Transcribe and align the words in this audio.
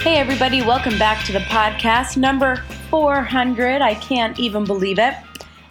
Hey, 0.00 0.16
everybody, 0.16 0.62
welcome 0.62 0.98
back 0.98 1.26
to 1.26 1.32
the 1.32 1.40
podcast 1.40 2.16
number 2.16 2.56
400. 2.88 3.82
I 3.82 3.94
can't 3.96 4.40
even 4.40 4.64
believe 4.64 4.98
it. 4.98 5.12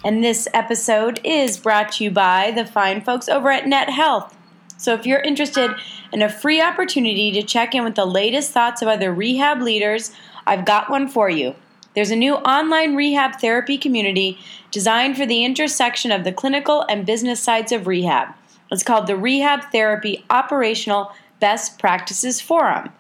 And 0.05 0.23
this 0.23 0.47
episode 0.53 1.19
is 1.23 1.57
brought 1.57 1.93
to 1.93 2.03
you 2.03 2.11
by 2.11 2.51
the 2.51 2.63
fine 2.63 3.01
folks 3.01 3.27
over 3.27 3.49
at 3.49 3.65
Net 3.65 3.89
Health. 3.89 4.37
So, 4.77 4.93
if 4.93 5.07
you're 5.07 5.19
interested 5.19 5.71
in 6.13 6.21
a 6.21 6.29
free 6.29 6.61
opportunity 6.61 7.31
to 7.31 7.41
check 7.41 7.73
in 7.73 7.83
with 7.83 7.95
the 7.95 8.05
latest 8.05 8.51
thoughts 8.51 8.83
of 8.83 8.87
other 8.87 9.11
rehab 9.11 9.63
leaders, 9.63 10.11
I've 10.45 10.63
got 10.63 10.91
one 10.91 11.07
for 11.07 11.27
you. 11.31 11.55
There's 11.95 12.11
a 12.11 12.15
new 12.15 12.35
online 12.35 12.95
rehab 12.95 13.41
therapy 13.41 13.79
community 13.79 14.37
designed 14.69 15.17
for 15.17 15.25
the 15.25 15.43
intersection 15.43 16.11
of 16.11 16.23
the 16.23 16.31
clinical 16.31 16.85
and 16.87 17.03
business 17.03 17.41
sides 17.41 17.71
of 17.71 17.87
rehab. 17.87 18.35
It's 18.71 18.83
called 18.83 19.07
the 19.07 19.17
Rehab 19.17 19.71
Therapy 19.71 20.23
Operational 20.29 21.13
Best 21.39 21.79
Practices 21.79 22.39
Forum. 22.39 22.91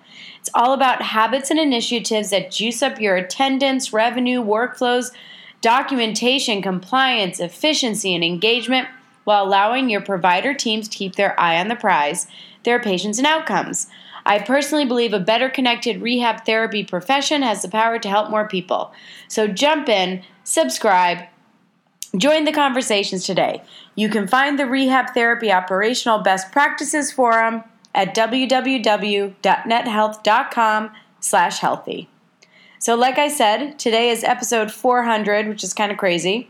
It's 0.49 0.57
all 0.59 0.73
about 0.73 1.03
habits 1.03 1.51
and 1.51 1.59
initiatives 1.59 2.31
that 2.31 2.49
juice 2.49 2.81
up 2.81 2.99
your 2.99 3.15
attendance, 3.15 3.93
revenue, 3.93 4.41
workflows, 4.41 5.11
documentation, 5.61 6.63
compliance, 6.63 7.39
efficiency, 7.39 8.15
and 8.15 8.23
engagement 8.23 8.87
while 9.25 9.45
allowing 9.45 9.91
your 9.91 10.01
provider 10.01 10.55
teams 10.55 10.87
to 10.89 10.97
keep 10.97 11.17
their 11.17 11.39
eye 11.39 11.59
on 11.59 11.67
the 11.67 11.75
prize, 11.75 12.25
their 12.63 12.79
patients 12.79 13.19
and 13.19 13.27
outcomes. 13.27 13.85
I 14.25 14.39
personally 14.39 14.85
believe 14.85 15.13
a 15.13 15.19
better 15.19 15.49
connected 15.49 16.01
rehab 16.01 16.47
therapy 16.47 16.83
profession 16.83 17.43
has 17.43 17.61
the 17.61 17.69
power 17.69 17.99
to 17.99 18.09
help 18.09 18.31
more 18.31 18.47
people. 18.47 18.91
So 19.27 19.45
jump 19.47 19.87
in, 19.87 20.23
subscribe, 20.43 21.27
join 22.17 22.45
the 22.45 22.51
conversations 22.51 23.23
today. 23.23 23.61
You 23.93 24.09
can 24.09 24.27
find 24.27 24.57
the 24.57 24.65
Rehab 24.65 25.13
Therapy 25.13 25.51
Operational 25.51 26.23
Best 26.23 26.51
Practices 26.51 27.11
Forum 27.11 27.63
at 27.93 28.15
www.nethealth.com 28.15 30.91
slash 31.19 31.59
healthy. 31.59 32.09
So 32.79 32.95
like 32.95 33.17
I 33.17 33.27
said, 33.27 33.77
today 33.77 34.09
is 34.09 34.23
episode 34.23 34.71
400, 34.71 35.49
which 35.49 35.63
is 35.63 35.73
kind 35.73 35.91
of 35.91 35.97
crazy. 35.97 36.49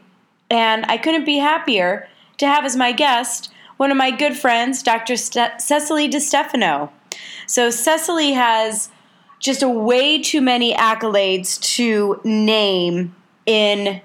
And 0.50 0.86
I 0.88 0.98
couldn't 0.98 1.26
be 1.26 1.38
happier 1.38 2.08
to 2.38 2.48
have 2.48 2.66
as 2.66 2.76
my 2.76 2.92
guest 2.92 3.52
one 3.78 3.92
of 3.92 3.98
my 3.98 4.12
good 4.12 4.36
friends, 4.36 4.84
Dr. 4.84 5.16
St- 5.16 5.54
Secili 5.54 6.12
DeStefano. 6.12 6.90
So 7.48 7.70
Secili 7.70 8.34
has 8.34 8.90
just 9.40 9.64
a 9.64 9.70
way 9.70 10.22
too 10.22 10.42
many 10.42 10.74
accolades 10.74 11.58
to 11.76 12.20
name 12.26 13.16
in 13.46 14.02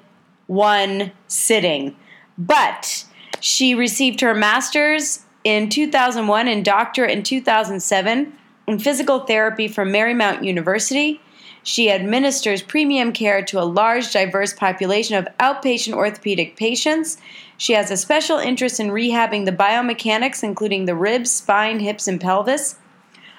one 0.47 1.11
sitting. 1.27 1.97
But 2.39 3.05
she 3.41 3.75
received 3.75 4.21
her 4.21 4.33
master's 4.33 5.24
in 5.45 5.69
2001 5.69 6.49
and 6.49 6.65
doctorate 6.65 7.11
in 7.11 7.23
2007 7.23 8.33
in 8.67 8.79
physical 8.79 9.21
therapy 9.21 9.69
from 9.69 9.93
Marymount 9.93 10.43
University. 10.43 11.21
She 11.63 11.91
administers 11.91 12.63
premium 12.63 13.13
care 13.13 13.43
to 13.45 13.61
a 13.61 13.65
large, 13.65 14.13
diverse 14.13 14.53
population 14.53 15.17
of 15.17 15.29
outpatient 15.39 15.95
orthopedic 15.95 16.57
patients. 16.57 17.17
She 17.57 17.73
has 17.75 17.91
a 17.91 17.97
special 17.97 18.39
interest 18.39 18.81
in 18.81 18.89
rehabbing 18.89 19.45
the 19.45 19.53
biomechanics, 19.53 20.43
including 20.43 20.85
the 20.85 20.95
ribs, 20.95 21.31
spine, 21.31 21.81
hips, 21.81 22.09
and 22.09 22.21
pelvis. 22.21 22.77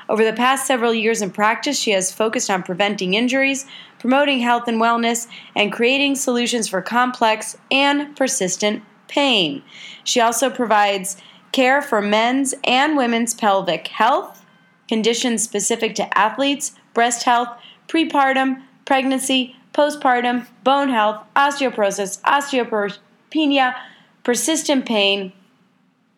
Over 0.07 0.23
the 0.23 0.33
past 0.33 0.67
several 0.67 0.93
years 0.93 1.21
in 1.21 1.31
practice, 1.31 1.79
she 1.79 1.91
has 1.91 2.11
focused 2.11 2.49
on 2.49 2.63
preventing 2.63 3.15
injuries, 3.15 3.65
promoting 3.99 4.39
health 4.39 4.67
and 4.67 4.79
wellness, 4.79 5.27
and 5.55 5.71
creating 5.71 6.15
solutions 6.15 6.67
for 6.67 6.81
complex 6.81 7.57
and 7.71 8.15
persistent 8.15 8.83
pain. 9.07 9.63
She 10.03 10.19
also 10.19 10.49
provides 10.49 11.17
care 11.51 11.81
for 11.81 12.01
men's 12.01 12.53
and 12.63 12.97
women's 12.97 13.33
pelvic 13.33 13.87
health, 13.87 14.45
conditions 14.87 15.43
specific 15.43 15.95
to 15.95 16.17
athletes, 16.17 16.73
breast 16.93 17.23
health, 17.23 17.49
prepartum, 17.87 18.61
pregnancy, 18.85 19.55
postpartum, 19.73 20.47
bone 20.63 20.89
health, 20.89 21.23
osteoporosis, 21.35 22.21
osteopenia, 22.21 23.75
persistent 24.23 24.85
pain, 24.85 25.33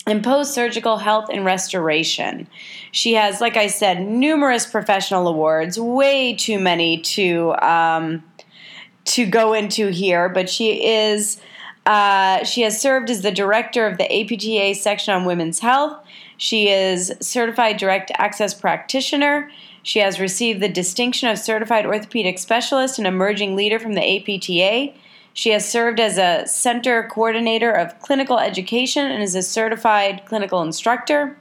and 0.05 0.23
post 0.23 0.53
surgical 0.53 0.97
health 0.97 1.29
and 1.29 1.43
restoration. 1.43 2.47
She 2.91 3.15
has, 3.15 3.41
like 3.41 3.57
I 3.57 3.67
said, 3.67 4.07
numerous 4.07 4.65
professional 4.65 5.27
awards, 5.27 5.77
way 5.77 6.33
too 6.33 6.59
many 6.59 7.01
to 7.01 7.53
um, 7.61 8.23
to 9.05 9.25
go 9.25 9.53
into 9.53 9.87
here, 9.87 10.29
but 10.29 10.49
she 10.49 10.85
is 10.85 11.39
uh, 11.87 12.43
she 12.43 12.63
has 12.63 12.81
served 12.81 13.09
as 13.09 13.21
the 13.21 13.31
director 13.31 13.87
of 13.87 13.97
the 13.97 14.03
APTA 14.03 14.75
section 14.75 15.13
on 15.13 15.23
women's 15.23 15.59
health. 15.59 15.97
She 16.35 16.67
is 16.67 17.13
certified 17.21 17.77
direct 17.77 18.11
access 18.15 18.53
practitioner. 18.53 19.49
She 19.83 19.99
has 19.99 20.19
received 20.19 20.59
the 20.59 20.67
distinction 20.67 21.29
of 21.29 21.39
certified 21.39 21.85
orthopedic 21.85 22.39
specialist 22.39 22.97
and 22.97 23.07
emerging 23.07 23.55
leader 23.55 23.79
from 23.79 23.93
the 23.93 24.01
APTA. 24.01 24.93
She 25.31 25.51
has 25.51 25.69
served 25.69 26.01
as 26.01 26.17
a 26.17 26.45
center 26.45 27.03
coordinator 27.03 27.71
of 27.71 27.97
clinical 28.01 28.37
education 28.37 29.09
and 29.09 29.23
is 29.23 29.33
a 29.33 29.41
certified 29.41 30.23
clinical 30.25 30.61
instructor. 30.61 31.37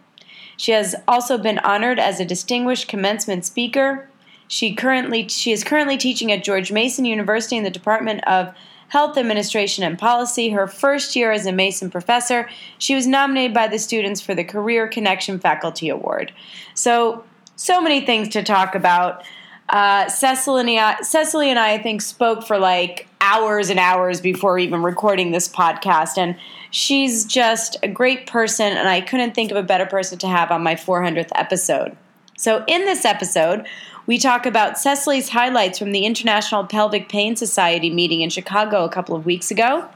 She 0.57 0.71
has 0.71 0.95
also 1.09 1.39
been 1.39 1.59
honored 1.59 1.99
as 1.99 2.21
a 2.21 2.25
distinguished 2.25 2.87
commencement 2.87 3.45
speaker. 3.45 4.09
She 4.47 4.77
currently 4.77 5.27
she 5.27 5.51
is 5.51 5.65
currently 5.65 5.97
teaching 5.97 6.31
at 6.31 6.45
George 6.45 6.71
Mason 6.71 7.05
University 7.05 7.57
in 7.57 7.65
the 7.65 7.71
Department 7.71 8.23
of 8.29 8.55
Health 8.89 9.19
Administration 9.19 9.85
and 9.85 9.99
Policy. 9.99 10.51
Her 10.51 10.67
first 10.67 11.17
year 11.17 11.33
as 11.33 11.47
a 11.47 11.53
Mason 11.53 11.91
professor, 11.91 12.49
she 12.79 12.95
was 12.95 13.07
nominated 13.07 13.55
by 13.55 13.69
the 13.69 13.79
students 13.79 14.21
for 14.21 14.35
the 14.35 14.45
Career 14.45 14.89
Connection 14.89 15.39
Faculty 15.39 15.89
Award. 15.89 16.33
So, 16.75 17.25
so 17.57 17.81
many 17.81 18.05
things 18.05 18.29
to 18.31 18.43
talk 18.43 18.75
about. 18.75 19.25
Uh, 19.69 20.05
Secili, 20.05 20.61
and 20.61 20.71
I, 20.71 20.95
Secili 21.03 21.47
and 21.47 21.59
I, 21.59 21.73
I 21.73 21.79
think, 21.83 22.01
spoke 22.01 22.47
for 22.47 22.59
like 22.59 23.09
hours 23.21 23.71
and 23.71 23.81
hours 23.81 24.21
before 24.21 24.59
even 24.59 24.83
recording 24.83 25.33
this 25.33 25.49
podcast. 25.49 26.17
And 26.19 26.37
she's 26.71 27.25
just 27.25 27.77
a 27.83 27.89
great 27.89 28.27
person, 28.27 28.77
and 28.77 28.89
I 28.89 29.01
couldn't 29.01 29.35
think 29.35 29.51
of 29.51 29.57
a 29.57 29.63
better 29.63 29.87
person 29.87 30.19
to 30.19 30.29
have 30.29 30.53
on 30.53 30.63
my 30.63 30.77
400th 30.77 31.31
episode. 31.35 31.97
So, 32.39 32.65
in 32.69 32.85
this 32.85 33.05
episode, 33.05 33.67
we 34.07 34.19
talk 34.19 34.47
about 34.47 34.79
Secili's 34.79 35.31
highlights 35.31 35.79
from 35.79 35.93
the 35.93 36.07
International 36.07 36.65
Pelvic 36.65 37.09
Pain 37.09 37.37
Society 37.37 37.91
meeting 37.91 38.21
in 38.21 38.31
Chicago 38.31 38.85
a 38.85 38.89
couple 38.89 39.17
of 39.17 39.27
weeks 39.27 39.51
ago. 39.51 39.89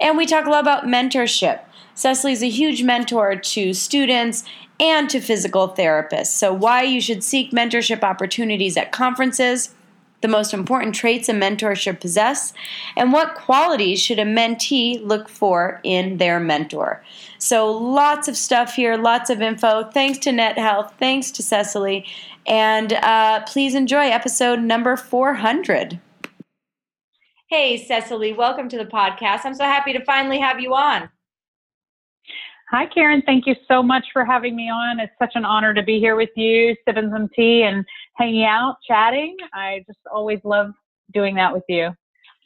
And 0.00 0.16
we 0.16 0.26
talk 0.26 0.46
a 0.46 0.50
lot 0.50 0.62
about 0.62 0.84
mentorship. 0.84 1.60
Secili's 1.94 2.42
a 2.42 2.48
huge 2.48 2.82
mentor 2.82 3.36
to 3.36 3.72
students 3.72 4.44
and 4.78 5.08
to 5.08 5.20
physical 5.20 5.68
therapists. 5.68 6.26
So, 6.26 6.52
why 6.52 6.82
you 6.82 7.00
should 7.00 7.24
seek 7.24 7.52
mentorship 7.52 8.02
opportunities 8.02 8.76
at 8.76 8.92
conferences, 8.92 9.74
the 10.20 10.28
most 10.28 10.54
important 10.54 10.94
traits 10.94 11.28
a 11.28 11.34
mentor 11.34 11.74
should 11.74 12.00
possess, 12.00 12.52
and 12.96 13.12
what 13.12 13.34
qualities 13.34 14.00
should 14.00 14.18
a 14.18 14.24
mentee 14.24 15.04
look 15.04 15.28
for 15.28 15.80
in 15.82 16.16
their 16.16 16.40
mentor. 16.40 17.02
So, 17.38 17.70
lots 17.70 18.28
of 18.28 18.36
stuff 18.36 18.74
here, 18.74 18.96
lots 18.96 19.30
of 19.30 19.42
info. 19.42 19.84
Thanks 19.90 20.18
to 20.20 20.32
Net 20.32 20.58
Health, 20.58 20.94
thanks 20.98 21.30
to 21.32 21.42
Secili, 21.42 22.06
and 22.46 22.92
uh, 22.94 23.44
please 23.46 23.74
enjoy 23.74 24.06
episode 24.06 24.60
number 24.60 24.96
400. 24.96 26.00
Hey, 27.48 27.84
Secili, 27.88 28.36
welcome 28.36 28.68
to 28.68 28.76
the 28.76 28.86
podcast. 28.86 29.42
I'm 29.44 29.54
so 29.54 29.64
happy 29.64 29.92
to 29.92 30.04
finally 30.04 30.38
have 30.38 30.58
you 30.58 30.74
on. 30.74 31.08
Hi, 32.70 32.86
Karen. 32.86 33.22
Thank 33.24 33.46
you 33.46 33.54
so 33.68 33.80
much 33.80 34.06
for 34.12 34.24
having 34.24 34.56
me 34.56 34.68
on. 34.68 34.98
It's 34.98 35.12
such 35.20 35.32
an 35.36 35.44
honor 35.44 35.72
to 35.72 35.84
be 35.84 36.00
here 36.00 36.16
with 36.16 36.30
you, 36.34 36.74
sipping 36.84 37.10
some 37.12 37.28
tea 37.34 37.62
and 37.62 37.84
hanging 38.14 38.44
out, 38.44 38.76
chatting. 38.86 39.36
I 39.54 39.84
just 39.86 40.00
always 40.12 40.40
love 40.42 40.72
doing 41.14 41.36
that 41.36 41.52
with 41.52 41.62
you. 41.68 41.90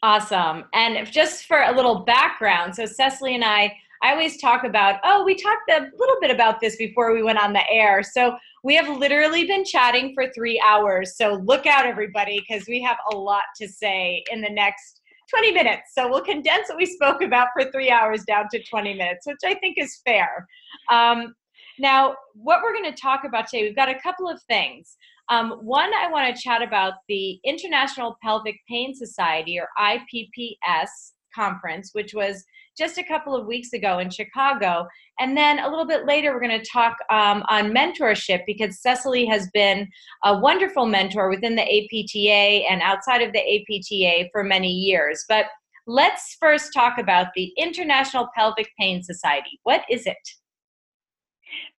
Awesome. 0.02 0.64
And 0.74 1.10
just 1.10 1.46
for 1.46 1.62
a 1.62 1.74
little 1.74 2.00
background, 2.00 2.74
so 2.74 2.84
Secili 2.84 3.34
and 3.34 3.44
I 3.44 3.74
I 4.02 4.12
always 4.12 4.40
talk 4.40 4.64
about, 4.64 4.98
oh, 5.04 5.24
we 5.24 5.34
talked 5.34 5.70
a 5.70 5.86
little 5.98 6.16
bit 6.22 6.30
about 6.30 6.58
this 6.58 6.76
before 6.76 7.12
we 7.12 7.22
went 7.22 7.38
on 7.38 7.52
the 7.52 7.68
air. 7.70 8.02
So 8.02 8.34
we 8.64 8.74
have 8.76 8.88
literally 8.88 9.44
been 9.44 9.62
chatting 9.62 10.14
for 10.14 10.30
three 10.34 10.62
hours. 10.66 11.16
So 11.16 11.34
look 11.44 11.66
out, 11.66 11.84
everybody, 11.84 12.40
because 12.40 12.66
we 12.66 12.80
have 12.82 12.96
a 13.12 13.16
lot 13.16 13.42
to 13.60 13.68
say 13.68 14.24
in 14.32 14.40
the 14.40 14.48
next 14.48 14.99
20 15.30 15.52
minutes. 15.52 15.92
So 15.94 16.08
we'll 16.08 16.24
condense 16.24 16.68
what 16.68 16.78
we 16.78 16.86
spoke 16.86 17.22
about 17.22 17.48
for 17.52 17.70
three 17.70 17.90
hours 17.90 18.24
down 18.24 18.46
to 18.52 18.62
20 18.62 18.94
minutes, 18.94 19.26
which 19.26 19.38
I 19.44 19.54
think 19.54 19.76
is 19.78 20.00
fair. 20.04 20.46
Um, 20.90 21.34
Now, 21.78 22.16
what 22.34 22.62
we're 22.62 22.74
going 22.74 22.92
to 22.92 23.00
talk 23.00 23.24
about 23.24 23.46
today, 23.48 23.62
we've 23.64 23.76
got 23.76 23.88
a 23.88 23.98
couple 24.00 24.28
of 24.28 24.42
things. 24.42 24.96
Um, 25.30 25.52
one, 25.62 25.90
I 25.94 26.10
want 26.10 26.34
to 26.34 26.42
chat 26.42 26.60
about 26.62 26.94
the 27.08 27.38
International 27.44 28.16
Pelvic 28.22 28.56
Pain 28.68 28.94
Society, 28.94 29.58
or 29.58 29.68
IPPS, 29.78 30.90
conference, 31.34 31.90
which 31.92 32.12
was 32.14 32.44
just 32.80 32.96
a 32.96 33.04
couple 33.04 33.36
of 33.36 33.46
weeks 33.46 33.74
ago 33.74 33.98
in 33.98 34.08
Chicago. 34.08 34.86
And 35.18 35.36
then 35.36 35.58
a 35.58 35.68
little 35.68 35.86
bit 35.86 36.06
later, 36.06 36.32
we're 36.32 36.40
going 36.40 36.58
to 36.58 36.70
talk 36.70 36.96
um, 37.10 37.44
on 37.48 37.74
mentorship 37.74 38.40
because 38.46 38.80
Secili 38.84 39.28
has 39.28 39.50
been 39.52 39.86
a 40.24 40.38
wonderful 40.38 40.86
mentor 40.86 41.28
within 41.28 41.56
the 41.56 41.62
APTA 41.62 42.66
and 42.70 42.80
outside 42.80 43.20
of 43.20 43.34
the 43.34 43.40
APTA 43.40 44.30
for 44.32 44.42
many 44.42 44.72
years. 44.72 45.26
But 45.28 45.44
let's 45.86 46.38
first 46.40 46.72
talk 46.72 46.96
about 46.98 47.26
the 47.34 47.52
International 47.58 48.28
Pelvic 48.34 48.70
Pain 48.80 49.02
Society. 49.02 49.60
What 49.64 49.82
is 49.90 50.06
it? 50.06 50.16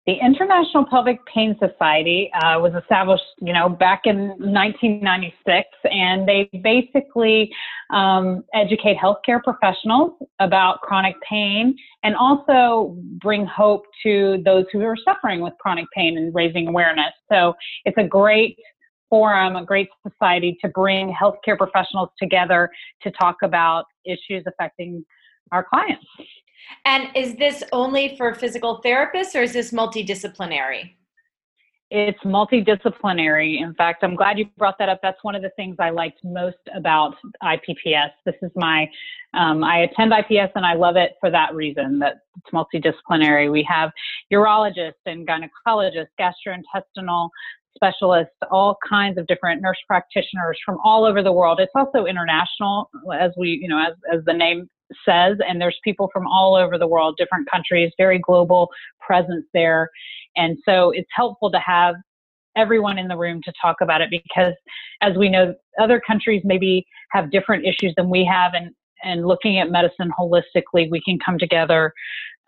The 0.08 0.14
International 0.14 0.84
Pelvic 0.84 1.20
Pain 1.32 1.56
Society 1.60 2.32
uh, 2.34 2.60
was 2.60 2.74
established, 2.74 3.24
you 3.40 3.54
know, 3.54 3.70
back 3.70 4.02
in 4.06 4.30
1996, 4.40 5.68
and 5.84 6.28
they 6.28 6.50
basically 6.64 7.52
um, 7.92 8.44
educate 8.56 8.98
healthcare 8.98 9.44
professionals 9.44 10.14
about 10.40 10.82
chronic 10.82 11.14
pain 11.22 11.76
and 12.02 12.16
also 12.16 12.98
bring 13.22 13.46
hope 13.46 13.84
to 14.02 14.42
those 14.44 14.66
who 14.74 14.82
are 14.82 14.98
suffering 15.06 15.40
with 15.42 15.54
chronic 15.60 15.86
pain 15.96 16.18
and 16.18 16.34
raising 16.34 16.68
awareness. 16.68 17.14
So 17.32 17.54
it's 17.86 17.98
a 18.00 18.08
great 18.08 18.58
forum, 19.08 19.56
a 19.56 19.64
great 19.64 19.90
society 20.08 20.58
to 20.62 20.70
bring 20.70 21.14
healthcare 21.14 21.58
professionals 21.58 22.10
together 22.18 22.72
to 23.04 23.12
talk 23.12 23.36
about 23.44 23.86
issues 24.04 24.44
affecting 24.48 25.06
our 25.52 25.64
clients. 25.64 26.06
And 26.86 27.10
is 27.16 27.36
this 27.36 27.64
only 27.72 28.16
for 28.18 28.34
physical 28.34 28.82
therapists 28.84 29.36
or 29.36 29.42
is 29.42 29.54
this 29.54 29.72
multidisciplinary? 29.72 30.92
It's 31.94 32.20
multidisciplinary. 32.24 33.62
In 33.62 33.74
fact, 33.74 34.02
I'm 34.02 34.16
glad 34.16 34.40
you 34.40 34.46
brought 34.58 34.78
that 34.80 34.88
up. 34.88 35.00
That's 35.04 35.22
one 35.24 35.36
of 35.36 35.42
the 35.42 35.52
things 35.58 35.76
I 35.78 35.90
liked 35.90 36.20
most 36.24 36.56
about 36.74 37.16
IPPS. 37.44 38.12
This 38.26 38.36
is 38.42 38.52
my, 38.56 38.90
um, 39.34 39.62
I 39.62 39.80
attend 39.80 40.14
IPPS 40.14 40.52
and 40.56 40.66
I 40.66 40.74
love 40.74 40.96
it 40.96 41.16
for 41.20 41.30
that 41.32 41.54
reason 41.54 42.00
that 42.00 42.22
it's 42.38 42.54
multidisciplinary. 42.54 43.52
We 43.52 43.68
have 43.70 43.92
urologists 44.32 45.04
and 45.06 45.28
gynecologists, 45.28 46.08
gastrointestinal 46.18 47.30
specialists, 47.76 48.36
all 48.52 48.78
kinds 48.88 49.18
of 49.18 49.28
different 49.28 49.62
nurse 49.62 49.78
practitioners 49.86 50.58
from 50.66 50.78
all 50.86 51.04
over 51.04 51.22
the 51.22 51.32
world. 51.34 51.60
It's 51.60 51.72
also 51.76 52.06
international, 52.06 52.90
as 53.14 53.32
we, 53.38 53.60
you 53.62 53.68
know, 53.68 53.80
as, 53.80 53.96
as 54.14 54.24
the 54.26 54.34
name 54.34 54.70
says, 55.08 55.38
and 55.48 55.60
there's 55.60 55.78
people 55.84 56.10
from 56.14 56.28
all 56.28 56.56
over 56.56 56.78
the 56.78 56.88
world, 56.88 57.16
different 57.18 57.50
countries, 57.50 57.92
very 57.98 58.20
global 58.20 58.70
presence 59.00 59.46
there. 59.54 59.90
And 60.36 60.58
so 60.68 60.92
it's 60.92 61.10
helpful 61.16 61.52
to 61.52 61.60
have 61.60 61.96
everyone 62.56 62.98
in 62.98 63.08
the 63.08 63.18
room 63.18 63.42
to 63.44 63.54
talk 63.62 63.78
about 63.82 64.02
it 64.02 64.10
because 64.10 64.54
as 65.02 65.16
we 65.18 65.30
know 65.30 65.54
other 65.80 66.02
countries 66.06 66.42
maybe 66.44 66.86
have 67.12 67.32
different 67.32 67.66
issues 67.66 67.94
than 67.96 68.10
we 68.10 68.26
have 68.26 68.54
and 68.54 68.72
and 69.04 69.26
looking 69.26 69.58
at 69.58 69.72
medicine 69.72 70.12
holistically 70.20 70.90
we 70.92 71.02
can 71.04 71.18
come 71.26 71.40
together 71.40 71.94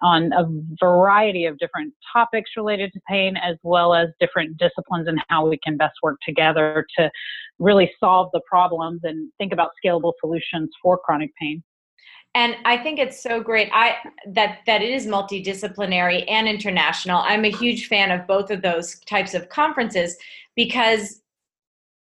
on 0.02 0.34
a 0.34 0.46
variety 0.84 1.46
of 1.46 1.58
different 1.58 1.94
topics 2.12 2.52
related 2.58 2.92
to 2.92 3.00
pain 3.10 3.38
as 3.38 3.56
well 3.64 3.94
as 3.94 4.10
different 4.20 4.58
disciplines 4.58 5.08
and 5.08 5.20
how 5.30 5.48
we 5.48 5.58
can 5.64 5.78
best 5.78 5.94
work 6.04 6.18
together 6.28 6.86
to 6.98 7.10
really 7.60 7.90
solve 8.00 8.30
the 8.34 8.42
problems 8.48 9.00
and 9.04 9.32
think 9.38 9.54
about 9.54 9.70
scalable 9.84 10.12
solutions 10.20 10.70
for 10.82 10.98
chronic 10.98 11.32
pain 11.42 11.64
and 12.36 12.56
i 12.66 12.78
think 12.78 13.00
it's 13.00 13.22
so 13.22 13.42
great. 13.42 13.70
I 13.74 13.96
that 14.28 14.60
that 14.66 14.82
it 14.82 14.90
is 14.90 15.06
multidisciplinary 15.06 16.24
and 16.30 16.48
international. 16.48 17.22
I'm 17.22 17.46
a 17.46 17.52
huge 17.52 17.88
fan 17.88 18.12
of 18.12 18.28
both 18.28 18.52
of 18.52 18.62
those 18.62 19.00
types 19.02 19.34
of 19.34 19.50
conferences 19.50 20.18
because 20.56 21.22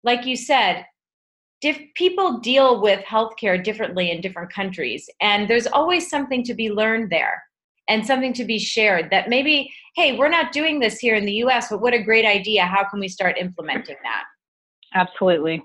like 0.04 0.26
you 0.26 0.36
said 0.36 0.86
diff, 1.62 1.80
people 1.96 2.40
deal 2.40 2.82
with 2.82 3.04
healthcare 3.06 3.62
differently 3.62 4.12
in 4.12 4.22
different 4.22 4.52
countries 4.52 5.10
and 5.22 5.50
there's 5.50 5.68
always 5.68 6.10
something 6.10 6.44
to 6.44 6.54
be 6.54 6.70
learned 6.70 7.10
there 7.10 7.44
and 7.88 8.06
something 8.06 8.34
to 8.34 8.46
be 8.46 8.60
shared 8.60 9.10
that 9.12 9.30
maybe 9.30 9.72
hey 9.96 10.18
we're 10.18 10.30
not 10.30 10.52
doing 10.52 10.80
this 10.80 11.00
here 11.00 11.16
in 11.16 11.26
the 11.26 11.34
us 11.34 11.70
but 11.70 11.82
what 11.82 11.94
a 11.94 12.04
great 12.04 12.26
idea. 12.26 12.66
How 12.66 12.84
can 12.84 13.00
we 13.00 13.08
start 13.08 13.38
implementing 13.38 13.98
that? 14.04 14.24
Absolutely 14.94 15.64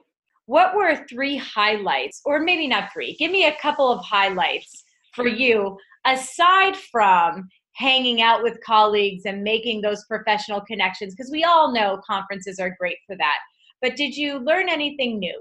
what 0.51 0.75
were 0.75 0.97
three 1.09 1.37
highlights, 1.37 2.21
or 2.25 2.41
maybe 2.41 2.67
not 2.67 2.93
three, 2.93 3.15
give 3.21 3.31
me 3.31 3.47
a 3.47 3.57
couple 3.63 3.89
of 3.89 4.05
highlights 4.05 4.83
for 5.15 5.29
you 5.29 5.79
aside 6.05 6.75
from 6.77 7.49
hanging 7.77 8.21
out 8.21 8.43
with 8.43 8.59
colleagues 8.67 9.27
and 9.27 9.45
making 9.45 9.81
those 9.81 10.05
professional 10.07 10.61
connections? 10.61 11.15
Because 11.15 11.31
we 11.31 11.45
all 11.45 11.73
know 11.73 12.01
conferences 12.05 12.59
are 12.59 12.75
great 12.81 12.97
for 13.07 13.17
that. 13.17 13.37
But 13.81 13.95
did 13.95 14.17
you 14.17 14.39
learn 14.41 14.69
anything 14.69 15.21
new? 15.21 15.41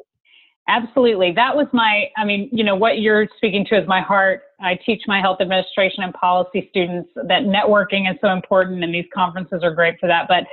Absolutely. 0.68 1.32
That 1.32 1.56
was 1.56 1.66
my, 1.74 2.06
I 2.16 2.24
mean, 2.24 2.48
you 2.52 2.64
know, 2.64 2.76
what 2.76 3.00
you're 3.00 3.28
speaking 3.38 3.66
to 3.72 3.82
is 3.82 3.88
my 3.88 4.02
heart. 4.02 4.44
I 4.62 4.78
teach 4.86 5.02
my 5.08 5.20
health 5.20 5.42
administration 5.42 6.04
and 6.04 6.14
policy 6.14 6.68
students 6.70 7.10
that 7.16 7.46
networking 7.46 8.08
is 8.08 8.16
so 8.22 8.28
important 8.28 8.84
and 8.84 8.94
these 8.94 9.08
conferences 9.12 9.62
are 9.64 9.74
great 9.74 9.96
for 10.00 10.06
that. 10.06 10.28
But 10.28 10.44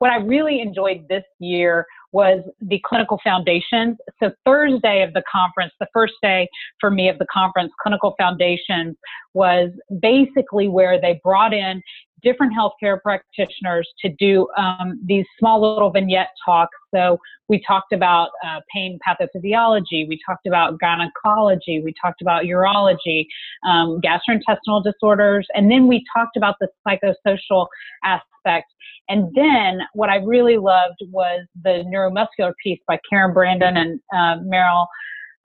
what 0.00 0.10
I 0.10 0.16
really 0.16 0.60
enjoyed 0.60 1.08
this 1.08 1.24
year 1.38 1.86
was 2.12 2.40
the 2.60 2.80
clinical 2.84 3.18
foundations. 3.24 3.96
So 4.22 4.30
Thursday 4.44 5.02
of 5.02 5.12
the 5.14 5.22
conference, 5.30 5.72
the 5.80 5.88
first 5.92 6.14
day 6.22 6.48
for 6.78 6.90
me 6.90 7.08
of 7.08 7.18
the 7.18 7.26
conference, 7.32 7.72
clinical 7.82 8.14
foundations 8.18 8.96
was 9.34 9.70
basically 10.00 10.68
where 10.68 11.00
they 11.00 11.20
brought 11.24 11.54
in 11.54 11.82
different 12.22 12.52
healthcare 12.54 13.00
practitioners 13.02 13.88
to 14.00 14.10
do 14.18 14.48
um, 14.56 15.00
these 15.04 15.26
small 15.38 15.60
little 15.60 15.90
vignette 15.90 16.28
talks. 16.44 16.76
So 16.94 17.18
we 17.48 17.62
talked 17.66 17.92
about 17.92 18.30
uh, 18.44 18.60
pain 18.72 18.98
pathophysiology, 19.06 20.08
we 20.08 20.18
talked 20.26 20.46
about 20.46 20.78
gynecology, 20.80 21.82
we 21.84 21.94
talked 22.00 22.22
about 22.22 22.44
urology, 22.44 23.26
um, 23.66 24.00
gastrointestinal 24.00 24.82
disorders, 24.84 25.46
and 25.54 25.70
then 25.70 25.86
we 25.86 26.04
talked 26.16 26.36
about 26.36 26.56
the 26.60 26.68
psychosocial 26.86 27.66
aspect 28.04 28.72
and 29.08 29.30
then 29.34 29.80
what 29.94 30.08
I 30.08 30.16
really 30.16 30.56
loved 30.56 30.98
was 31.10 31.46
the 31.62 31.84
neuromuscular 31.86 32.52
piece 32.62 32.80
by 32.86 32.98
Karen 33.08 33.32
Brandon 33.34 33.76
and 33.76 34.00
uh, 34.12 34.42
Meryl. 34.42 34.86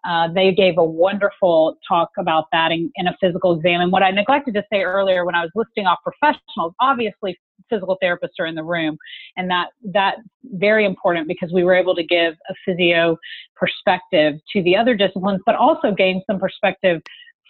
Uh, 0.07 0.30
they 0.33 0.54
gave 0.54 0.77
a 0.77 0.83
wonderful 0.83 1.77
talk 1.86 2.09
about 2.18 2.45
that 2.54 2.71
in, 2.71 2.89
in, 2.95 3.07
a 3.07 3.18
physical 3.19 3.54
exam. 3.54 3.81
And 3.81 3.92
what 3.92 4.04
I 4.04 4.12
neglected 4.12 4.54
to 4.54 4.63
say 4.71 4.83
earlier 4.83 5.25
when 5.25 5.36
I 5.36 5.42
was 5.42 5.51
listing 5.54 5.86
off 5.86 6.00
professionals, 6.01 6.74
obviously 6.80 7.38
physical 7.69 7.98
therapists 8.01 8.39
are 8.39 8.45
in 8.45 8.56
the 8.56 8.63
room, 8.63 8.98
and 9.36 9.51
that 9.51 9.68
that's 9.92 10.21
very 10.54 10.85
important 10.85 11.28
because 11.28 11.52
we 11.52 11.64
were 11.64 11.76
able 11.76 11.94
to 11.94 12.04
give 12.04 12.35
a 12.49 12.54
physio 12.64 13.18
perspective 13.57 14.35
to 14.54 14.64
the 14.64 14.78
other 14.78 14.95
disciplines, 14.95 15.42
but 15.45 15.56
also 15.56 15.92
gain 15.92 16.23
some 16.26 16.40
perspective 16.40 17.02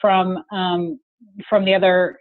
from 0.01 0.43
um, 0.51 0.99
from 1.47 1.63
the 1.63 1.75
other 1.75 2.17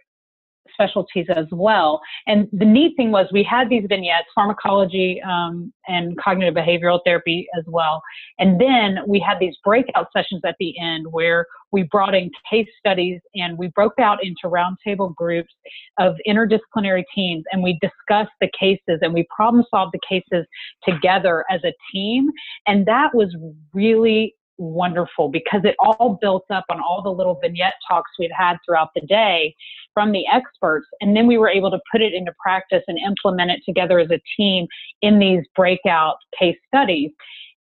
specialties 0.73 1.27
as 1.35 1.45
well. 1.51 2.01
And 2.25 2.47
the 2.51 2.65
neat 2.65 2.95
thing 2.97 3.11
was 3.11 3.27
we 3.31 3.43
had 3.43 3.69
these 3.69 3.83
vignettes, 3.87 4.27
pharmacology 4.33 5.21
um, 5.21 5.73
and 5.87 6.17
cognitive 6.17 6.55
behavioral 6.55 6.99
therapy 7.05 7.47
as 7.57 7.63
well. 7.67 8.01
And 8.39 8.59
then 8.59 8.99
we 9.07 9.19
had 9.19 9.39
these 9.39 9.55
breakout 9.63 10.07
sessions 10.15 10.41
at 10.45 10.55
the 10.59 10.73
end 10.79 11.07
where 11.11 11.45
we 11.71 11.83
brought 11.83 12.15
in 12.15 12.31
case 12.49 12.67
studies 12.79 13.19
and 13.35 13.57
we 13.57 13.67
broke 13.67 13.99
out 13.99 14.23
into 14.23 14.45
roundtable 14.45 15.13
groups 15.15 15.53
of 15.99 16.15
interdisciplinary 16.27 17.03
teams 17.13 17.43
and 17.51 17.61
we 17.61 17.77
discussed 17.81 18.31
the 18.39 18.49
cases 18.57 18.99
and 19.01 19.13
we 19.13 19.25
problem 19.35 19.63
solved 19.69 19.93
the 19.93 19.99
cases 20.07 20.45
together 20.87 21.43
as 21.49 21.61
a 21.65 21.73
team. 21.91 22.29
And 22.65 22.85
that 22.85 23.13
was 23.13 23.35
really 23.73 24.33
wonderful 24.57 25.29
because 25.29 25.61
it 25.63 25.75
all 25.79 26.17
built 26.21 26.45
up 26.49 26.65
on 26.69 26.79
all 26.79 27.01
the 27.01 27.11
little 27.11 27.39
vignette 27.41 27.73
talks 27.87 28.11
we'd 28.19 28.31
had 28.35 28.57
throughout 28.65 28.89
the 28.95 29.01
day 29.01 29.55
from 29.93 30.11
the 30.11 30.25
experts. 30.27 30.87
And 31.01 31.15
then 31.15 31.27
we 31.27 31.37
were 31.37 31.49
able 31.49 31.71
to 31.71 31.79
put 31.91 32.01
it 32.01 32.13
into 32.13 32.33
practice 32.41 32.83
and 32.87 32.97
implement 32.97 33.51
it 33.51 33.61
together 33.65 33.99
as 33.99 34.09
a 34.11 34.19
team 34.35 34.67
in 35.01 35.19
these 35.19 35.43
breakout 35.55 36.17
case 36.39 36.57
studies 36.67 37.11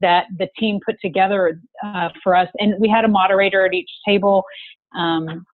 that 0.01 0.25
the 0.37 0.47
team 0.59 0.79
put 0.85 0.95
together 1.01 1.59
uh, 1.83 2.09
for 2.23 2.35
us. 2.35 2.49
And 2.59 2.75
we 2.79 2.89
had 2.89 3.05
a 3.05 3.07
moderator 3.07 3.65
at 3.65 3.73
each 3.73 3.89
table. 4.05 4.43
Um, 4.95 5.45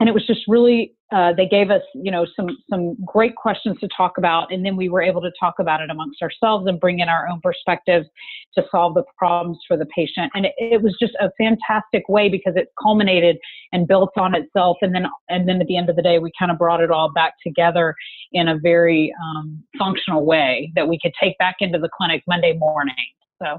and 0.00 0.08
it 0.08 0.12
was 0.12 0.26
just 0.26 0.40
really 0.48 0.94
uh, 1.12 1.32
they 1.36 1.46
gave 1.46 1.70
us 1.70 1.82
you 1.94 2.10
know 2.10 2.26
some 2.34 2.48
some 2.70 2.96
great 3.04 3.36
questions 3.36 3.76
to 3.80 3.88
talk 3.94 4.16
about. 4.16 4.50
And 4.52 4.64
then 4.64 4.76
we 4.76 4.88
were 4.88 5.02
able 5.02 5.20
to 5.20 5.30
talk 5.38 5.54
about 5.58 5.82
it 5.82 5.90
amongst 5.90 6.22
ourselves 6.22 6.66
and 6.66 6.80
bring 6.80 7.00
in 7.00 7.08
our 7.08 7.28
own 7.28 7.40
perspectives 7.42 8.06
to 8.54 8.64
solve 8.70 8.94
the 8.94 9.04
problems 9.18 9.58
for 9.68 9.76
the 9.76 9.86
patient. 9.94 10.32
And 10.34 10.46
it, 10.46 10.54
it 10.56 10.82
was 10.82 10.96
just 11.00 11.12
a 11.20 11.30
fantastic 11.38 12.08
way 12.08 12.28
because 12.30 12.54
it 12.56 12.68
culminated 12.82 13.36
and 13.72 13.86
built 13.86 14.10
on 14.16 14.34
itself. 14.34 14.78
And 14.80 14.94
then 14.94 15.06
and 15.28 15.46
then 15.46 15.60
at 15.60 15.66
the 15.66 15.76
end 15.76 15.90
of 15.90 15.96
the 15.96 16.02
day 16.02 16.18
we 16.18 16.32
kind 16.38 16.50
of 16.50 16.56
brought 16.56 16.80
it 16.80 16.90
all 16.90 17.12
back 17.12 17.34
together 17.46 17.94
in 18.32 18.48
a 18.48 18.58
very 18.58 19.12
um, 19.22 19.62
functional 19.78 20.24
way 20.24 20.72
that 20.76 20.88
we 20.88 20.98
could 21.00 21.12
take 21.20 21.36
back 21.38 21.56
into 21.60 21.78
the 21.78 21.90
clinic 21.94 22.22
monday 22.26 22.54
morning. 22.54 22.94
So 23.42 23.58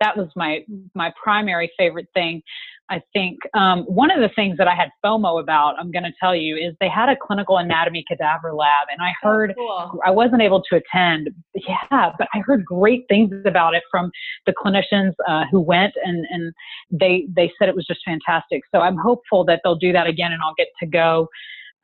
that 0.00 0.16
was 0.16 0.28
my 0.36 0.64
my 0.94 1.12
primary 1.22 1.70
favorite 1.78 2.08
thing 2.14 2.42
I 2.90 3.00
think 3.14 3.38
um, 3.54 3.84
one 3.84 4.10
of 4.10 4.20
the 4.20 4.28
things 4.36 4.58
that 4.58 4.68
I 4.68 4.74
had 4.74 4.90
FOMO 5.04 5.40
about, 5.40 5.76
I'm 5.78 5.90
going 5.90 6.02
to 6.04 6.12
tell 6.20 6.36
you, 6.36 6.56
is 6.56 6.74
they 6.80 6.88
had 6.88 7.08
a 7.08 7.16
clinical 7.16 7.56
anatomy 7.56 8.04
cadaver 8.06 8.52
lab, 8.52 8.88
and 8.92 9.00
I 9.00 9.10
oh, 9.24 9.28
heard 9.28 9.54
oh, 9.58 9.88
cool. 9.92 10.00
I 10.04 10.10
wasn't 10.10 10.42
able 10.42 10.62
to 10.70 10.76
attend. 10.76 11.30
Yeah, 11.54 12.12
but 12.18 12.28
I 12.34 12.40
heard 12.40 12.64
great 12.64 13.04
things 13.08 13.32
about 13.46 13.74
it 13.74 13.82
from 13.90 14.10
the 14.44 14.52
clinicians 14.52 15.12
uh, 15.26 15.44
who 15.50 15.60
went, 15.60 15.94
and 16.04 16.26
and 16.30 16.52
they 16.90 17.26
they 17.34 17.50
said 17.58 17.68
it 17.70 17.74
was 17.74 17.86
just 17.86 18.00
fantastic. 18.04 18.62
So 18.74 18.80
I'm 18.80 18.98
hopeful 18.98 19.44
that 19.46 19.60
they'll 19.64 19.76
do 19.76 19.92
that 19.92 20.06
again, 20.06 20.32
and 20.32 20.42
I'll 20.42 20.54
get 20.56 20.68
to 20.80 20.86
go. 20.86 21.28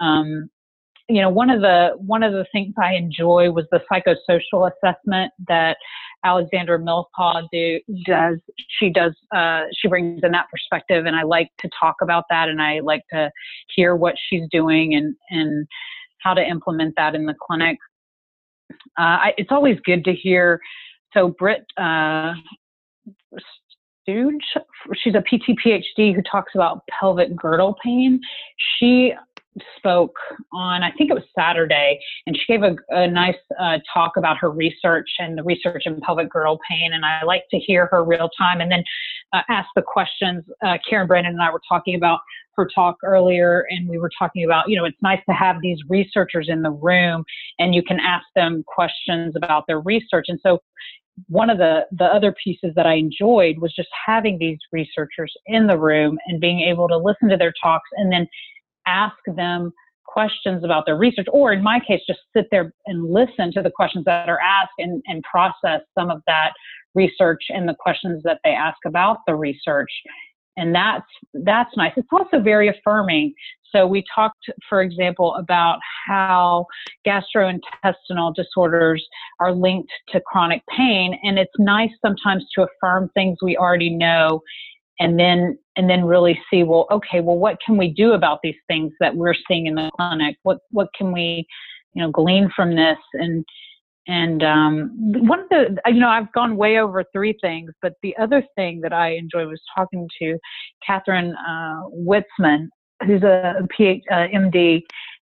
Um, 0.00 0.50
you 1.08 1.20
know, 1.20 1.28
one 1.28 1.50
of 1.50 1.60
the 1.60 1.92
one 1.96 2.22
of 2.22 2.32
the 2.32 2.46
things 2.52 2.74
I 2.80 2.94
enjoy 2.94 3.50
was 3.50 3.66
the 3.72 3.80
psychosocial 3.90 4.70
assessment 4.70 5.32
that 5.48 5.76
Alexandra 6.24 6.78
Milspaw 6.78 7.48
do, 7.52 7.80
does. 8.04 8.38
She 8.78 8.90
does. 8.90 9.12
Uh, 9.34 9.62
she 9.78 9.88
brings 9.88 10.20
in 10.22 10.32
that 10.32 10.46
perspective, 10.50 11.06
and 11.06 11.16
I 11.16 11.22
like 11.22 11.50
to 11.60 11.70
talk 11.78 11.96
about 12.02 12.24
that, 12.30 12.48
and 12.48 12.60
I 12.60 12.80
like 12.80 13.02
to 13.12 13.30
hear 13.74 13.96
what 13.96 14.14
she's 14.28 14.42
doing 14.50 14.94
and 14.94 15.14
and 15.30 15.66
how 16.18 16.34
to 16.34 16.42
implement 16.42 16.94
that 16.96 17.14
in 17.14 17.26
the 17.26 17.34
clinic. 17.40 17.78
Uh, 18.98 19.18
I, 19.28 19.34
it's 19.38 19.50
always 19.50 19.78
good 19.84 20.04
to 20.04 20.12
hear. 20.12 20.60
So 21.14 21.28
Britt 21.28 21.64
uh, 21.76 22.34
Stuge, 24.06 24.40
she's 24.94 25.14
a 25.14 25.22
PT 25.22 25.56
PhD 25.64 26.14
who 26.14 26.22
talks 26.30 26.52
about 26.54 26.82
pelvic 26.88 27.34
girdle 27.34 27.76
pain. 27.82 28.20
She 28.78 29.12
spoke 29.76 30.14
on, 30.52 30.82
I 30.82 30.90
think 30.92 31.10
it 31.10 31.14
was 31.14 31.24
Saturday, 31.36 31.98
and 32.26 32.36
she 32.36 32.52
gave 32.52 32.62
a, 32.62 32.76
a 32.90 33.08
nice 33.08 33.34
uh, 33.58 33.78
talk 33.92 34.12
about 34.16 34.36
her 34.38 34.50
research 34.50 35.08
and 35.18 35.36
the 35.36 35.42
research 35.42 35.82
in 35.86 36.00
pelvic 36.00 36.30
girdle 36.30 36.58
pain. 36.68 36.92
And 36.92 37.04
I 37.04 37.24
like 37.24 37.44
to 37.50 37.58
hear 37.58 37.86
her 37.86 38.04
real 38.04 38.30
time 38.38 38.60
and 38.60 38.70
then 38.70 38.84
uh, 39.32 39.42
ask 39.48 39.68
the 39.74 39.82
questions. 39.82 40.44
Uh, 40.64 40.78
Karen 40.88 41.06
Brandon 41.06 41.32
and 41.32 41.42
I 41.42 41.50
were 41.50 41.62
talking 41.68 41.94
about 41.94 42.20
her 42.56 42.68
talk 42.74 42.96
earlier, 43.04 43.66
and 43.70 43.88
we 43.88 43.98
were 43.98 44.10
talking 44.18 44.44
about, 44.44 44.68
you 44.68 44.76
know, 44.76 44.84
it's 44.84 45.02
nice 45.02 45.20
to 45.28 45.34
have 45.34 45.56
these 45.62 45.78
researchers 45.88 46.46
in 46.48 46.62
the 46.62 46.70
room 46.70 47.24
and 47.58 47.74
you 47.74 47.82
can 47.82 47.98
ask 48.00 48.26
them 48.34 48.64
questions 48.66 49.34
about 49.36 49.66
their 49.66 49.80
research. 49.80 50.26
And 50.28 50.38
so 50.42 50.60
one 51.28 51.50
of 51.50 51.58
the 51.58 51.86
the 51.92 52.04
other 52.04 52.34
pieces 52.42 52.72
that 52.76 52.86
I 52.86 52.94
enjoyed 52.94 53.58
was 53.58 53.74
just 53.74 53.88
having 54.06 54.38
these 54.38 54.58
researchers 54.72 55.32
in 55.46 55.66
the 55.66 55.78
room 55.78 56.18
and 56.26 56.40
being 56.40 56.60
able 56.60 56.88
to 56.88 56.96
listen 56.96 57.28
to 57.28 57.36
their 57.36 57.52
talks 57.62 57.88
and 57.96 58.12
then 58.12 58.26
ask 58.86 59.16
them 59.26 59.72
questions 60.06 60.64
about 60.64 60.86
their 60.86 60.96
research, 60.96 61.26
or 61.32 61.52
in 61.52 61.62
my 61.62 61.78
case, 61.86 62.00
just 62.06 62.20
sit 62.36 62.46
there 62.50 62.72
and 62.86 63.10
listen 63.10 63.52
to 63.52 63.62
the 63.62 63.70
questions 63.70 64.04
that 64.04 64.28
are 64.28 64.40
asked 64.40 64.72
and, 64.78 65.02
and 65.06 65.22
process 65.22 65.82
some 65.96 66.10
of 66.10 66.20
that 66.26 66.52
research 66.94 67.44
and 67.50 67.68
the 67.68 67.76
questions 67.78 68.20
that 68.24 68.40
they 68.42 68.50
ask 68.50 68.78
about 68.84 69.18
the 69.26 69.34
research. 69.34 69.90
And 70.56 70.74
that's 70.74 71.06
that's 71.32 71.70
nice. 71.76 71.92
It's 71.96 72.08
also 72.12 72.40
very 72.40 72.68
affirming. 72.68 73.32
So 73.72 73.86
we 73.86 74.04
talked, 74.12 74.50
for 74.68 74.82
example, 74.82 75.36
about 75.36 75.78
how 76.08 76.66
gastrointestinal 77.06 78.34
disorders 78.34 79.06
are 79.38 79.52
linked 79.52 79.92
to 80.08 80.20
chronic 80.20 80.62
pain, 80.76 81.16
and 81.22 81.38
it's 81.38 81.52
nice 81.58 81.90
sometimes 82.04 82.44
to 82.56 82.66
affirm 82.66 83.10
things 83.14 83.38
we 83.40 83.56
already 83.56 83.90
know 83.90 84.42
and 85.00 85.18
then 85.18 85.58
and 85.76 85.90
then 85.90 86.04
really 86.04 86.40
see 86.50 86.62
well 86.62 86.86
okay 86.90 87.20
well 87.20 87.38
what 87.38 87.56
can 87.64 87.76
we 87.76 87.88
do 87.88 88.12
about 88.12 88.38
these 88.42 88.54
things 88.68 88.92
that 89.00 89.16
we're 89.16 89.34
seeing 89.48 89.66
in 89.66 89.74
the 89.74 89.90
clinic? 89.96 90.36
What 90.42 90.58
what 90.70 90.88
can 90.96 91.12
we 91.12 91.46
you 91.94 92.02
know 92.02 92.10
glean 92.10 92.50
from 92.54 92.76
this? 92.76 92.98
And 93.14 93.44
and 94.06 94.42
um, 94.42 94.90
one 94.96 95.40
of 95.40 95.48
the 95.50 95.76
you 95.86 96.00
know 96.00 96.08
i've 96.08 96.30
gone 96.32 96.56
way 96.56 96.78
over 96.78 97.04
three 97.12 97.36
things 97.40 97.70
but 97.82 97.94
the 98.02 98.16
other 98.16 98.42
thing 98.56 98.80
that 98.80 98.92
i 98.92 99.10
enjoyed 99.10 99.46
was 99.46 99.60
talking 99.76 100.08
to 100.18 100.38
catherine 100.86 101.34
uh, 101.48 101.82
witzeman 101.92 102.68
who's 103.06 103.22
a 103.22 103.54
phd 103.78 104.00
uh, 104.10 104.26
md 104.34 104.80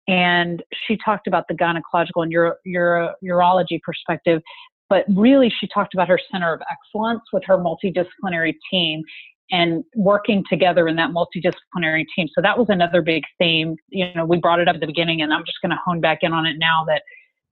and 0.08 0.62
she 0.86 0.96
talked 1.04 1.26
about 1.26 1.44
the 1.48 1.54
gynecological 1.54 2.22
and 2.22 2.32
uro, 2.32 2.52
uro, 2.66 3.12
urology 3.24 3.80
perspective 3.82 4.42
but 4.88 5.04
really 5.08 5.52
she 5.58 5.66
talked 5.66 5.94
about 5.94 6.08
her 6.08 6.20
center 6.30 6.52
of 6.52 6.60
excellence 6.70 7.22
with 7.32 7.42
her 7.44 7.56
multidisciplinary 7.56 8.54
team 8.70 9.02
and 9.50 9.84
working 9.94 10.42
together 10.48 10.88
in 10.88 10.96
that 10.96 11.10
multidisciplinary 11.10 12.04
team. 12.16 12.28
So 12.34 12.42
that 12.42 12.58
was 12.58 12.66
another 12.68 13.00
big 13.00 13.22
theme. 13.38 13.76
You 13.88 14.12
know, 14.14 14.24
we 14.24 14.38
brought 14.38 14.60
it 14.60 14.68
up 14.68 14.74
at 14.74 14.80
the 14.80 14.86
beginning, 14.86 15.22
and 15.22 15.32
I'm 15.32 15.44
just 15.44 15.58
going 15.62 15.70
to 15.70 15.78
hone 15.84 16.00
back 16.00 16.18
in 16.22 16.32
on 16.32 16.46
it 16.46 16.56
now 16.58 16.84
that 16.86 17.02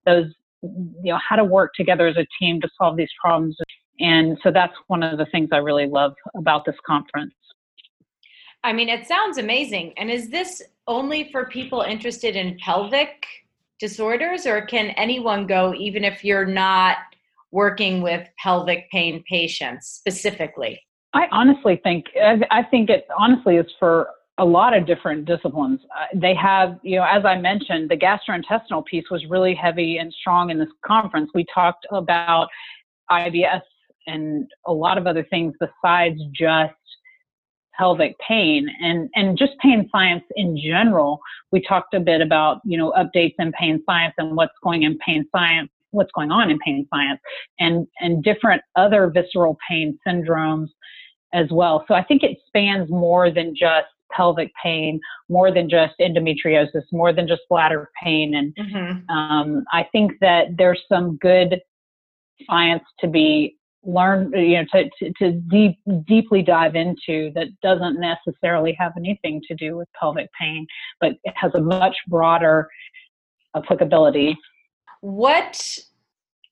those, 0.04 0.32
you 0.62 1.12
know, 1.12 1.18
how 1.28 1.36
to 1.36 1.44
work 1.44 1.72
together 1.74 2.06
as 2.06 2.16
a 2.16 2.26
team 2.38 2.60
to 2.60 2.68
solve 2.80 2.96
these 2.96 3.10
problems. 3.22 3.56
And 4.00 4.36
so 4.42 4.50
that's 4.50 4.74
one 4.88 5.02
of 5.02 5.18
the 5.18 5.26
things 5.26 5.50
I 5.52 5.58
really 5.58 5.86
love 5.86 6.14
about 6.36 6.64
this 6.64 6.76
conference. 6.84 7.34
I 8.64 8.72
mean, 8.72 8.88
it 8.88 9.06
sounds 9.06 9.38
amazing. 9.38 9.92
And 9.96 10.10
is 10.10 10.30
this 10.30 10.62
only 10.88 11.30
for 11.30 11.46
people 11.46 11.82
interested 11.82 12.34
in 12.34 12.58
pelvic 12.58 13.24
disorders, 13.78 14.46
or 14.46 14.62
can 14.62 14.90
anyone 14.90 15.46
go 15.46 15.74
even 15.74 16.02
if 16.02 16.24
you're 16.24 16.46
not 16.46 16.96
working 17.52 18.02
with 18.02 18.26
pelvic 18.42 18.90
pain 18.90 19.22
patients 19.28 19.88
specifically? 19.88 20.80
I 21.14 21.26
honestly 21.30 21.80
think 21.82 22.06
I 22.50 22.62
think 22.70 22.90
it 22.90 23.06
honestly 23.16 23.56
is 23.56 23.66
for 23.78 24.08
a 24.38 24.44
lot 24.44 24.76
of 24.76 24.84
different 24.84 25.26
disciplines. 25.26 25.78
Uh, 25.96 26.06
they 26.12 26.34
have, 26.34 26.80
you 26.82 26.96
know, 26.96 27.06
as 27.08 27.24
I 27.24 27.36
mentioned, 27.36 27.88
the 27.88 27.96
gastrointestinal 27.96 28.84
piece 28.84 29.04
was 29.10 29.24
really 29.30 29.54
heavy 29.54 29.98
and 29.98 30.12
strong 30.12 30.50
in 30.50 30.58
this 30.58 30.68
conference. 30.84 31.30
We 31.34 31.46
talked 31.54 31.86
about 31.92 32.48
IBS 33.12 33.62
and 34.08 34.48
a 34.66 34.72
lot 34.72 34.98
of 34.98 35.06
other 35.06 35.24
things 35.30 35.54
besides 35.60 36.18
just 36.32 36.74
pelvic 37.78 38.14
pain 38.26 38.68
and 38.80 39.08
and 39.14 39.36
just 39.38 39.52
pain 39.60 39.88
science 39.90 40.22
in 40.36 40.56
general 40.56 41.18
we 41.50 41.60
talked 41.60 41.92
a 41.94 41.98
bit 41.98 42.20
about 42.20 42.60
you 42.64 42.78
know 42.78 42.92
updates 42.92 43.34
in 43.40 43.50
pain 43.52 43.82
science 43.84 44.14
and 44.16 44.36
what's 44.36 44.52
going 44.62 44.84
in 44.84 44.96
pain 44.98 45.26
science 45.34 45.68
what's 45.90 46.12
going 46.12 46.30
on 46.30 46.50
in 46.50 46.58
pain 46.60 46.86
science 46.88 47.18
and 47.58 47.86
and 48.00 48.22
different 48.22 48.62
other 48.76 49.10
visceral 49.12 49.58
pain 49.68 49.98
syndromes 50.06 50.68
as 51.34 51.48
well. 51.50 51.84
So 51.86 51.94
I 51.94 52.02
think 52.02 52.22
it 52.22 52.38
spans 52.46 52.88
more 52.90 53.30
than 53.30 53.54
just 53.54 53.88
pelvic 54.12 54.52
pain, 54.62 55.00
more 55.28 55.52
than 55.52 55.68
just 55.68 55.94
endometriosis, 56.00 56.84
more 56.92 57.12
than 57.12 57.26
just 57.26 57.42
bladder 57.50 57.90
pain. 58.02 58.34
And 58.36 58.54
mm-hmm. 58.56 59.10
um, 59.10 59.64
I 59.72 59.86
think 59.92 60.12
that 60.20 60.56
there's 60.56 60.80
some 60.88 61.16
good 61.16 61.60
science 62.48 62.84
to 63.00 63.08
be 63.08 63.56
learned, 63.82 64.32
you 64.34 64.58
know, 64.58 64.64
to, 64.72 64.88
to, 64.98 65.12
to 65.18 65.32
deep, 65.50 65.78
deeply 66.06 66.42
dive 66.42 66.74
into 66.74 67.30
that 67.34 67.48
doesn't 67.62 68.00
necessarily 68.00 68.74
have 68.78 68.92
anything 68.96 69.42
to 69.48 69.54
do 69.54 69.76
with 69.76 69.88
pelvic 69.98 70.28
pain, 70.40 70.66
but 71.00 71.12
it 71.24 71.34
has 71.36 71.52
a 71.54 71.60
much 71.60 71.96
broader 72.08 72.68
applicability. 73.56 74.36
What 75.00 75.78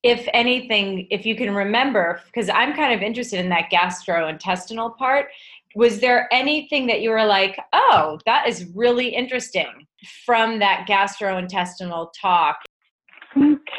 if 0.03 0.29
anything, 0.33 1.07
if 1.11 1.25
you 1.25 1.37
can 1.37 1.55
remember, 1.55 2.21
because 2.27 2.49
I'm 2.49 2.75
kind 2.75 2.93
of 2.93 3.03
interested 3.03 3.39
in 3.39 3.49
that 3.51 3.71
gastrointestinal 3.73 4.97
part, 4.97 5.29
was 5.75 6.01
there 6.01 6.29
anything 6.33 6.87
that 6.89 7.01
you 7.01 7.11
were 7.11 7.25
like, 7.25 7.59
oh, 7.73 8.19
that 8.27 8.49
is 8.49 8.67
really 8.75 9.09
interesting 9.09 9.87
from 10.27 10.59
that 10.59 10.87
gastrointestinal 10.89 12.11
talk? 12.21 12.57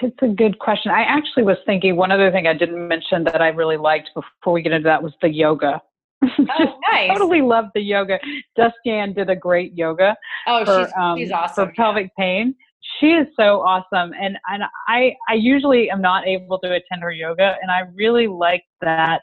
It's 0.01 0.18
a 0.22 0.27
good 0.27 0.58
question. 0.60 0.92
I 0.92 1.01
actually 1.01 1.44
was 1.44 1.58
thinking 1.65 1.96
one 1.96 2.12
other 2.12 2.32
thing 2.32 2.48
I 2.48 2.53
didn't 2.53 2.88
mention 2.88 3.24
that 3.25 3.42
I 3.42 3.50
really 3.50 3.77
liked 3.77 4.10
before 4.15 4.53
we 4.53 4.62
get 4.62 4.72
into 4.72 4.86
that 4.86 5.03
was 5.03 5.13
the 5.22 5.30
yoga. 5.30 5.82
Oh, 6.39 6.80
nice. 6.89 7.10
totally 7.10 7.42
loved 7.42 7.72
the 7.75 7.82
yoga. 7.82 8.18
Dustienne 8.58 9.13
did 9.13 9.30
a 9.30 9.36
great 9.36 9.77
yoga. 9.77 10.15
Oh, 10.48 10.63
for, 10.63 10.86
she's, 10.86 10.94
um, 10.98 11.18
she's 11.18 11.32
awesome. 11.32 11.68
For 11.68 11.74
pelvic 11.74 12.15
pain 12.15 12.56
she 13.00 13.08
is 13.08 13.28
so 13.38 13.62
awesome 13.62 14.14
and 14.20 14.38
and 14.48 14.64
i 14.88 15.14
i 15.30 15.34
usually 15.34 15.90
am 15.90 16.02
not 16.02 16.28
able 16.28 16.60
to 16.60 16.68
attend 16.68 17.02
her 17.02 17.12
yoga 17.12 17.56
and 17.62 17.72
i 17.72 17.82
really 17.96 18.28
like 18.28 18.64
that 18.82 19.22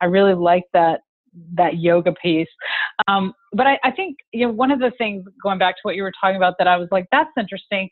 i 0.00 0.04
really 0.04 0.34
like 0.34 0.64
that 0.72 1.00
that 1.54 1.78
yoga 1.78 2.12
piece. 2.12 2.48
Um, 3.08 3.34
but 3.52 3.66
I, 3.66 3.78
I 3.84 3.90
think 3.90 4.18
you 4.32 4.46
know 4.46 4.52
one 4.52 4.70
of 4.70 4.78
the 4.78 4.92
things 4.98 5.24
going 5.42 5.58
back 5.58 5.76
to 5.76 5.80
what 5.82 5.96
you 5.96 6.02
were 6.02 6.12
talking 6.20 6.36
about 6.36 6.54
that 6.58 6.68
i 6.68 6.76
was 6.76 6.88
like 6.90 7.06
that's 7.10 7.30
interesting 7.38 7.88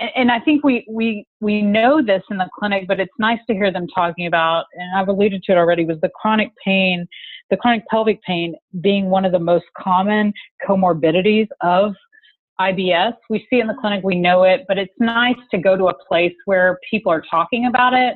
and, 0.00 0.10
and 0.16 0.32
i 0.32 0.40
think 0.40 0.64
we 0.64 0.86
we 0.90 1.24
we 1.40 1.62
know 1.62 2.02
this 2.02 2.22
in 2.30 2.38
the 2.38 2.48
clinic 2.58 2.86
but 2.86 3.00
it's 3.00 3.12
nice 3.18 3.38
to 3.48 3.54
hear 3.54 3.70
them 3.70 3.86
talking 3.94 4.26
about 4.26 4.64
and 4.74 4.98
i've 4.98 5.08
alluded 5.08 5.42
to 5.44 5.52
it 5.52 5.56
already 5.56 5.84
was 5.84 5.98
the 6.02 6.10
chronic 6.20 6.50
pain 6.64 7.06
the 7.50 7.56
chronic 7.56 7.86
pelvic 7.90 8.22
pain 8.22 8.54
being 8.80 9.10
one 9.10 9.24
of 9.24 9.32
the 9.32 9.38
most 9.38 9.64
common 9.76 10.32
comorbidities 10.66 11.48
of 11.62 11.94
IBS. 12.60 13.14
We 13.30 13.46
see 13.50 13.60
in 13.60 13.66
the 13.66 13.74
clinic, 13.80 14.04
we 14.04 14.16
know 14.16 14.42
it, 14.44 14.64
but 14.68 14.78
it's 14.78 14.94
nice 14.98 15.36
to 15.52 15.58
go 15.58 15.76
to 15.76 15.88
a 15.88 15.94
place 16.08 16.34
where 16.46 16.78
people 16.90 17.12
are 17.12 17.22
talking 17.30 17.66
about 17.66 17.94
it 17.94 18.14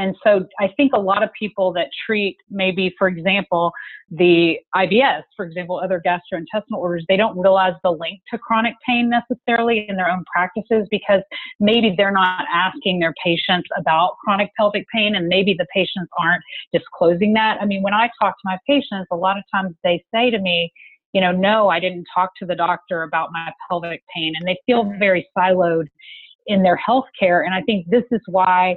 And 0.00 0.16
so 0.24 0.46
I 0.58 0.68
think 0.78 0.92
a 0.94 0.98
lot 0.98 1.22
of 1.22 1.28
people 1.38 1.74
that 1.74 1.88
treat 2.06 2.38
maybe, 2.48 2.94
for 2.98 3.06
example, 3.06 3.70
the 4.10 4.58
IBS, 4.74 5.22
for 5.36 5.44
example, 5.44 5.78
other 5.78 6.00
gastrointestinal 6.04 6.78
orders, 6.78 7.04
they 7.06 7.18
don't 7.18 7.38
realize 7.38 7.74
the 7.84 7.90
link 7.90 8.20
to 8.30 8.38
chronic 8.38 8.74
pain 8.88 9.10
necessarily 9.10 9.84
in 9.90 9.96
their 9.96 10.10
own 10.10 10.24
practices 10.34 10.88
because 10.90 11.20
maybe 11.60 11.94
they're 11.98 12.12
not 12.12 12.46
asking 12.50 12.98
their 13.00 13.12
patients 13.22 13.68
about 13.76 14.16
chronic 14.24 14.50
pelvic 14.56 14.86
pain 14.94 15.14
and 15.16 15.28
maybe 15.28 15.54
the 15.58 15.66
patients 15.74 16.08
aren't 16.18 16.42
disclosing 16.72 17.34
that. 17.34 17.58
I 17.60 17.66
mean, 17.66 17.82
when 17.82 17.92
I 17.94 18.08
talk 18.22 18.36
to 18.36 18.42
my 18.44 18.58
patients, 18.66 19.08
a 19.12 19.16
lot 19.16 19.36
of 19.36 19.44
times 19.54 19.74
they 19.84 20.02
say 20.14 20.30
to 20.30 20.38
me, 20.38 20.72
you 21.12 21.20
know, 21.20 21.32
no, 21.32 21.68
I 21.68 21.80
didn't 21.80 22.06
talk 22.14 22.30
to 22.38 22.46
the 22.46 22.54
doctor 22.54 23.02
about 23.02 23.30
my 23.32 23.50
pelvic 23.68 24.02
pain. 24.14 24.32
And 24.38 24.46
they 24.46 24.58
feel 24.66 24.84
mm-hmm. 24.84 24.98
very 24.98 25.28
siloed 25.36 25.86
in 26.46 26.62
their 26.62 26.76
health 26.76 27.06
care. 27.18 27.42
And 27.42 27.54
I 27.54 27.62
think 27.62 27.86
this 27.88 28.04
is 28.10 28.20
why 28.26 28.76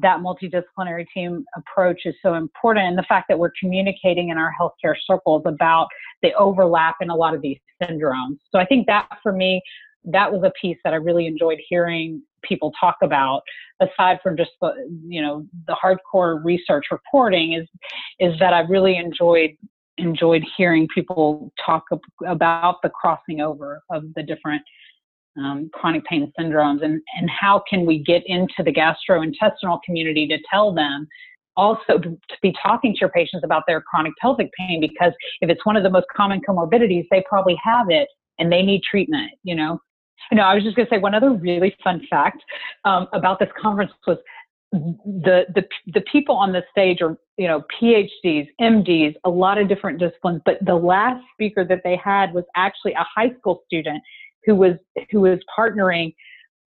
that 0.00 0.20
multidisciplinary 0.20 1.06
team 1.12 1.44
approach 1.56 2.02
is 2.04 2.14
so 2.22 2.34
important 2.34 2.86
and 2.86 2.96
the 2.96 3.02
fact 3.02 3.26
that 3.28 3.38
we're 3.38 3.52
communicating 3.60 4.30
in 4.30 4.38
our 4.38 4.52
healthcare 4.58 4.94
circles 5.06 5.42
about 5.44 5.88
the 6.22 6.32
overlap 6.34 6.96
in 7.00 7.10
a 7.10 7.14
lot 7.14 7.34
of 7.34 7.42
these 7.42 7.58
syndromes. 7.82 8.38
So 8.50 8.58
I 8.58 8.64
think 8.64 8.86
that 8.86 9.08
for 9.22 9.32
me, 9.32 9.60
that 10.04 10.32
was 10.32 10.42
a 10.44 10.52
piece 10.60 10.78
that 10.84 10.92
I 10.92 10.96
really 10.96 11.26
enjoyed 11.26 11.58
hearing 11.68 12.22
people 12.42 12.72
talk 12.80 12.96
about 13.02 13.42
aside 13.80 14.18
from 14.22 14.36
just 14.36 14.50
the 14.60 14.72
you 15.06 15.22
know 15.22 15.46
the 15.68 15.76
hardcore 15.82 16.44
research 16.44 16.86
reporting 16.90 17.52
is 17.52 17.68
is 18.18 18.36
that 18.40 18.52
I 18.52 18.60
really 18.60 18.96
enjoyed 18.96 19.50
enjoyed 20.02 20.44
hearing 20.56 20.88
people 20.94 21.52
talk 21.64 21.84
about 22.26 22.82
the 22.82 22.90
crossing 22.90 23.40
over 23.40 23.82
of 23.90 24.04
the 24.14 24.22
different 24.22 24.62
um, 25.38 25.70
chronic 25.72 26.04
pain 26.04 26.30
syndromes 26.38 26.84
and, 26.84 27.00
and 27.16 27.30
how 27.30 27.62
can 27.68 27.86
we 27.86 27.98
get 27.98 28.22
into 28.26 28.62
the 28.62 28.72
gastrointestinal 28.72 29.80
community 29.84 30.26
to 30.26 30.38
tell 30.50 30.74
them 30.74 31.08
also 31.56 31.98
to, 31.98 32.18
be 32.42 32.54
talking 32.62 32.92
to 32.92 33.00
your 33.00 33.08
patients 33.10 33.42
about 33.44 33.62
their 33.66 33.80
chronic 33.80 34.12
pelvic 34.20 34.50
pain 34.58 34.80
because 34.80 35.12
if 35.40 35.48
it's 35.48 35.64
one 35.64 35.76
of 35.76 35.82
the 35.82 35.90
most 35.90 36.06
common 36.14 36.40
comorbidities 36.46 37.06
they 37.10 37.24
probably 37.28 37.58
have 37.62 37.86
it 37.88 38.08
and 38.38 38.52
they 38.52 38.62
need 38.62 38.82
treatment 38.82 39.30
you 39.42 39.54
know? 39.54 39.78
Know 40.32 40.42
i 40.42 40.54
was 40.54 40.64
just 40.64 40.76
going 40.76 40.86
to 40.86 40.94
say 40.94 40.98
one 40.98 41.14
other 41.14 41.32
really 41.32 41.74
fun 41.82 42.06
fact 42.10 42.42
um, 42.84 43.08
about 43.12 43.38
this 43.38 43.50
conference 43.60 43.92
was 44.06 44.18
the, 44.72 45.44
the 45.54 45.62
the 45.92 46.00
people 46.10 46.34
on 46.34 46.52
the 46.52 46.62
stage 46.70 47.02
are 47.02 47.16
you 47.36 47.46
know 47.46 47.62
phds 47.80 48.48
mds 48.60 49.14
a 49.24 49.30
lot 49.30 49.58
of 49.58 49.68
different 49.68 49.98
disciplines 49.98 50.40
but 50.46 50.56
the 50.64 50.74
last 50.74 51.22
speaker 51.34 51.64
that 51.64 51.82
they 51.84 51.98
had 52.02 52.32
was 52.32 52.44
actually 52.56 52.92
a 52.94 53.04
high 53.14 53.30
school 53.38 53.62
student 53.66 54.02
who 54.44 54.54
was 54.54 54.74
who 55.10 55.20
was 55.20 55.38
partnering 55.58 56.14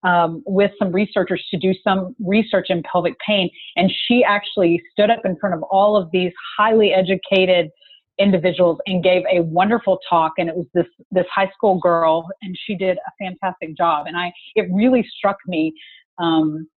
um, 0.05 0.43
with 0.45 0.71
some 0.77 0.91
researchers 0.91 1.43
to 1.49 1.57
do 1.57 1.73
some 1.83 2.15
research 2.23 2.67
in 2.69 2.83
pelvic 2.83 3.15
pain, 3.25 3.49
and 3.75 3.91
she 4.07 4.23
actually 4.23 4.81
stood 4.91 5.09
up 5.09 5.21
in 5.25 5.35
front 5.37 5.55
of 5.55 5.63
all 5.63 5.97
of 5.97 6.09
these 6.11 6.31
highly 6.57 6.93
educated 6.93 7.69
individuals 8.17 8.77
and 8.85 9.03
gave 9.03 9.23
a 9.31 9.41
wonderful 9.41 9.99
talk. 10.07 10.33
And 10.37 10.47
it 10.47 10.55
was 10.55 10.67
this 10.73 10.85
this 11.11 11.25
high 11.33 11.51
school 11.53 11.79
girl 11.79 12.27
and 12.41 12.55
she 12.65 12.75
did 12.75 12.97
a 12.97 13.11
fantastic 13.19 13.75
job. 13.75 14.07
And 14.07 14.15
i 14.15 14.31
it 14.55 14.69
really 14.71 15.05
struck 15.17 15.37
me 15.47 15.73
um, 16.17 16.67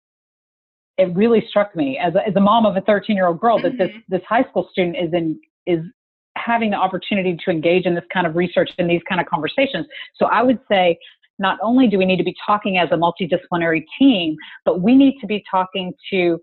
it 0.99 1.15
really 1.15 1.45
struck 1.49 1.75
me 1.77 1.97
as 1.97 2.15
a, 2.15 2.27
as 2.27 2.37
a 2.37 2.41
mom 2.41 2.67
of 2.67 2.77
a 2.77 2.81
13 2.83 3.17
year 3.17 3.29
old 3.29 3.41
girl 3.41 3.59
mm-hmm. 3.59 3.77
that 3.77 3.79
this 3.79 3.89
mm-hmm. 3.89 3.99
this 4.09 4.23
high 4.29 4.45
school 4.45 4.69
student 4.71 4.97
is 4.97 5.13
in 5.13 5.41
is 5.67 5.85
having 6.37 6.71
the 6.71 6.77
opportunity 6.77 7.37
to 7.45 7.51
engage 7.51 7.85
in 7.85 7.95
this 7.95 8.05
kind 8.13 8.27
of 8.27 8.37
research 8.37 8.71
and 8.79 8.89
these 8.89 9.03
kind 9.09 9.21
of 9.21 9.27
conversations. 9.27 9.87
So 10.17 10.27
I 10.27 10.43
would 10.43 10.61
say 10.71 10.99
not 11.39 11.59
only 11.63 11.89
do 11.89 11.99
we 11.99 12.05
need 12.05 12.17
to 12.17 12.25
be 12.25 12.35
talking 12.45 12.79
as 12.79 12.89
a 12.91 12.97
multidisciplinary 12.97 13.85
team, 13.99 14.37
but 14.65 14.81
we 14.81 14.95
need 14.95 15.19
to 15.21 15.27
be 15.27 15.43
talking 15.51 15.93
to 16.11 16.39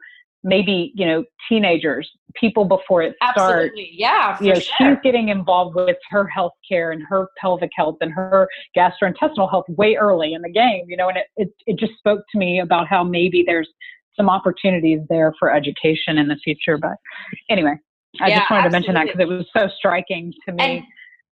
maybe 0.45 0.93
you 0.95 1.05
know 1.05 1.25
teenagers 1.50 2.09
people 2.35 2.65
before 2.65 3.01
it 3.01 3.15
starts 3.33 3.39
Absolutely. 3.39 3.89
yeah 3.91 4.38
you 4.39 4.53
know 4.53 4.59
sure. 4.59 4.74
she's 4.77 4.97
getting 5.03 5.29
involved 5.29 5.75
with 5.75 5.97
her 6.12 6.27
health 6.27 6.53
care 6.69 6.91
and 6.91 7.01
her 7.09 7.27
pelvic 7.41 7.71
health 7.75 7.97
and 8.00 8.13
her 8.13 8.47
gastrointestinal 8.77 9.50
health 9.50 9.65
way 9.69 9.95
early 9.95 10.33
in 10.33 10.43
the 10.43 10.50
game 10.51 10.85
you 10.88 10.95
know 10.95 11.09
and 11.09 11.17
it, 11.17 11.25
it, 11.35 11.50
it 11.65 11.79
just 11.79 11.93
spoke 11.97 12.21
to 12.31 12.38
me 12.38 12.59
about 12.59 12.88
how 12.88 13.03
maybe 13.03 13.43
there's 13.45 13.67
some 14.15 14.29
opportunities 14.29 15.00
there 15.10 15.34
for 15.39 15.53
education 15.53 16.17
in 16.17 16.27
the 16.27 16.38
future 16.43 16.77
but 16.77 16.98
anyway 17.50 17.75
I 18.22 18.29
yeah, 18.29 18.39
just 18.39 18.51
wanted 18.51 18.65
absolutely. 18.65 18.88
to 18.88 18.93
mention 18.93 18.93
that 18.93 19.17
because 19.17 19.19
it 19.19 19.38
was 19.38 19.48
so 19.55 19.75
striking 19.77 20.34
to 20.48 20.53
me. 20.53 20.63
And 20.63 20.84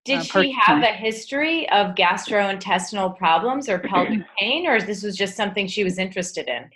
did 0.04 0.18
uh, 0.18 0.22
she 0.22 0.52
have 0.52 0.82
a 0.82 0.86
history 0.86 1.68
of 1.70 1.94
gastrointestinal 1.94 3.16
problems 3.16 3.68
or 3.68 3.78
pelvic 3.78 4.20
pain, 4.38 4.66
or 4.66 4.76
is 4.76 4.86
this 4.86 5.02
was 5.02 5.16
just 5.16 5.36
something 5.36 5.66
she 5.66 5.84
was 5.84 5.98
interested 5.98 6.48
in? 6.48 6.68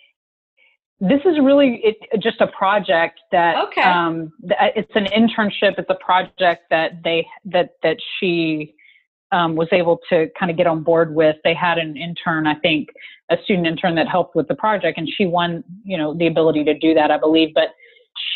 This 0.99 1.21
is 1.27 1.39
really 1.43 1.83
it, 1.83 1.97
just 2.23 2.41
a 2.41 2.47
project 2.47 3.21
that 3.31 3.57
okay. 3.67 3.83
um, 3.83 4.33
it's 4.45 4.93
an 4.95 5.07
internship. 5.07 5.79
It's 5.79 5.91
a 5.91 5.99
project 6.03 6.65
that 6.71 7.03
they 7.05 7.27
that 7.45 7.71
that 7.83 7.99
she 8.19 8.75
um, 9.33 9.57
was 9.57 9.69
able 9.73 9.99
to 10.11 10.29
kind 10.39 10.51
of 10.51 10.57
get 10.57 10.67
on 10.67 10.83
board 10.83 11.15
with. 11.15 11.37
They 11.45 11.55
had 11.55 11.79
an 11.79 11.97
intern, 11.97 12.47
I 12.47 12.55
think, 12.57 12.89
a 13.31 13.37
student 13.45 13.67
intern 13.67 13.95
that 13.97 14.09
helped 14.09 14.37
with 14.37 14.49
the 14.49 14.55
project, 14.55 14.99
and 14.99 15.09
she 15.09 15.27
won, 15.27 15.65
you 15.85 15.99
know, 15.99 16.15
the 16.15 16.27
ability 16.27 16.65
to 16.65 16.79
do 16.79 16.95
that, 16.95 17.11
I 17.11 17.19
believe. 17.19 17.55
But 17.55 17.71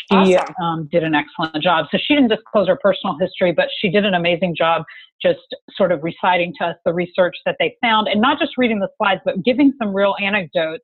she 0.09 0.35
awesome. 0.35 0.55
um, 0.61 0.89
did 0.91 1.03
an 1.03 1.15
excellent 1.15 1.63
job. 1.63 1.87
So 1.91 1.97
she 1.97 2.13
didn't 2.13 2.29
disclose 2.29 2.67
her 2.67 2.77
personal 2.81 3.17
history, 3.19 3.51
but 3.51 3.67
she 3.79 3.89
did 3.89 4.05
an 4.05 4.13
amazing 4.13 4.55
job 4.55 4.83
just 5.21 5.39
sort 5.75 5.91
of 5.91 6.03
reciting 6.03 6.53
to 6.59 6.67
us 6.67 6.75
the 6.85 6.93
research 6.93 7.35
that 7.45 7.55
they 7.59 7.75
found, 7.81 8.07
and 8.07 8.19
not 8.19 8.39
just 8.39 8.57
reading 8.57 8.79
the 8.79 8.89
slides, 8.97 9.21
but 9.23 9.43
giving 9.43 9.73
some 9.81 9.93
real 9.93 10.15
anecdotes. 10.21 10.83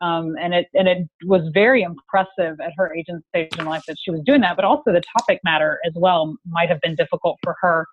Um, 0.00 0.36
and 0.40 0.54
it 0.54 0.66
and 0.74 0.86
it 0.86 1.08
was 1.24 1.42
very 1.52 1.82
impressive 1.82 2.60
at 2.60 2.72
her 2.76 2.94
age 2.94 3.06
and 3.08 3.22
stage 3.30 3.56
in 3.58 3.64
life 3.64 3.82
that 3.88 3.96
she 4.00 4.10
was 4.10 4.20
doing 4.24 4.40
that. 4.42 4.56
But 4.56 4.64
also 4.64 4.92
the 4.92 5.02
topic 5.18 5.40
matter 5.44 5.80
as 5.84 5.92
well 5.96 6.36
might 6.46 6.68
have 6.68 6.80
been 6.80 6.94
difficult 6.94 7.38
for 7.42 7.56
her, 7.60 7.86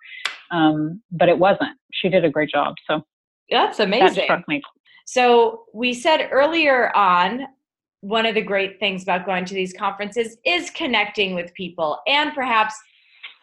um, 0.50 1.02
but 1.10 1.28
it 1.28 1.38
wasn't. 1.38 1.76
She 1.92 2.08
did 2.08 2.24
a 2.24 2.30
great 2.30 2.50
job. 2.50 2.74
So 2.88 3.02
that's 3.50 3.80
amazing. 3.80 4.14
That 4.14 4.24
struck 4.24 4.48
me. 4.48 4.62
So 5.04 5.64
we 5.72 5.94
said 5.94 6.28
earlier 6.30 6.94
on 6.96 7.46
one 8.00 8.26
of 8.26 8.34
the 8.34 8.42
great 8.42 8.78
things 8.78 9.02
about 9.02 9.26
going 9.26 9.44
to 9.44 9.54
these 9.54 9.72
conferences 9.72 10.36
is 10.44 10.70
connecting 10.70 11.34
with 11.34 11.52
people 11.54 12.00
and 12.06 12.32
perhaps 12.34 12.74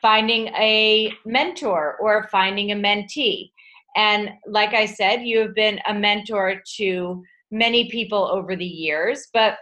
finding 0.01 0.47
a 0.49 1.11
mentor 1.25 1.97
or 1.99 2.27
finding 2.31 2.71
a 2.71 2.75
mentee. 2.75 3.51
And 3.95 4.31
like 4.47 4.73
I 4.73 4.85
said, 4.85 5.23
you 5.23 5.39
have 5.39 5.55
been 5.55 5.79
a 5.87 5.93
mentor 5.93 6.61
to 6.77 7.23
many 7.53 7.89
people 7.89 8.27
over 8.27 8.55
the 8.55 8.65
years, 8.65 9.27
but 9.31 9.57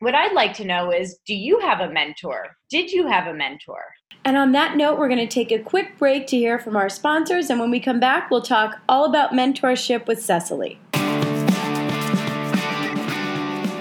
what 0.00 0.14
I'd 0.14 0.32
like 0.32 0.54
to 0.54 0.64
know 0.64 0.90
is 0.90 1.20
do 1.26 1.34
you 1.34 1.60
have 1.60 1.80
a 1.80 1.92
mentor? 1.92 2.56
Did 2.70 2.90
you 2.90 3.06
have 3.06 3.26
a 3.26 3.34
mentor? 3.34 3.84
And 4.24 4.36
on 4.36 4.52
that 4.52 4.76
note, 4.76 4.98
we're 4.98 5.08
going 5.08 5.20
to 5.20 5.32
take 5.32 5.52
a 5.52 5.58
quick 5.58 5.98
break 5.98 6.26
to 6.28 6.36
hear 6.36 6.58
from 6.58 6.74
our 6.76 6.88
sponsors. 6.88 7.50
And 7.50 7.60
when 7.60 7.70
we 7.70 7.80
come 7.80 8.00
back, 8.00 8.30
we'll 8.30 8.42
talk 8.42 8.80
all 8.88 9.04
about 9.04 9.32
mentorship 9.32 10.06
with 10.06 10.18
Secili. 10.18 10.78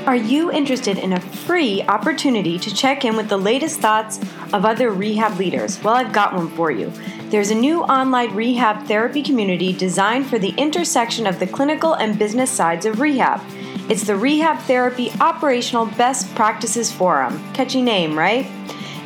Are 0.05 0.15
you 0.15 0.51
interested 0.51 0.97
in 0.97 1.13
a 1.13 1.19
free 1.21 1.83
opportunity 1.83 2.59
to 2.59 2.73
check 2.73 3.05
in 3.05 3.15
with 3.15 3.29
the 3.29 3.37
latest 3.37 3.79
thoughts 3.79 4.19
of 4.51 4.65
other 4.65 4.91
rehab 4.91 5.37
leaders? 5.39 5.81
Well, 5.83 5.93
I've 5.93 6.11
got 6.11 6.33
one 6.33 6.49
for 6.49 6.69
you. 6.69 6.91
There's 7.31 7.49
a 7.49 7.55
new 7.55 7.81
online 7.83 8.35
rehab 8.35 8.87
therapy 8.87 9.23
community 9.23 9.71
designed 9.71 10.27
for 10.27 10.37
the 10.37 10.53
intersection 10.57 11.25
of 11.25 11.39
the 11.39 11.47
clinical 11.47 11.93
and 11.93 12.19
business 12.19 12.51
sides 12.51 12.85
of 12.85 12.99
rehab. 12.99 13.39
It's 13.89 14.03
the 14.03 14.17
Rehab 14.17 14.59
Therapy 14.63 15.13
Operational 15.21 15.85
Best 15.85 16.35
Practices 16.35 16.91
Forum. 16.91 17.41
Catchy 17.53 17.81
name, 17.81 18.19
right? 18.19 18.45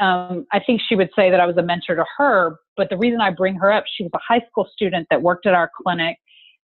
um, 0.00 0.46
I 0.52 0.60
think 0.60 0.80
she 0.88 0.96
would 0.96 1.10
say 1.16 1.30
that 1.30 1.40
I 1.40 1.46
was 1.46 1.56
a 1.56 1.62
mentor 1.62 1.94
to 1.96 2.04
her. 2.18 2.58
But 2.76 2.90
the 2.90 2.96
reason 2.96 3.20
I 3.20 3.30
bring 3.30 3.54
her 3.56 3.72
up, 3.72 3.84
she 3.96 4.02
was 4.02 4.10
a 4.14 4.18
high 4.26 4.44
school 4.50 4.68
student 4.72 5.06
that 5.10 5.22
worked 5.22 5.46
at 5.46 5.54
our 5.54 5.70
clinic 5.82 6.18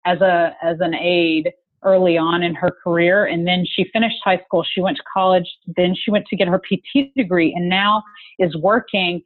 as 0.05 0.19
a 0.21 0.55
as 0.63 0.77
an 0.79 0.95
aide 0.95 1.51
early 1.83 2.17
on 2.17 2.43
in 2.43 2.53
her 2.53 2.71
career, 2.83 3.25
and 3.25 3.47
then 3.47 3.65
she 3.65 3.85
finished 3.91 4.17
high 4.23 4.39
school. 4.45 4.63
She 4.63 4.81
went 4.81 4.97
to 4.97 5.03
college. 5.11 5.49
Then 5.75 5.95
she 5.95 6.11
went 6.11 6.27
to 6.27 6.35
get 6.35 6.47
her 6.47 6.59
PT 6.59 7.13
degree, 7.15 7.53
and 7.55 7.69
now 7.69 8.03
is 8.39 8.55
working. 8.57 9.21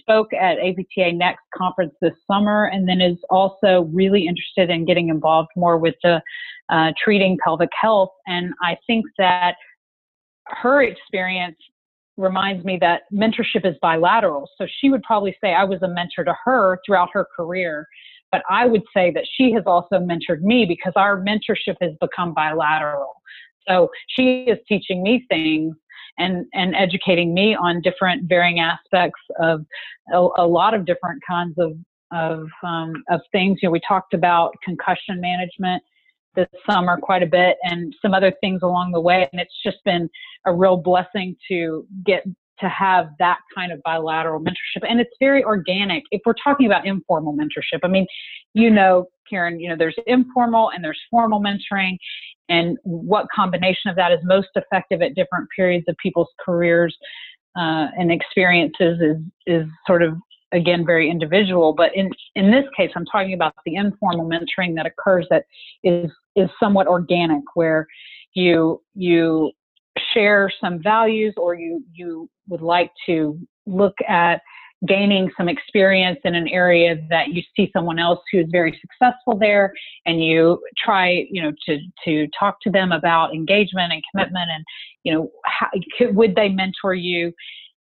Spoke 0.00 0.32
at 0.34 0.58
APTA 0.58 1.12
Next 1.12 1.42
conference 1.54 1.94
this 2.00 2.14
summer, 2.30 2.66
and 2.66 2.88
then 2.88 3.00
is 3.00 3.18
also 3.30 3.88
really 3.92 4.26
interested 4.26 4.70
in 4.70 4.84
getting 4.84 5.08
involved 5.08 5.50
more 5.56 5.78
with 5.78 5.94
the 6.02 6.20
uh, 6.68 6.92
treating 7.02 7.38
pelvic 7.44 7.70
health. 7.80 8.10
And 8.26 8.52
I 8.62 8.76
think 8.86 9.04
that 9.18 9.54
her 10.46 10.82
experience 10.82 11.56
reminds 12.16 12.64
me 12.64 12.78
that 12.80 13.02
mentorship 13.12 13.64
is 13.64 13.76
bilateral. 13.80 14.48
So 14.58 14.66
she 14.80 14.90
would 14.90 15.02
probably 15.02 15.36
say 15.42 15.54
I 15.54 15.64
was 15.64 15.82
a 15.82 15.88
mentor 15.88 16.24
to 16.24 16.34
her 16.44 16.78
throughout 16.84 17.08
her 17.12 17.26
career. 17.36 17.86
But 18.30 18.42
I 18.48 18.66
would 18.66 18.82
say 18.94 19.10
that 19.12 19.24
she 19.36 19.52
has 19.52 19.64
also 19.66 19.96
mentored 19.96 20.42
me 20.42 20.64
because 20.64 20.92
our 20.96 21.20
mentorship 21.20 21.76
has 21.80 21.92
become 22.00 22.32
bilateral. 22.32 23.12
So 23.68 23.88
she 24.08 24.42
is 24.42 24.58
teaching 24.68 25.02
me 25.02 25.26
things 25.28 25.76
and, 26.20 26.46
and 26.52 26.74
educating 26.76 27.34
me 27.34 27.54
on 27.54 27.80
different 27.80 28.28
varying 28.28 28.60
aspects 28.60 29.20
of 29.40 29.64
a, 30.12 30.28
a 30.38 30.46
lot 30.46 30.74
of 30.74 30.84
different 30.84 31.20
kinds 31.28 31.54
of, 31.58 31.72
of, 32.12 32.46
um, 32.62 32.92
of 33.10 33.20
things. 33.32 33.58
You 33.62 33.68
know, 33.68 33.72
we 33.72 33.80
talked 33.86 34.14
about 34.14 34.54
concussion 34.64 35.20
management 35.20 35.82
this 36.36 36.46
summer 36.68 36.98
quite 37.00 37.22
a 37.22 37.26
bit 37.26 37.56
and 37.64 37.94
some 38.00 38.14
other 38.14 38.32
things 38.40 38.60
along 38.62 38.92
the 38.92 39.00
way. 39.00 39.28
And 39.32 39.40
it's 39.40 39.54
just 39.64 39.78
been 39.84 40.08
a 40.46 40.52
real 40.52 40.76
blessing 40.76 41.36
to 41.48 41.86
get 42.04 42.24
to 42.60 42.68
have 42.68 43.08
that 43.18 43.38
kind 43.54 43.72
of 43.72 43.80
bilateral 43.84 44.40
mentorship. 44.40 44.86
And 44.88 45.00
it's 45.00 45.10
very 45.18 45.42
organic. 45.42 46.04
If 46.10 46.20
we're 46.26 46.34
talking 46.44 46.66
about 46.66 46.86
informal 46.86 47.34
mentorship, 47.34 47.80
I 47.82 47.88
mean, 47.88 48.06
you 48.54 48.70
know, 48.70 49.06
Karen, 49.28 49.58
you 49.58 49.68
know, 49.68 49.76
there's 49.78 49.96
informal 50.06 50.70
and 50.74 50.84
there's 50.84 51.00
formal 51.10 51.40
mentoring. 51.40 51.96
And 52.50 52.76
what 52.82 53.26
combination 53.34 53.88
of 53.88 53.96
that 53.96 54.12
is 54.12 54.18
most 54.24 54.48
effective 54.56 55.00
at 55.00 55.14
different 55.14 55.48
periods 55.54 55.86
of 55.88 55.96
people's 56.02 56.28
careers 56.44 56.94
uh, 57.56 57.86
and 57.96 58.12
experiences 58.12 59.00
is 59.00 59.16
is 59.46 59.66
sort 59.86 60.02
of 60.02 60.14
again 60.52 60.84
very 60.84 61.08
individual. 61.08 61.72
But 61.72 61.94
in 61.96 62.10
in 62.34 62.50
this 62.50 62.64
case 62.76 62.90
i'm 62.94 63.06
talking 63.06 63.34
about 63.34 63.54
the 63.64 63.76
informal 63.76 64.28
mentoring 64.28 64.74
that 64.76 64.86
occurs 64.86 65.26
that 65.30 65.44
is 65.84 66.10
is 66.36 66.50
somewhat 66.60 66.86
organic 66.86 67.42
where 67.54 67.86
you 68.34 68.82
you 68.94 69.52
share 70.12 70.50
some 70.60 70.82
values 70.82 71.34
or 71.36 71.54
you 71.54 71.84
you 71.92 72.28
would 72.48 72.62
like 72.62 72.90
to 73.06 73.38
look 73.66 73.94
at 74.08 74.40
gaining 74.86 75.30
some 75.36 75.48
experience 75.48 76.18
in 76.24 76.34
an 76.34 76.48
area 76.48 76.96
that 77.10 77.28
you 77.28 77.42
see 77.54 77.70
someone 77.72 77.98
else 77.98 78.20
who 78.32 78.40
is 78.40 78.46
very 78.50 78.78
successful 78.80 79.36
there 79.38 79.72
and 80.06 80.24
you 80.24 80.62
try 80.82 81.26
you 81.30 81.42
know 81.42 81.52
to 81.66 81.78
to 82.04 82.26
talk 82.38 82.56
to 82.62 82.70
them 82.70 82.92
about 82.92 83.34
engagement 83.34 83.92
and 83.92 84.02
commitment 84.10 84.50
and 84.50 84.64
you 85.04 85.12
know 85.12 85.30
how, 85.44 85.68
could, 85.98 86.14
would 86.14 86.34
they 86.34 86.48
mentor 86.48 86.94
you? 86.94 87.32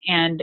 And 0.08 0.42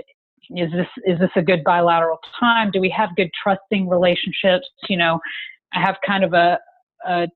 is 0.51 0.71
this 0.73 0.89
is 1.07 1.19
this 1.19 1.31
a 1.37 1.43
good 1.43 1.65
bilateral 1.65 2.19
time? 2.39 2.71
Do 2.71 2.81
we 2.81 2.91
have 2.91 3.17
good 3.17 3.31
trusting 3.43 3.89
relationships? 3.89 4.69
You 4.89 4.97
know 4.99 5.21
i 5.75 5.81
have 5.81 5.97
kind 6.07 6.25
of 6.25 6.33
a, 6.33 6.59
a 7.07 7.27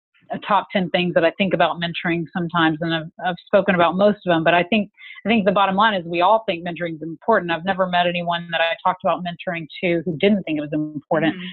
top 0.47 0.69
10 0.73 0.91
things 0.91 1.15
that 1.15 1.25
i 1.25 1.31
think 1.33 1.55
about 1.55 1.81
mentoring 1.81 2.25
sometimes 2.33 2.79
and 2.81 2.95
I've, 2.95 3.11
I've 3.25 3.37
spoken 3.47 3.75
about 3.75 3.97
most 3.97 4.19
of 4.27 4.33
them 4.33 4.45
but 4.45 4.55
i 4.55 4.63
think 4.63 4.91
i 5.25 5.29
think 5.29 5.45
the 5.45 5.53
bottom 5.53 5.77
line 5.77 5.95
is 5.95 6.05
we 6.05 6.21
all 6.21 6.45
think 6.47 6.67
mentoring 6.67 6.97
is 6.97 7.03
important 7.03 7.51
i've 7.51 7.65
never 7.65 7.87
met 7.87 8.07
anyone 8.07 8.49
that 8.51 8.61
i 8.61 8.75
talked 8.85 9.05
about 9.05 9.23
mentoring 9.25 9.67
to 9.83 10.03
who 10.05 10.17
didn't 10.19 10.43
think 10.45 10.59
it 10.59 10.63
was 10.63 10.73
important 10.73 11.35
mm-hmm. 11.35 11.47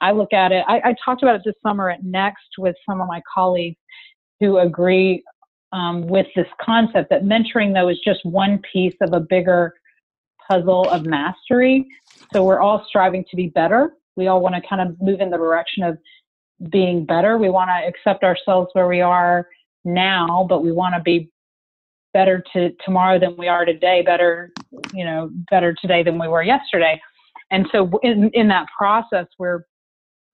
i 0.00 0.10
look 0.10 0.32
at 0.32 0.52
it 0.52 0.64
I, 0.68 0.80
I 0.84 0.94
talked 1.04 1.22
about 1.22 1.36
it 1.36 1.42
this 1.44 1.54
summer 1.62 1.90
at 1.90 2.04
next 2.04 2.58
with 2.58 2.76
some 2.88 3.00
of 3.00 3.08
my 3.08 3.20
colleagues 3.32 3.78
who 4.40 4.58
agree 4.58 5.22
um, 5.72 6.06
with 6.06 6.26
this 6.34 6.48
concept 6.60 7.10
that 7.10 7.22
mentoring 7.22 7.74
though 7.74 7.88
is 7.88 7.98
just 8.04 8.20
one 8.24 8.60
piece 8.72 8.96
of 9.00 9.12
a 9.12 9.20
bigger 9.20 9.74
puzzle 10.50 10.88
of 10.90 11.06
mastery. 11.06 11.86
So 12.32 12.44
we're 12.44 12.60
all 12.60 12.84
striving 12.88 13.24
to 13.30 13.36
be 13.36 13.48
better. 13.48 13.94
We 14.16 14.26
all 14.26 14.40
want 14.40 14.56
to 14.56 14.68
kind 14.68 14.82
of 14.82 15.00
move 15.00 15.20
in 15.20 15.30
the 15.30 15.36
direction 15.36 15.84
of 15.84 15.96
being 16.68 17.06
better. 17.06 17.38
We 17.38 17.48
want 17.48 17.70
to 17.70 17.88
accept 17.88 18.22
ourselves 18.22 18.68
where 18.74 18.88
we 18.88 19.00
are 19.00 19.48
now, 19.84 20.46
but 20.48 20.62
we 20.62 20.72
want 20.72 20.94
to 20.94 21.00
be 21.00 21.30
better 22.12 22.42
to 22.52 22.70
tomorrow 22.84 23.18
than 23.18 23.36
we 23.36 23.48
are 23.48 23.64
today, 23.64 24.02
better, 24.02 24.52
you 24.92 25.04
know, 25.04 25.30
better 25.50 25.74
today 25.80 26.02
than 26.02 26.18
we 26.18 26.28
were 26.28 26.42
yesterday. 26.42 27.00
And 27.50 27.66
so 27.72 27.90
in, 28.02 28.30
in 28.34 28.48
that 28.48 28.66
process, 28.76 29.26
we're 29.38 29.62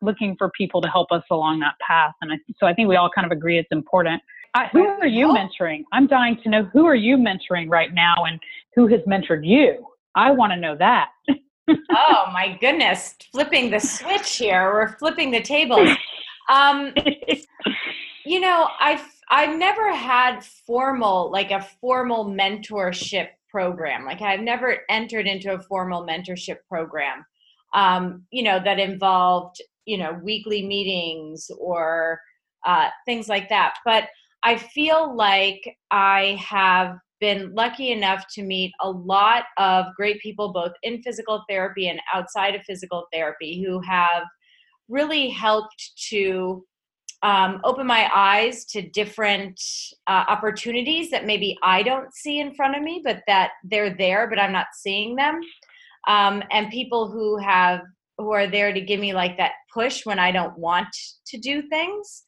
looking 0.03 0.37
for 0.37 0.51
people 0.51 0.81
to 0.83 0.89
help 0.89 1.13
us 1.13 1.23
along 1.31 1.61
that 1.61 1.75
path. 1.87 2.13
And 2.21 2.33
I, 2.33 2.37
so 2.59 2.67
I 2.67 2.75
think 2.75 2.89
we 2.89 2.97
all 2.97 3.11
kind 3.15 3.27
of 3.27 3.33
agree 3.33 3.59
it's 3.59 3.69
important. 3.71 4.23
I, 4.55 4.69
who 4.73 4.87
are 4.87 5.07
you 5.07 5.29
mentoring? 5.29 5.85
I'm 5.93 6.07
dying 6.07 6.39
to 6.43 6.49
know 6.49 6.65
who 6.73 6.87
are 6.87 6.95
you 6.95 7.17
mentoring 7.17 7.69
right 7.69 7.93
now 7.93 8.15
and 8.27 8.41
who 8.75 8.87
has 8.89 9.01
mentored 9.01 9.47
you? 9.47 9.87
I 10.15 10.31
want 10.31 10.53
to 10.53 10.59
know 10.59 10.77
that. 10.79 11.11
oh 11.69 12.25
my 12.33 12.57
goodness, 12.61 13.15
flipping 13.33 13.71
the 13.71 13.81
switch 13.81 14.37
here. 14.37 14.73
We're 14.73 14.97
flipping 14.99 15.31
the 15.31 15.43
tables. 15.43 15.89
Um, 16.49 16.93
you 18.25 18.41
know, 18.41 18.69
I've 18.81 19.03
I've 19.29 19.59
never 19.59 19.93
had 19.95 20.45
formal 20.45 21.31
like 21.31 21.51
a 21.51 21.67
formal 21.81 22.27
mentorship 22.27 23.29
program. 23.51 24.05
Like 24.05 24.23
I've 24.23 24.41
never 24.41 24.79
entered 24.89 25.27
into 25.27 25.55
a 25.55 25.61
formal 25.63 26.07
mentorship 26.07 26.59
program. 26.69 27.25
Um, 27.75 28.23
you 28.31 28.43
know, 28.43 28.61
that 28.63 28.79
involved 28.79 29.61
you 29.87 29.99
know 29.99 30.19
weekly 30.23 30.67
meetings 30.67 31.51
or 31.59 32.21
uh, 32.65 32.89
things 33.07 33.29
like 33.29 33.49
that. 33.49 33.75
But 33.85 34.05
I 34.43 34.57
feel 34.57 35.17
like 35.17 35.77
I 35.91 36.39
have 36.47 36.99
been 37.21 37.55
lucky 37.55 37.93
enough 37.93 38.25
to 38.35 38.43
meet 38.43 38.73
a 38.81 38.91
lot 38.91 39.45
of 39.59 39.87
great 39.97 40.21
people, 40.21 40.53
both 40.53 40.73
in 40.83 41.03
physical 41.03 41.43
therapy 41.49 41.89
and 41.89 42.01
outside 42.13 42.55
of 42.55 42.63
physical 42.63 43.07
therapy, 43.13 43.63
who 43.63 43.81
have 43.81 44.25
really 44.89 45.29
helped 45.29 45.93
to 46.09 46.65
um, 47.23 47.61
open 47.65 47.87
my 47.87 48.11
eyes 48.15 48.65
to 48.67 48.83
different 48.91 49.61
uh, 50.07 50.25
opportunities 50.29 51.11
that 51.11 51.27
maybe 51.27 51.57
I 51.63 51.83
don't 51.83 52.15
see 52.15 52.41
in 52.41 52.55
front 52.55 52.77
of 52.77 52.83
me, 52.83 53.01
but 53.03 53.23
that 53.27 53.53
they're 53.65 53.97
there, 53.97 54.29
but 54.29 54.39
I'm 54.39 54.53
not 54.53 54.67
seeing 54.75 55.17
them. 55.17 55.41
Um, 56.07 56.43
and 56.53 56.71
people 56.71 57.11
who 57.11 57.39
have 57.39 57.81
who 58.19 58.33
are 58.33 58.47
there 58.47 58.73
to 58.73 58.81
give 58.81 58.99
me 58.99 59.13
like 59.13 59.37
that 59.37 59.53
push 59.75 60.07
when 60.07 60.19
I 60.19 60.31
don't 60.31 60.57
want 60.59 60.89
to 61.27 61.39
do 61.39 61.63
things. 61.69 62.23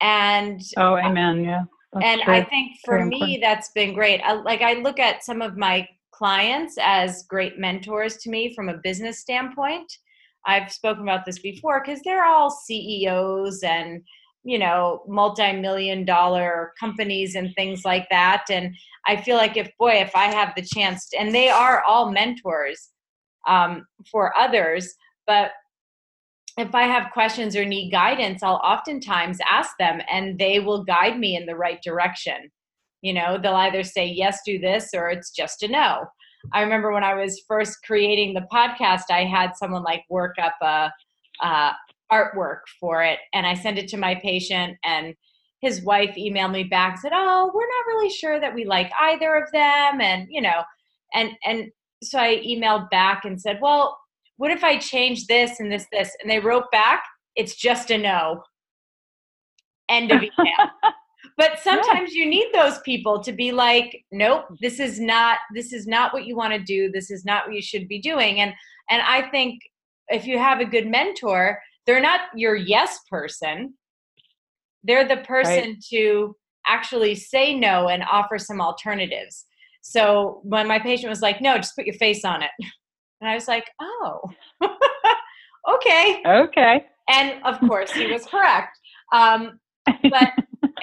And 0.00 0.60
oh, 0.76 0.96
amen. 0.96 1.44
Yeah 1.44 1.64
that's 1.92 2.04
and 2.04 2.20
true. 2.22 2.34
I 2.34 2.44
think 2.44 2.72
for 2.84 2.98
Very 2.98 3.08
me, 3.08 3.16
important. 3.16 3.40
that's 3.42 3.70
been 3.70 3.94
great. 3.94 4.20
I, 4.20 4.32
like 4.32 4.62
I 4.62 4.74
look 4.74 4.98
at 4.98 5.24
some 5.24 5.42
of 5.42 5.56
my 5.56 5.88
clients 6.12 6.76
as 6.80 7.24
great 7.28 7.58
mentors 7.58 8.16
to 8.18 8.30
me 8.30 8.54
from 8.54 8.68
a 8.68 8.78
business 8.78 9.20
standpoint. 9.20 9.90
I've 10.46 10.72
spoken 10.72 11.02
about 11.02 11.24
this 11.24 11.38
before 11.38 11.82
because 11.84 12.00
they're 12.04 12.24
all 12.24 12.50
CEOs 12.50 13.62
and 13.62 14.02
you 14.44 14.58
know 14.58 15.02
multi-million 15.08 16.04
dollar 16.04 16.72
companies 16.78 17.34
and 17.34 17.52
things 17.54 17.84
like 17.84 18.06
that 18.08 18.44
and 18.48 18.72
i 19.06 19.16
feel 19.16 19.36
like 19.36 19.56
if 19.56 19.68
boy 19.78 19.90
if 19.90 20.14
i 20.14 20.26
have 20.26 20.52
the 20.56 20.62
chance 20.62 21.08
to, 21.08 21.18
and 21.18 21.34
they 21.34 21.48
are 21.48 21.82
all 21.82 22.12
mentors 22.12 22.90
um, 23.48 23.84
for 24.10 24.32
others 24.38 24.94
but 25.26 25.50
if 26.58 26.74
I 26.74 26.82
have 26.82 27.12
questions 27.12 27.54
or 27.54 27.64
need 27.64 27.90
guidance, 27.90 28.42
I'll 28.42 28.60
oftentimes 28.64 29.38
ask 29.48 29.70
them 29.78 30.00
and 30.10 30.38
they 30.38 30.58
will 30.58 30.84
guide 30.84 31.18
me 31.18 31.36
in 31.36 31.46
the 31.46 31.54
right 31.54 31.80
direction. 31.82 32.50
You 33.00 33.14
know, 33.14 33.38
they'll 33.40 33.54
either 33.54 33.84
say, 33.84 34.06
yes, 34.06 34.40
do 34.44 34.58
this, 34.58 34.90
or 34.92 35.08
it's 35.08 35.30
just 35.30 35.62
a 35.62 35.68
no. 35.68 36.06
I 36.52 36.62
remember 36.62 36.92
when 36.92 37.04
I 37.04 37.14
was 37.14 37.42
first 37.46 37.78
creating 37.84 38.34
the 38.34 38.46
podcast, 38.52 39.04
I 39.10 39.24
had 39.24 39.56
someone 39.56 39.84
like 39.84 40.04
work 40.10 40.34
up 40.42 40.54
a, 40.60 40.90
artwork 42.10 42.60
for 42.80 43.02
it, 43.02 43.18
and 43.34 43.46
I 43.46 43.54
sent 43.54 43.78
it 43.78 43.86
to 43.88 43.98
my 43.98 44.14
patient, 44.16 44.78
and 44.82 45.14
his 45.60 45.82
wife 45.82 46.14
emailed 46.16 46.52
me 46.52 46.64
back 46.64 46.98
said, 46.98 47.12
"Oh, 47.14 47.50
we're 47.54 47.60
not 47.60 47.86
really 47.86 48.08
sure 48.10 48.40
that 48.40 48.54
we 48.54 48.64
like 48.64 48.90
either 48.98 49.34
of 49.36 49.44
them," 49.52 50.00
and 50.00 50.26
you 50.30 50.40
know, 50.40 50.62
and 51.14 51.32
and 51.44 51.70
so 52.02 52.18
I 52.18 52.38
emailed 52.38 52.88
back 52.90 53.26
and 53.26 53.38
said, 53.40 53.58
"Well, 53.60 53.98
what 54.38 54.50
if 54.50 54.64
I 54.64 54.78
change 54.78 55.26
this 55.26 55.60
and 55.60 55.70
this 55.70 55.86
this?" 55.92 56.16
And 56.22 56.30
they 56.30 56.40
wrote 56.40 56.70
back, 56.72 57.04
"It's 57.36 57.54
just 57.54 57.90
a 57.90 57.98
no." 57.98 58.42
End 59.88 60.10
of 60.10 60.22
email. 60.22 60.32
but 61.38 61.60
sometimes 61.60 62.14
yeah. 62.14 62.24
you 62.24 62.30
need 62.30 62.48
those 62.52 62.78
people 62.80 63.22
to 63.22 63.32
be 63.32 63.52
like 63.52 64.04
nope 64.12 64.44
this 64.60 64.78
is 64.78 65.00
not 65.00 65.38
this 65.54 65.72
is 65.72 65.86
not 65.86 66.12
what 66.12 66.26
you 66.26 66.36
want 66.36 66.52
to 66.52 66.62
do 66.62 66.90
this 66.90 67.10
is 67.10 67.24
not 67.24 67.46
what 67.46 67.54
you 67.54 67.62
should 67.62 67.88
be 67.88 68.00
doing 68.00 68.40
and 68.40 68.52
and 68.90 69.00
i 69.02 69.22
think 69.30 69.58
if 70.08 70.26
you 70.26 70.38
have 70.38 70.60
a 70.60 70.64
good 70.64 70.86
mentor 70.86 71.58
they're 71.86 72.00
not 72.00 72.20
your 72.34 72.54
yes 72.54 72.98
person 73.10 73.72
they're 74.84 75.08
the 75.08 75.18
person 75.18 75.70
right. 75.70 75.84
to 75.88 76.36
actually 76.66 77.14
say 77.14 77.54
no 77.54 77.88
and 77.88 78.02
offer 78.10 78.38
some 78.38 78.60
alternatives 78.60 79.46
so 79.80 80.40
when 80.42 80.66
my 80.66 80.78
patient 80.78 81.08
was 81.08 81.22
like 81.22 81.40
no 81.40 81.56
just 81.56 81.76
put 81.76 81.86
your 81.86 81.96
face 81.96 82.24
on 82.24 82.42
it 82.42 82.50
and 83.20 83.30
i 83.30 83.34
was 83.34 83.48
like 83.48 83.68
oh 83.80 84.20
okay 85.74 86.22
okay 86.26 86.86
and 87.08 87.42
of 87.44 87.58
course 87.68 87.90
he 87.92 88.10
was 88.10 88.26
correct 88.26 88.78
um, 89.12 89.58
but 89.86 90.32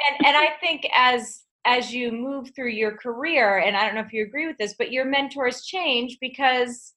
and 0.07 0.25
and 0.25 0.37
I 0.37 0.49
think 0.59 0.85
as 0.93 1.43
as 1.65 1.93
you 1.93 2.11
move 2.11 2.51
through 2.55 2.69
your 2.69 2.95
career, 2.97 3.59
and 3.59 3.75
I 3.75 3.85
don't 3.85 3.95
know 3.95 4.01
if 4.01 4.13
you 4.13 4.23
agree 4.23 4.47
with 4.47 4.57
this, 4.57 4.75
but 4.77 4.91
your 4.91 5.05
mentors 5.05 5.65
change 5.65 6.17
because 6.21 6.93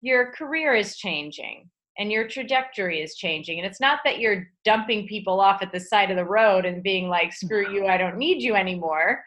your 0.00 0.32
career 0.32 0.74
is 0.74 0.96
changing 0.96 1.68
and 1.96 2.10
your 2.10 2.26
trajectory 2.26 3.02
is 3.02 3.14
changing. 3.14 3.58
And 3.58 3.66
it's 3.66 3.80
not 3.80 4.00
that 4.04 4.18
you're 4.18 4.48
dumping 4.64 5.06
people 5.06 5.38
off 5.40 5.62
at 5.62 5.70
the 5.70 5.78
side 5.78 6.10
of 6.10 6.16
the 6.16 6.24
road 6.24 6.64
and 6.64 6.82
being 6.82 7.08
like, 7.08 7.32
screw 7.32 7.72
you, 7.72 7.86
I 7.86 7.98
don't 7.98 8.16
need 8.16 8.42
you 8.42 8.56
anymore, 8.56 9.22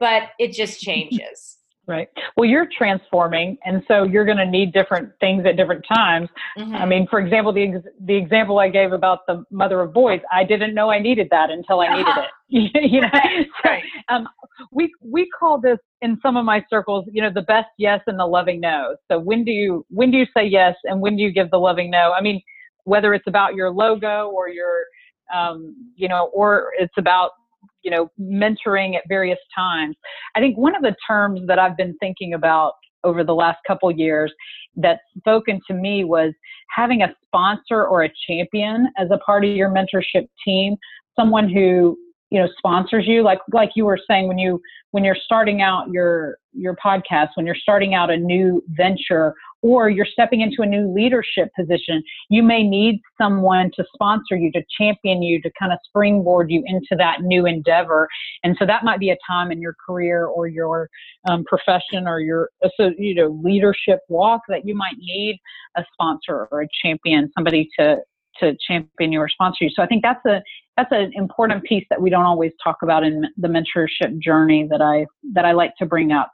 but 0.00 0.30
it 0.38 0.52
just 0.52 0.80
changes. 0.80 1.58
Right. 1.92 2.08
Well, 2.38 2.48
you're 2.48 2.68
transforming, 2.78 3.58
and 3.66 3.82
so 3.86 4.04
you're 4.04 4.24
going 4.24 4.38
to 4.38 4.46
need 4.46 4.72
different 4.72 5.12
things 5.20 5.44
at 5.44 5.58
different 5.58 5.84
times. 5.86 6.30
Mm-hmm. 6.58 6.74
I 6.74 6.86
mean, 6.86 7.06
for 7.06 7.20
example, 7.20 7.52
the 7.52 7.64
ex- 7.64 7.86
the 8.00 8.16
example 8.16 8.58
I 8.58 8.70
gave 8.70 8.92
about 8.92 9.26
the 9.26 9.44
mother 9.50 9.82
of 9.82 9.92
boys, 9.92 10.20
I 10.32 10.42
didn't 10.42 10.74
know 10.74 10.90
I 10.90 10.98
needed 10.98 11.28
that 11.32 11.50
until 11.50 11.80
I 11.80 11.94
needed 11.94 12.14
it. 12.16 12.30
you 12.90 13.02
know, 13.02 13.08
right. 13.66 13.82
so, 14.08 14.14
um, 14.14 14.26
we 14.70 14.90
we 15.02 15.28
call 15.38 15.60
this 15.60 15.76
in 16.00 16.18
some 16.22 16.38
of 16.38 16.46
my 16.46 16.64
circles, 16.70 17.04
you 17.12 17.20
know, 17.20 17.30
the 17.30 17.42
best 17.42 17.68
yes 17.76 18.00
and 18.06 18.18
the 18.18 18.24
loving 18.24 18.58
no. 18.58 18.96
So 19.10 19.18
when 19.18 19.44
do 19.44 19.50
you 19.50 19.84
when 19.90 20.10
do 20.10 20.16
you 20.16 20.26
say 20.34 20.46
yes, 20.46 20.74
and 20.84 20.98
when 21.02 21.14
do 21.14 21.22
you 21.22 21.30
give 21.30 21.50
the 21.50 21.58
loving 21.58 21.90
no? 21.90 22.14
I 22.14 22.22
mean, 22.22 22.40
whether 22.84 23.12
it's 23.12 23.26
about 23.26 23.54
your 23.54 23.68
logo 23.68 24.30
or 24.30 24.48
your 24.48 24.86
um, 25.34 25.76
you 25.94 26.08
know, 26.08 26.30
or 26.32 26.72
it's 26.78 26.94
about 26.96 27.32
you 27.82 27.90
know, 27.90 28.10
mentoring 28.20 28.96
at 28.96 29.02
various 29.08 29.38
times. 29.54 29.96
I 30.34 30.40
think 30.40 30.56
one 30.56 30.74
of 30.74 30.82
the 30.82 30.94
terms 31.06 31.40
that 31.46 31.58
I've 31.58 31.76
been 31.76 31.96
thinking 31.98 32.34
about 32.34 32.74
over 33.04 33.24
the 33.24 33.34
last 33.34 33.58
couple 33.66 33.90
years 33.90 34.32
that 34.76 35.00
spoken 35.18 35.60
to 35.68 35.74
me 35.74 36.04
was 36.04 36.32
having 36.74 37.02
a 37.02 37.14
sponsor 37.24 37.84
or 37.84 38.04
a 38.04 38.10
champion 38.26 38.88
as 38.98 39.08
a 39.10 39.18
part 39.18 39.44
of 39.44 39.50
your 39.50 39.70
mentorship 39.70 40.28
team, 40.44 40.76
someone 41.18 41.48
who 41.48 41.96
you 42.30 42.38
know 42.38 42.48
sponsors 42.56 43.04
you 43.06 43.22
like 43.22 43.40
like 43.52 43.70
you 43.76 43.84
were 43.84 43.98
saying 44.08 44.26
when 44.26 44.38
you 44.38 44.58
when 44.92 45.04
you're 45.04 45.16
starting 45.22 45.60
out 45.60 45.90
your 45.90 46.38
your 46.54 46.74
podcast 46.82 47.28
when 47.34 47.44
you're 47.44 47.54
starting 47.54 47.92
out 47.92 48.10
a 48.10 48.16
new 48.16 48.62
venture 48.68 49.34
or 49.62 49.88
you're 49.88 50.06
stepping 50.06 50.40
into 50.40 50.62
a 50.62 50.66
new 50.66 50.92
leadership 50.92 51.48
position 51.58 52.02
you 52.28 52.42
may 52.42 52.62
need 52.62 53.00
someone 53.20 53.70
to 53.74 53.84
sponsor 53.94 54.36
you 54.36 54.50
to 54.52 54.62
champion 54.78 55.22
you 55.22 55.40
to 55.40 55.50
kind 55.58 55.72
of 55.72 55.78
springboard 55.84 56.50
you 56.50 56.62
into 56.66 56.94
that 56.96 57.22
new 57.22 57.46
endeavor 57.46 58.08
and 58.44 58.56
so 58.58 58.66
that 58.66 58.84
might 58.84 59.00
be 59.00 59.10
a 59.10 59.16
time 59.28 59.50
in 59.50 59.60
your 59.60 59.74
career 59.84 60.26
or 60.26 60.46
your 60.46 60.88
um, 61.28 61.44
profession 61.44 62.06
or 62.06 62.20
your 62.20 62.50
so 62.76 62.90
you 62.98 63.14
know 63.14 63.38
leadership 63.42 64.00
walk 64.08 64.42
that 64.48 64.66
you 64.66 64.74
might 64.74 64.96
need 64.98 65.38
a 65.76 65.84
sponsor 65.92 66.48
or 66.50 66.62
a 66.62 66.68
champion 66.82 67.30
somebody 67.34 67.68
to 67.78 67.96
to 68.40 68.56
champion 68.66 69.12
you 69.12 69.20
or 69.20 69.28
sponsor 69.28 69.64
you. 69.64 69.70
So 69.74 69.82
I 69.82 69.86
think 69.86 70.02
that's 70.02 70.24
a 70.26 70.42
that's 70.76 70.90
an 70.90 71.12
important 71.14 71.64
piece 71.64 71.84
that 71.90 72.00
we 72.00 72.08
don't 72.10 72.24
always 72.24 72.52
talk 72.62 72.78
about 72.82 73.04
in 73.04 73.26
the 73.36 73.48
mentorship 73.48 74.18
journey 74.18 74.66
that 74.70 74.80
I 74.80 75.06
that 75.34 75.44
I 75.44 75.52
like 75.52 75.74
to 75.78 75.86
bring 75.86 76.12
up. 76.12 76.32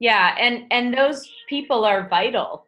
Yeah, 0.00 0.36
and 0.38 0.64
and 0.70 0.94
those 0.96 1.28
people 1.48 1.84
are 1.84 2.08
vital 2.08 2.66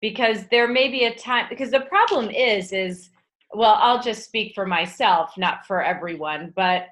because 0.00 0.46
there 0.48 0.68
may 0.68 0.88
be 0.88 1.04
a 1.04 1.14
time 1.14 1.46
because 1.48 1.70
the 1.70 1.80
problem 1.80 2.30
is 2.30 2.72
is 2.72 3.10
well 3.52 3.76
I'll 3.80 4.02
just 4.02 4.24
speak 4.24 4.54
for 4.54 4.66
myself, 4.66 5.32
not 5.36 5.66
for 5.66 5.82
everyone, 5.82 6.52
but 6.56 6.86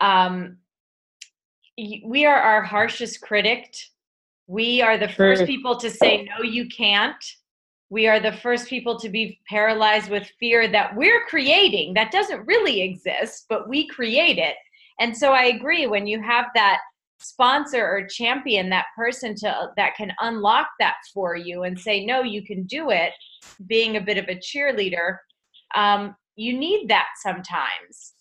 um 0.00 0.58
we 1.76 2.26
are 2.26 2.40
our 2.40 2.62
harshest 2.62 3.20
critic. 3.20 3.74
We 4.48 4.82
are 4.82 4.98
the 4.98 5.08
first 5.08 5.46
people 5.46 5.76
to 5.78 5.90
say 5.90 6.28
no 6.36 6.42
you 6.42 6.68
can't. 6.68 7.24
We 7.90 8.06
are 8.06 8.20
the 8.20 8.32
first 8.32 8.68
people 8.68 8.98
to 8.98 9.08
be 9.08 9.40
paralyzed 9.48 10.10
with 10.10 10.30
fear 10.40 10.68
that 10.68 10.94
we're 10.96 11.24
creating. 11.26 11.94
That 11.94 12.10
doesn't 12.12 12.46
really 12.46 12.82
exist 12.82 13.46
but 13.48 13.68
we 13.68 13.88
create 13.88 14.38
it. 14.38 14.56
And 15.00 15.16
so 15.16 15.32
i 15.32 15.44
agree 15.44 15.86
when 15.86 16.06
you 16.06 16.22
have 16.22 16.46
that 16.54 16.80
sponsor 17.20 17.84
or 17.84 18.06
champion 18.06 18.68
that 18.68 18.86
person 18.96 19.34
to 19.34 19.70
that 19.76 19.96
can 19.96 20.12
unlock 20.20 20.68
that 20.78 20.96
for 21.12 21.36
you 21.36 21.64
and 21.64 21.78
say 21.78 22.04
no 22.04 22.22
you 22.22 22.44
can 22.44 22.64
do 22.64 22.90
it 22.90 23.12
being 23.66 23.96
a 23.96 24.00
bit 24.00 24.18
of 24.18 24.28
a 24.28 24.36
cheerleader 24.36 25.16
um, 25.74 26.14
you 26.36 26.56
need 26.56 26.88
that 26.88 27.08
sometimes 27.22 28.14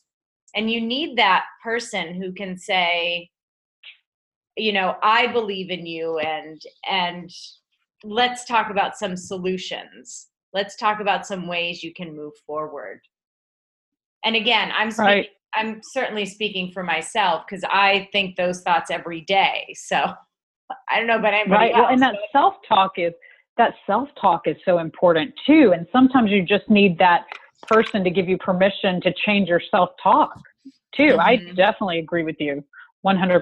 and 0.55 0.71
you 0.71 0.81
need 0.81 1.17
that 1.17 1.45
person 1.63 2.15
who 2.15 2.33
can 2.33 2.57
say 2.57 3.29
you 4.55 4.73
know 4.73 4.95
i 5.03 5.27
believe 5.27 5.69
in 5.69 5.85
you 5.85 6.17
and 6.19 6.61
and 6.89 7.31
let's 8.03 8.45
talk 8.45 8.69
about 8.69 8.97
some 8.97 9.15
solutions. 9.15 10.27
Let's 10.53 10.75
talk 10.75 10.99
about 10.99 11.25
some 11.25 11.47
ways 11.47 11.83
you 11.83 11.93
can 11.93 12.15
move 12.15 12.33
forward. 12.45 13.01
And 14.23 14.35
again, 14.35 14.71
I'm 14.75 14.91
speaking, 14.91 15.05
right. 15.05 15.29
I'm 15.53 15.81
certainly 15.91 16.25
speaking 16.25 16.71
for 16.71 16.83
myself 16.83 17.43
because 17.47 17.63
I 17.69 18.09
think 18.11 18.35
those 18.35 18.61
thoughts 18.61 18.91
every 18.91 19.21
day. 19.21 19.73
So 19.75 20.13
I 20.89 20.97
don't 20.97 21.07
know 21.07 21.17
about 21.17 21.33
anybody 21.33 21.65
right. 21.65 21.73
else. 21.73 21.81
Well, 21.83 21.91
and 21.91 22.01
that 22.01 22.15
self 22.31 22.55
talk 22.67 22.93
is 22.97 23.13
that 23.57 23.73
self 23.85 24.09
talk 24.19 24.47
is 24.47 24.55
so 24.65 24.79
important 24.79 25.33
too. 25.45 25.73
And 25.75 25.87
sometimes 25.91 26.31
you 26.31 26.43
just 26.43 26.69
need 26.69 26.97
that 26.99 27.25
person 27.67 28.03
to 28.03 28.09
give 28.09 28.29
you 28.29 28.37
permission 28.37 29.01
to 29.01 29.13
change 29.25 29.49
your 29.49 29.61
self 29.71 29.89
talk 30.01 30.33
too. 30.95 31.13
Mm-hmm. 31.13 31.19
I 31.19 31.35
definitely 31.55 31.99
agree 31.99 32.23
with 32.23 32.37
you. 32.39 32.63
100%. 33.05 33.41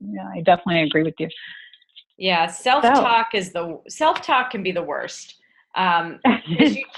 Yeah, 0.00 0.28
I 0.34 0.40
definitely 0.42 0.82
agree 0.82 1.02
with 1.02 1.14
you. 1.18 1.28
Yeah, 2.18 2.46
self 2.46 2.82
talk 2.82 3.34
is 3.34 3.52
the 3.52 3.78
self 3.88 4.22
talk 4.22 4.50
can 4.50 4.62
be 4.62 4.72
the 4.72 4.82
worst. 4.82 5.36
Um, 5.76 6.20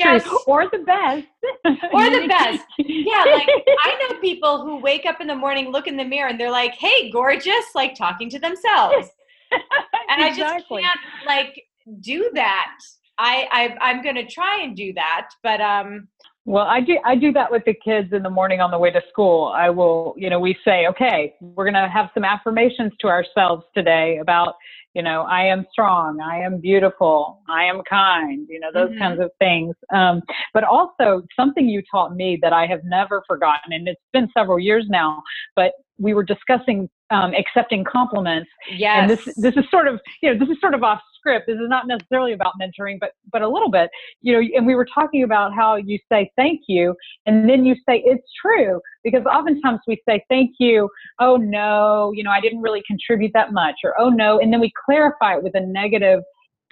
just, 0.01 0.29
or 0.47 0.69
the 0.71 0.79
best. 0.79 1.27
or 1.93 2.11
the 2.11 2.27
best. 2.29 2.65
Yeah, 2.79 3.25
like 3.25 3.49
I 3.85 4.09
know 4.09 4.21
people 4.21 4.65
who 4.65 4.81
wake 4.81 5.05
up 5.07 5.21
in 5.21 5.27
the 5.27 5.35
morning, 5.35 5.71
look 5.71 5.87
in 5.87 5.97
the 5.97 6.05
mirror, 6.05 6.29
and 6.29 6.39
they're 6.39 6.51
like, 6.51 6.75
"Hey, 6.75 7.11
gorgeous!" 7.11 7.75
Like 7.75 7.95
talking 7.95 8.31
to 8.31 8.39
themselves. 8.39 9.09
and 9.51 10.23
exactly. 10.23 10.29
I 10.29 10.37
just 10.37 10.69
can't 10.69 11.01
like 11.27 11.65
do 12.01 12.31
that. 12.35 12.77
I, 13.19 13.49
I 13.51 13.91
I'm 13.91 14.03
gonna 14.03 14.27
try 14.27 14.61
and 14.63 14.77
do 14.77 14.93
that, 14.95 15.31
but 15.43 15.61
um. 15.61 16.09
Well, 16.49 16.65
I 16.65 16.81
do 16.81 16.99
I 17.05 17.15
do 17.15 17.31
that 17.33 17.53
with 17.53 17.63
the 17.67 17.75
kids 17.75 18.15
in 18.15 18.23
the 18.23 18.31
morning 18.31 18.63
on 18.63 18.71
the 18.71 18.79
way 18.79 18.91
to 18.91 19.03
school. 19.11 19.53
I 19.55 19.69
will, 19.69 20.15
you 20.17 20.31
know, 20.31 20.41
we 20.41 20.57
say, 20.65 20.87
okay, 20.87 21.35
we're 21.43 21.67
gonna 21.67 21.91
have 21.91 22.09
some 22.15 22.25
affirmations 22.25 22.93
to 23.01 23.09
ourselves 23.09 23.65
today 23.75 24.17
about 24.19 24.55
you 24.95 25.03
know 25.03 25.27
i 25.29 25.45
am 25.45 25.67
strong 25.71 26.19
i 26.19 26.39
am 26.39 26.63
beautiful 26.63 27.43
i 27.47 27.63
am 27.63 27.83
kind 27.89 28.47
you 28.49 28.59
know 28.59 28.69
those 28.73 28.89
mm-hmm. 28.89 28.99
kinds 28.99 29.21
of 29.21 29.31
things 29.39 29.75
um, 29.93 30.23
but 30.55 30.65
also 30.65 31.23
something 31.37 31.69
you 31.69 31.83
taught 31.91 32.17
me 32.17 32.39
that 32.41 32.55
i 32.55 32.65
have 32.67 32.81
never 32.85 33.23
forgotten 33.29 33.75
and 33.75 33.87
it's 33.87 34.01
been 34.15 34.27
several 34.35 34.59
years 34.59 34.87
now 34.89 35.23
but 35.55 35.73
we 35.99 36.15
were 36.15 36.23
discussing 36.25 36.89
um, 37.11 37.33
accepting 37.35 37.85
compliments. 37.85 38.51
Yes. 38.71 38.99
And 39.01 39.11
this 39.11 39.35
this 39.37 39.57
is 39.57 39.71
sort 39.71 39.89
of 39.89 40.01
you 40.23 40.33
know 40.33 40.39
this 40.39 40.49
is 40.49 40.61
sort 40.61 40.75
of 40.75 40.83
off 40.83 41.01
script. 41.29 41.47
This 41.47 41.57
is 41.57 41.69
not 41.69 41.87
necessarily 41.87 42.33
about 42.33 42.55
mentoring, 42.61 42.99
but 43.01 43.13
but 43.33 43.43
a 43.43 43.49
little 43.49 43.71
bit. 43.71 43.91
You 44.23 44.35
know, 44.35 44.49
and 44.57 44.67
we 44.67 44.75
were 44.75 44.87
talking 44.93 45.23
about 45.23 45.55
how 45.55 45.77
you 45.77 45.99
say 46.11 46.31
thank 46.37 46.63
you, 46.69 46.95
and 47.27 47.49
then 47.49 47.65
you 47.65 47.75
say 47.89 48.03
it's 48.05 48.27
true 48.41 48.81
because 49.05 49.25
oftentimes 49.27 49.81
we 49.87 50.01
say 50.09 50.25
thank 50.29 50.53
you. 50.59 50.89
Oh 51.21 51.37
no, 51.37 52.13
you 52.15 52.25
know 52.25 52.31
I 52.31 52.41
didn't 52.41 52.63
really 52.63 52.83
contribute 52.87 53.33
that 53.35 53.53
much, 53.53 53.77
or 53.85 53.99
oh 54.01 54.09
no, 54.09 54.41
and 54.41 54.53
then 54.53 54.61
we 54.61 54.73
clarify 54.85 55.37
it 55.37 55.43
with 55.43 55.55
a 55.55 55.61
negative 55.61 56.21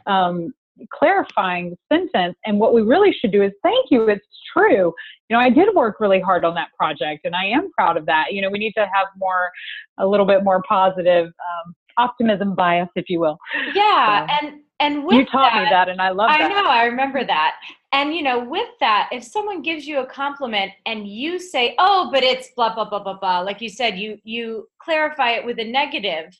um, 0.06 0.52
clarifying 0.92 1.76
sentence. 1.90 2.36
And 2.44 2.58
what 2.58 2.74
we 2.74 2.82
really 2.82 3.12
should 3.12 3.32
do 3.32 3.42
is 3.42 3.52
thank 3.62 3.86
you. 3.90 4.08
It's 4.08 4.26
true. 4.52 4.92
You 5.28 5.36
know, 5.36 5.38
I 5.38 5.50
did 5.50 5.74
work 5.74 5.96
really 6.00 6.20
hard 6.20 6.44
on 6.44 6.54
that 6.54 6.68
project 6.78 7.24
and 7.24 7.34
I 7.34 7.46
am 7.46 7.70
proud 7.72 7.96
of 7.96 8.06
that. 8.06 8.26
You 8.32 8.42
know, 8.42 8.50
we 8.50 8.58
need 8.58 8.72
to 8.72 8.82
have 8.82 9.06
more, 9.16 9.50
a 9.98 10.06
little 10.06 10.26
bit 10.26 10.44
more 10.44 10.62
positive 10.68 11.26
um, 11.26 11.74
optimism 11.98 12.54
bias, 12.54 12.88
if 12.96 13.08
you 13.08 13.20
will. 13.20 13.38
Yeah, 13.74 14.26
so, 14.26 14.46
and 14.46 14.60
and 14.78 15.10
you 15.10 15.24
taught 15.24 15.52
that, 15.52 15.64
me 15.64 15.70
that, 15.70 15.88
and 15.88 16.00
I 16.00 16.10
love 16.10 16.30
I 16.30 16.38
that. 16.38 16.50
I 16.50 16.54
know, 16.54 16.68
I 16.68 16.84
remember 16.84 17.24
that. 17.24 17.56
And 17.92 18.14
you 18.14 18.22
know, 18.22 18.44
with 18.44 18.68
that, 18.80 19.08
if 19.12 19.24
someone 19.24 19.62
gives 19.62 19.86
you 19.86 20.00
a 20.00 20.06
compliment 20.06 20.72
and 20.84 21.08
you 21.08 21.38
say, 21.38 21.74
"Oh, 21.78 22.10
but 22.12 22.22
it's 22.22 22.50
blah 22.56 22.74
blah 22.74 22.88
blah 22.88 23.02
blah 23.02 23.18
blah," 23.18 23.40
like 23.40 23.60
you 23.60 23.68
said, 23.68 23.98
you 23.98 24.18
you 24.24 24.68
clarify 24.78 25.30
it 25.30 25.44
with 25.44 25.58
a 25.58 25.64
negative. 25.64 26.38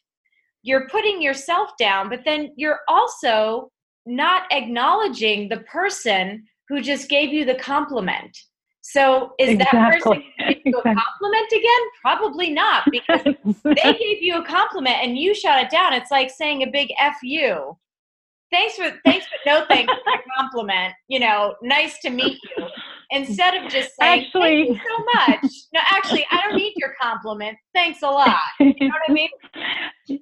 You're 0.62 0.88
putting 0.88 1.22
yourself 1.22 1.70
down, 1.78 2.08
but 2.08 2.24
then 2.24 2.52
you're 2.56 2.80
also 2.88 3.70
not 4.04 4.42
acknowledging 4.50 5.48
the 5.48 5.60
person 5.60 6.44
who 6.68 6.80
just 6.80 7.08
gave 7.08 7.32
you 7.32 7.44
the 7.44 7.54
compliment. 7.54 8.36
So 8.92 9.32
is 9.40 9.50
exactly. 9.50 9.80
that 9.80 9.92
person 9.92 10.22
give 10.48 10.58
you 10.64 10.78
a 10.78 10.82
compliment 10.82 11.52
again? 11.52 11.80
Probably 12.02 12.50
not, 12.50 12.84
because 12.90 13.20
they 13.64 13.74
gave 13.74 14.22
you 14.22 14.36
a 14.36 14.44
compliment 14.44 14.98
and 15.02 15.18
you 15.18 15.34
shot 15.34 15.60
it 15.60 15.70
down. 15.70 15.92
It's 15.92 16.12
like 16.12 16.30
saying 16.30 16.62
a 16.62 16.68
big 16.68 16.92
F 17.00 17.16
you. 17.22 17.76
Thanks 18.52 18.76
for 18.76 18.92
thanks 19.04 19.26
for 19.26 19.34
no 19.44 19.64
thanks 19.68 19.92
for 19.92 19.98
the 20.04 20.18
compliment. 20.38 20.94
You 21.08 21.18
know, 21.18 21.56
nice 21.62 21.98
to 22.02 22.10
meet 22.10 22.38
you. 22.56 22.66
Instead 23.10 23.54
of 23.54 23.70
just 23.70 23.90
saying 24.00 24.26
actually, 24.26 24.40
thank 24.40 24.68
you 24.68 24.76
so 24.76 25.04
much. 25.14 25.52
No, 25.74 25.80
actually, 25.90 26.24
I 26.30 26.42
don't 26.42 26.56
need 26.56 26.74
your 26.76 26.94
compliment. 27.00 27.58
Thanks 27.74 28.02
a 28.02 28.08
lot. 28.08 28.38
You 28.60 28.66
know 28.66 28.86
what 28.88 29.10
I 29.10 29.12
mean? 29.12 30.20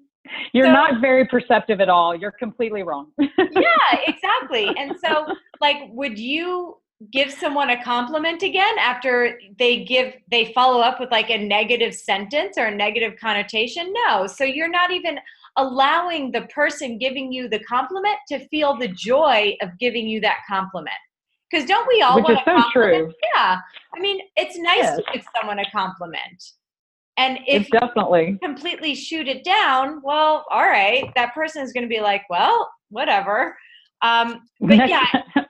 You're 0.54 0.66
so, 0.66 0.72
not 0.72 1.02
very 1.02 1.26
perceptive 1.26 1.82
at 1.82 1.90
all. 1.90 2.16
You're 2.16 2.32
completely 2.32 2.82
wrong. 2.82 3.08
yeah, 3.18 3.98
exactly. 4.06 4.70
And 4.78 4.96
so, 5.04 5.26
like, 5.60 5.76
would 5.90 6.18
you 6.18 6.78
give 7.12 7.32
someone 7.32 7.70
a 7.70 7.82
compliment 7.82 8.42
again 8.42 8.74
after 8.78 9.38
they 9.58 9.84
give 9.84 10.14
they 10.30 10.52
follow 10.52 10.80
up 10.80 11.00
with 11.00 11.10
like 11.10 11.30
a 11.30 11.38
negative 11.38 11.94
sentence 11.94 12.56
or 12.58 12.66
a 12.66 12.74
negative 12.74 13.14
connotation? 13.20 13.92
No. 14.06 14.26
So 14.26 14.44
you're 14.44 14.70
not 14.70 14.90
even 14.90 15.18
allowing 15.56 16.32
the 16.32 16.42
person 16.42 16.98
giving 16.98 17.32
you 17.32 17.48
the 17.48 17.60
compliment 17.60 18.16
to 18.28 18.46
feel 18.48 18.76
the 18.76 18.88
joy 18.88 19.56
of 19.62 19.70
giving 19.78 20.08
you 20.08 20.20
that 20.20 20.38
compliment. 20.48 20.96
Because 21.50 21.66
don't 21.66 21.86
we 21.86 22.02
all 22.02 22.16
Which 22.16 22.24
want 22.24 22.40
a 22.40 22.44
compliment 22.44 22.72
true. 22.72 23.12
yeah. 23.34 23.58
I 23.94 24.00
mean 24.00 24.20
it's 24.36 24.58
nice 24.58 24.78
yes. 24.78 24.96
to 24.96 25.04
give 25.12 25.24
someone 25.40 25.58
a 25.58 25.70
compliment. 25.70 26.42
And 27.16 27.38
if 27.46 27.62
it's 27.62 27.70
definitely. 27.70 28.38
completely 28.42 28.94
shoot 28.94 29.28
it 29.28 29.44
down 29.44 30.00
well 30.02 30.44
all 30.50 30.64
right 30.64 31.10
that 31.14 31.32
person 31.32 31.62
is 31.62 31.72
going 31.72 31.84
to 31.84 31.88
be 31.88 32.00
like 32.00 32.22
well 32.28 32.68
whatever 32.90 33.56
um, 34.04 34.42
but 34.60 34.88
yeah, 34.88 35.06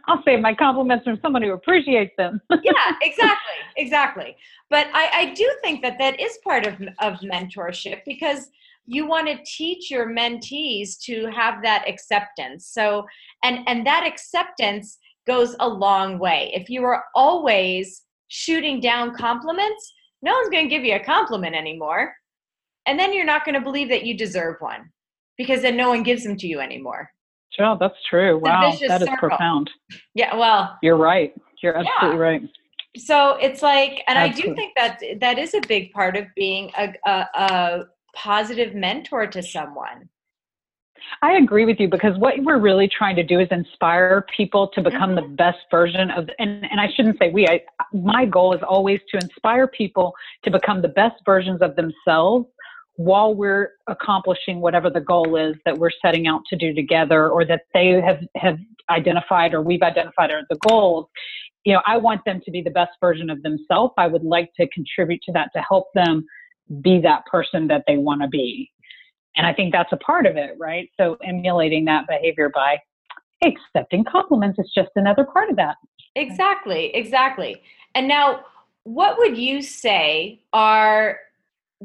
I'll 0.07 0.23
save 0.25 0.40
my 0.40 0.55
compliments 0.55 1.05
from 1.05 1.19
someone 1.21 1.43
who 1.43 1.53
appreciates 1.53 2.12
them. 2.17 2.40
yeah, 2.62 2.97
exactly, 3.03 3.55
exactly. 3.77 4.37
But 4.71 4.87
I, 4.95 5.11
I 5.12 5.35
do 5.35 5.51
think 5.62 5.83
that 5.83 5.99
that 5.99 6.19
is 6.21 6.38
part 6.45 6.67
of 6.67 6.75
of 7.01 7.14
mentorship 7.21 8.03
because 8.07 8.49
you 8.87 9.07
want 9.07 9.27
to 9.27 9.38
teach 9.45 9.90
your 9.90 10.09
mentees 10.09 10.99
to 11.01 11.27
have 11.35 11.62
that 11.62 11.85
acceptance. 11.88 12.69
So, 12.69 13.05
and 13.43 13.61
and 13.67 13.87
that 13.87 14.07
acceptance 14.07 14.99
goes 15.27 15.57
a 15.59 15.69
long 15.69 16.19
way. 16.19 16.53
If 16.55 16.71
you 16.71 16.85
are 16.85 17.05
always 17.14 18.03
shooting 18.29 18.81
down 18.81 19.14
compliments, 19.14 19.93
no 20.23 20.33
one's 20.33 20.51
going 20.51 20.64
to 20.64 20.75
give 20.75 20.85
you 20.85 20.95
a 20.95 21.05
compliment 21.05 21.55
anymore. 21.55 22.14
And 22.87 22.99
then 22.99 23.12
you're 23.12 23.25
not 23.25 23.45
going 23.45 23.55
to 23.55 23.61
believe 23.61 23.88
that 23.88 24.05
you 24.05 24.17
deserve 24.17 24.57
one 24.61 24.90
because 25.38 25.62
then 25.62 25.77
no 25.77 25.88
one 25.88 26.03
gives 26.03 26.23
them 26.23 26.37
to 26.37 26.47
you 26.47 26.61
anymore. 26.61 27.11
Sure, 27.57 27.77
that's 27.79 27.97
true. 28.09 28.38
Wow, 28.38 28.77
that 28.88 29.03
is 29.03 29.09
circle. 29.09 29.29
profound. 29.29 29.71
Yeah, 30.14 30.37
well, 30.37 30.77
you're 30.83 30.97
right. 30.97 31.33
You're 31.62 31.77
absolutely 31.77 32.19
yeah. 32.19 32.25
right. 32.25 32.43
So 32.97 33.37
it's 33.37 33.62
like, 33.62 34.03
and 34.07 34.19
absolutely. 34.19 34.51
I 34.51 34.55
do 34.55 34.57
think 34.57 34.73
that 34.77 35.21
that 35.21 35.38
is 35.38 35.55
a 35.55 35.61
big 35.67 35.93
part 35.93 36.17
of 36.17 36.27
being 36.37 36.71
a, 36.77 36.95
a, 37.07 37.27
a 37.35 37.85
positive 38.14 38.75
mentor 38.75 39.27
to 39.27 39.43
someone. 39.43 40.09
I 41.23 41.33
agree 41.35 41.64
with 41.64 41.79
you 41.81 41.88
because 41.88 42.17
what 42.19 42.35
we're 42.38 42.59
really 42.59 42.88
trying 42.88 43.17
to 43.17 43.23
do 43.23 43.38
is 43.38 43.49
inspire 43.51 44.25
people 44.35 44.69
to 44.75 44.83
become 44.83 45.14
mm-hmm. 45.14 45.31
the 45.31 45.37
best 45.37 45.59
version 45.71 46.11
of 46.11 46.29
and, 46.38 46.64
and 46.71 46.81
I 46.81 46.88
shouldn't 46.95 47.19
say 47.19 47.31
we 47.31 47.47
I 47.47 47.61
my 47.93 48.25
goal 48.25 48.55
is 48.55 48.61
always 48.67 49.01
to 49.11 49.19
inspire 49.19 49.67
people 49.67 50.12
to 50.45 50.51
become 50.51 50.83
the 50.83 50.88
best 50.88 51.17
versions 51.25 51.61
of 51.62 51.77
themselves 51.77 52.47
while 52.96 53.35
we're 53.35 53.72
accomplishing 53.88 54.61
whatever 54.61 54.88
the 54.88 55.00
goal 55.00 55.37
is 55.37 55.57
that 55.64 55.76
we're 55.76 55.90
setting 56.04 56.26
out 56.26 56.42
to 56.48 56.57
do 56.57 56.72
together 56.72 57.28
or 57.28 57.44
that 57.44 57.62
they 57.72 58.00
have, 58.00 58.20
have 58.37 58.59
identified 58.90 59.52
or 59.52 59.62
we've 59.62 59.83
identified 59.83 60.30
are 60.30 60.42
the 60.50 60.59
goals 60.68 61.07
you 61.64 61.72
know 61.72 61.80
i 61.87 61.96
want 61.96 62.20
them 62.24 62.40
to 62.44 62.50
be 62.50 62.62
the 62.62 62.70
best 62.70 62.92
version 63.00 63.30
of 63.30 63.42
themselves. 63.42 63.92
I 63.98 64.07
would 64.07 64.22
like 64.22 64.50
to 64.61 64.68
contribute 64.68 65.22
to 65.22 65.33
that 65.33 65.50
to 65.57 65.62
help 65.62 65.88
them 65.94 66.24
be 66.80 67.00
that 67.00 67.24
person 67.26 67.66
that 67.68 67.85
they 67.87 67.96
want 67.96 68.22
to 68.22 68.28
be. 68.28 68.70
And 69.37 69.46
i 69.46 69.52
think 69.52 69.72
that's 69.72 69.92
a 69.92 69.96
part 69.96 70.26
of 70.26 70.37
it 70.37 70.52
right? 70.59 70.88
So 70.98 71.16
emulating 71.24 71.85
that 71.87 72.07
behavior 72.07 72.50
by 72.54 72.78
accepting 73.44 74.04
compliments 74.04 74.59
is 74.59 74.70
just 74.74 74.90
another 74.94 75.24
part 75.24 75.50
of 75.50 75.57
that. 75.57 75.76
Exactly 76.14 76.94
exactly. 76.94 77.61
And 77.94 78.07
now 78.07 78.44
what 78.85 79.18
would 79.18 79.37
you 79.37 79.62
say 79.62 80.42
are 80.52 81.18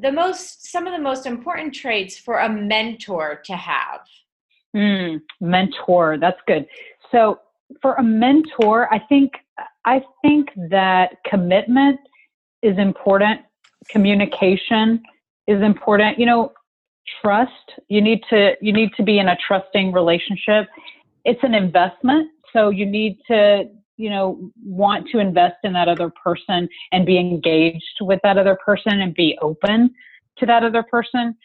the 0.02 0.12
most 0.12 0.72
some 0.72 0.88
of 0.88 0.94
the 0.94 1.00
most 1.00 1.26
important 1.26 1.74
traits 1.74 2.18
for 2.18 2.40
a 2.40 2.50
mentor 2.50 3.42
to 3.46 3.56
have. 3.56 4.02
Mm, 4.76 5.22
mentor 5.42 6.18
that's 6.20 6.40
good. 6.48 6.68
So 7.12 7.40
for 7.82 7.94
a 7.96 8.04
mentor 8.04 8.92
i 8.92 9.00
think 9.10 9.32
i 9.86 10.02
think 10.24 10.50
that 10.70 11.18
commitment 11.30 12.00
is 12.62 12.78
important. 12.78 13.42
Communication 13.90 15.02
is 15.48 15.62
important. 15.62 16.20
You 16.20 16.26
know 16.26 16.52
trust 17.22 17.52
you 17.88 18.02
need 18.02 18.22
to 18.30 18.54
you 18.62 18.72
need 18.72 18.92
to 18.98 19.04
be 19.04 19.20
in 19.20 19.28
a 19.30 19.38
trusting 19.48 19.92
relationship. 19.92 20.68
It's 21.26 21.44
an 21.44 21.54
investment 21.54 22.30
so 22.54 22.70
you 22.70 22.86
need 22.86 23.20
to 23.28 23.70
you 24.00 24.10
know 24.10 24.50
want 24.64 25.08
to 25.12 25.20
invest 25.20 25.58
in 25.64 25.74
that 25.74 25.90
other 25.90 26.10
person 26.24 26.68
and 26.92 27.06
be 27.06 27.20
engaged 27.20 27.98
with 28.02 28.20
that 28.24 28.38
other 28.38 28.58
person 28.66 29.02
and 29.02 29.14
be 29.14 29.38
open 29.42 29.94
to 30.38 30.46
that 30.46 30.64
other 30.64 30.84
person 30.84 31.36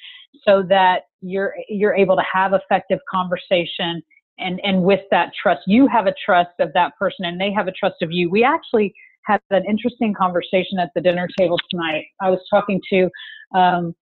so 0.47 0.63
that 0.63 1.03
you're 1.21 1.55
you're 1.69 1.95
able 1.95 2.17
to 2.17 2.23
have 2.33 2.53
effective 2.55 3.01
conversation 3.11 4.01
and 4.39 4.61
and 4.63 4.83
with 4.83 5.01
that 5.11 5.33
trust 5.41 5.63
you 5.67 5.89
have 5.89 6.07
a 6.07 6.15
trust 6.25 6.53
of 6.61 6.73
that 6.75 6.97
person 6.97 7.25
and 7.25 7.41
they 7.41 7.53
have 7.53 7.67
a 7.67 7.73
trust 7.73 7.97
of 8.03 8.11
you. 8.13 8.31
We 8.31 8.45
actually 8.45 8.95
had 9.25 9.41
an 9.51 9.65
interesting 9.69 10.15
conversation 10.15 10.79
at 10.79 10.91
the 10.95 11.01
dinner 11.01 11.29
table 11.39 11.59
tonight. 11.71 12.05
I 12.21 12.31
was 12.31 12.41
talking 12.51 12.81
to 12.91 13.11
um, 13.59 13.95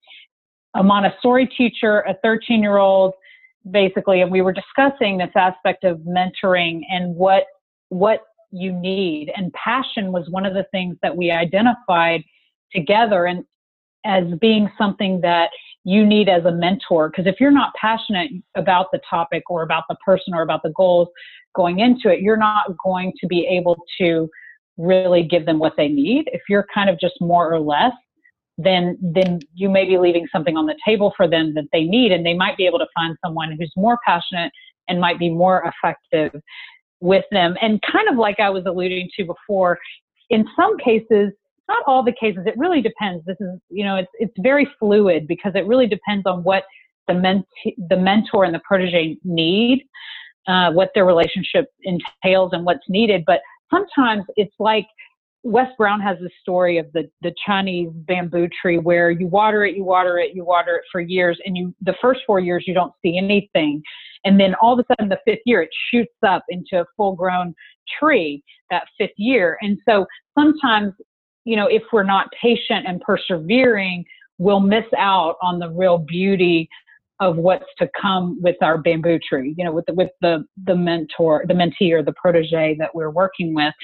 a 0.74 0.82
montessori 0.82 1.46
teacher 1.46 2.00
a 2.00 2.14
13 2.22 2.60
year 2.62 2.76
old 2.76 3.14
basically 3.70 4.20
and 4.20 4.30
we 4.30 4.42
were 4.42 4.52
discussing 4.52 5.16
this 5.16 5.30
aspect 5.36 5.84
of 5.84 5.98
mentoring 6.00 6.80
and 6.90 7.14
what 7.14 7.44
what 7.88 8.20
you 8.52 8.72
need. 8.72 9.32
And 9.34 9.52
passion 9.52 10.12
was 10.12 10.28
one 10.30 10.46
of 10.46 10.54
the 10.54 10.66
things 10.70 10.96
that 11.02 11.16
we 11.16 11.30
identified 11.30 12.22
together 12.72 13.26
and 13.26 13.44
as 14.04 14.24
being 14.40 14.70
something 14.76 15.20
that 15.22 15.50
you 15.84 16.06
need 16.06 16.28
as 16.28 16.44
a 16.44 16.52
mentor. 16.52 17.08
Because 17.08 17.26
if 17.26 17.40
you're 17.40 17.50
not 17.50 17.72
passionate 17.80 18.30
about 18.56 18.86
the 18.92 19.00
topic 19.08 19.44
or 19.48 19.62
about 19.62 19.84
the 19.88 19.96
person 20.04 20.34
or 20.34 20.42
about 20.42 20.62
the 20.62 20.72
goals 20.76 21.08
going 21.54 21.80
into 21.80 22.08
it, 22.08 22.20
you're 22.20 22.36
not 22.36 22.76
going 22.82 23.12
to 23.20 23.26
be 23.26 23.46
able 23.46 23.76
to 23.98 24.28
really 24.76 25.22
give 25.22 25.46
them 25.46 25.58
what 25.58 25.74
they 25.76 25.88
need. 25.88 26.28
If 26.32 26.42
you're 26.48 26.66
kind 26.72 26.88
of 26.88 26.98
just 26.98 27.14
more 27.20 27.52
or 27.52 27.60
less, 27.60 27.92
then 28.58 28.98
then 29.00 29.40
you 29.54 29.70
may 29.70 29.84
be 29.84 29.98
leaving 29.98 30.26
something 30.30 30.56
on 30.56 30.66
the 30.66 30.76
table 30.86 31.12
for 31.16 31.26
them 31.26 31.54
that 31.54 31.64
they 31.72 31.84
need 31.84 32.12
and 32.12 32.24
they 32.24 32.34
might 32.34 32.56
be 32.56 32.66
able 32.66 32.78
to 32.78 32.86
find 32.94 33.16
someone 33.24 33.56
who's 33.58 33.72
more 33.76 33.98
passionate 34.04 34.52
and 34.88 35.00
might 35.00 35.18
be 35.18 35.30
more 35.30 35.72
effective 35.82 36.38
with 37.02 37.24
them. 37.32 37.56
And 37.60 37.80
kind 37.90 38.08
of 38.08 38.16
like 38.16 38.40
I 38.40 38.48
was 38.48 38.64
alluding 38.64 39.10
to 39.16 39.24
before, 39.24 39.78
in 40.30 40.46
some 40.56 40.78
cases, 40.78 41.32
not 41.68 41.82
all 41.86 42.02
the 42.02 42.14
cases, 42.18 42.44
it 42.46 42.54
really 42.56 42.80
depends. 42.80 43.24
This 43.26 43.36
is, 43.40 43.58
you 43.68 43.84
know, 43.84 43.96
it's, 43.96 44.10
it's 44.14 44.34
very 44.38 44.66
fluid 44.78 45.26
because 45.26 45.52
it 45.54 45.66
really 45.66 45.86
depends 45.86 46.24
on 46.26 46.42
what 46.42 46.64
the, 47.08 47.14
ment- 47.14 47.46
the 47.88 47.96
mentor 47.96 48.44
and 48.44 48.54
the 48.54 48.60
protege 48.60 49.16
need, 49.24 49.84
uh, 50.46 50.70
what 50.72 50.90
their 50.94 51.04
relationship 51.04 51.66
entails 51.82 52.50
and 52.52 52.64
what's 52.64 52.88
needed. 52.88 53.24
But 53.26 53.40
sometimes 53.70 54.24
it's 54.36 54.54
like 54.58 54.86
Les 55.44 55.68
Brown 55.76 56.00
has 56.00 56.18
this 56.20 56.32
story 56.40 56.78
of 56.78 56.86
the, 56.92 57.10
the 57.22 57.34
Chinese 57.44 57.90
bamboo 57.92 58.48
tree 58.60 58.78
where 58.78 59.10
you 59.10 59.26
water 59.26 59.64
it, 59.64 59.76
you 59.76 59.82
water 59.82 60.18
it, 60.18 60.34
you 60.34 60.44
water 60.44 60.76
it 60.76 60.82
for 60.90 61.00
years, 61.00 61.38
and 61.44 61.56
you 61.56 61.74
the 61.82 61.94
first 62.00 62.20
four 62.26 62.38
years 62.38 62.64
you 62.66 62.74
don't 62.74 62.92
see 63.02 63.18
anything. 63.18 63.82
And 64.24 64.38
then 64.38 64.54
all 64.62 64.72
of 64.72 64.78
a 64.78 64.84
sudden, 64.86 65.08
the 65.08 65.18
fifth 65.24 65.42
year, 65.44 65.62
it 65.62 65.70
shoots 65.90 66.14
up 66.24 66.44
into 66.48 66.80
a 66.80 66.84
full 66.96 67.14
grown 67.14 67.54
tree 67.98 68.44
that 68.70 68.84
fifth 68.96 69.10
year. 69.16 69.58
And 69.62 69.78
so 69.88 70.06
sometimes, 70.38 70.92
you 71.44 71.56
know, 71.56 71.66
if 71.66 71.82
we're 71.92 72.04
not 72.04 72.28
patient 72.40 72.86
and 72.86 73.00
persevering, 73.00 74.04
we'll 74.38 74.60
miss 74.60 74.84
out 74.96 75.36
on 75.42 75.58
the 75.58 75.70
real 75.70 75.98
beauty 75.98 76.68
of 77.20 77.36
what's 77.36 77.66
to 77.78 77.88
come 78.00 78.40
with 78.42 78.56
our 78.62 78.78
bamboo 78.78 79.18
tree, 79.28 79.54
you 79.56 79.64
know, 79.64 79.72
with 79.72 79.86
the, 79.86 79.94
with 79.94 80.10
the, 80.20 80.44
the 80.66 80.74
mentor, 80.74 81.44
the 81.46 81.54
mentee 81.54 81.92
or 81.92 82.02
the 82.02 82.14
protege 82.20 82.76
that 82.78 82.94
we're 82.94 83.10
working 83.10 83.54
with. 83.54 83.74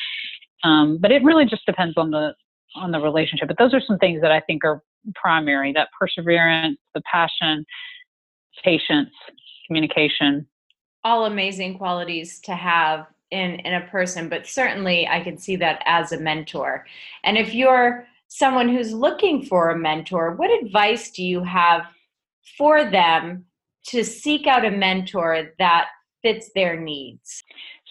Um, 0.64 0.98
but 1.00 1.12
it 1.12 1.22
really 1.22 1.44
just 1.44 1.64
depends 1.66 1.96
on 1.96 2.10
the, 2.10 2.34
on 2.76 2.90
the 2.90 3.00
relationship. 3.00 3.48
But 3.48 3.58
those 3.58 3.74
are 3.74 3.80
some 3.80 3.98
things 3.98 4.20
that 4.20 4.32
I 4.32 4.40
think 4.40 4.64
are 4.64 4.82
primary, 5.14 5.72
that 5.72 5.88
perseverance, 5.98 6.78
the 6.94 7.02
passion, 7.10 7.64
patience, 8.64 9.10
communication. 9.66 10.46
All 11.04 11.26
amazing 11.26 11.78
qualities 11.78 12.40
to 12.40 12.54
have 12.54 13.06
in 13.30 13.56
in 13.60 13.74
a 13.74 13.86
person, 13.88 14.28
but 14.28 14.46
certainly 14.46 15.06
I 15.06 15.20
can 15.20 15.38
see 15.38 15.56
that 15.56 15.82
as 15.84 16.12
a 16.12 16.20
mentor. 16.20 16.86
And 17.24 17.36
if 17.36 17.54
you're 17.54 18.06
someone 18.28 18.68
who's 18.68 18.92
looking 18.92 19.42
for 19.42 19.70
a 19.70 19.78
mentor, 19.78 20.34
what 20.34 20.50
advice 20.62 21.10
do 21.10 21.22
you 21.22 21.42
have 21.44 21.82
for 22.56 22.90
them 22.90 23.44
to 23.86 24.04
seek 24.04 24.46
out 24.46 24.64
a 24.64 24.70
mentor 24.70 25.50
that 25.58 25.88
fits 26.22 26.50
their 26.54 26.78
needs? 26.78 27.42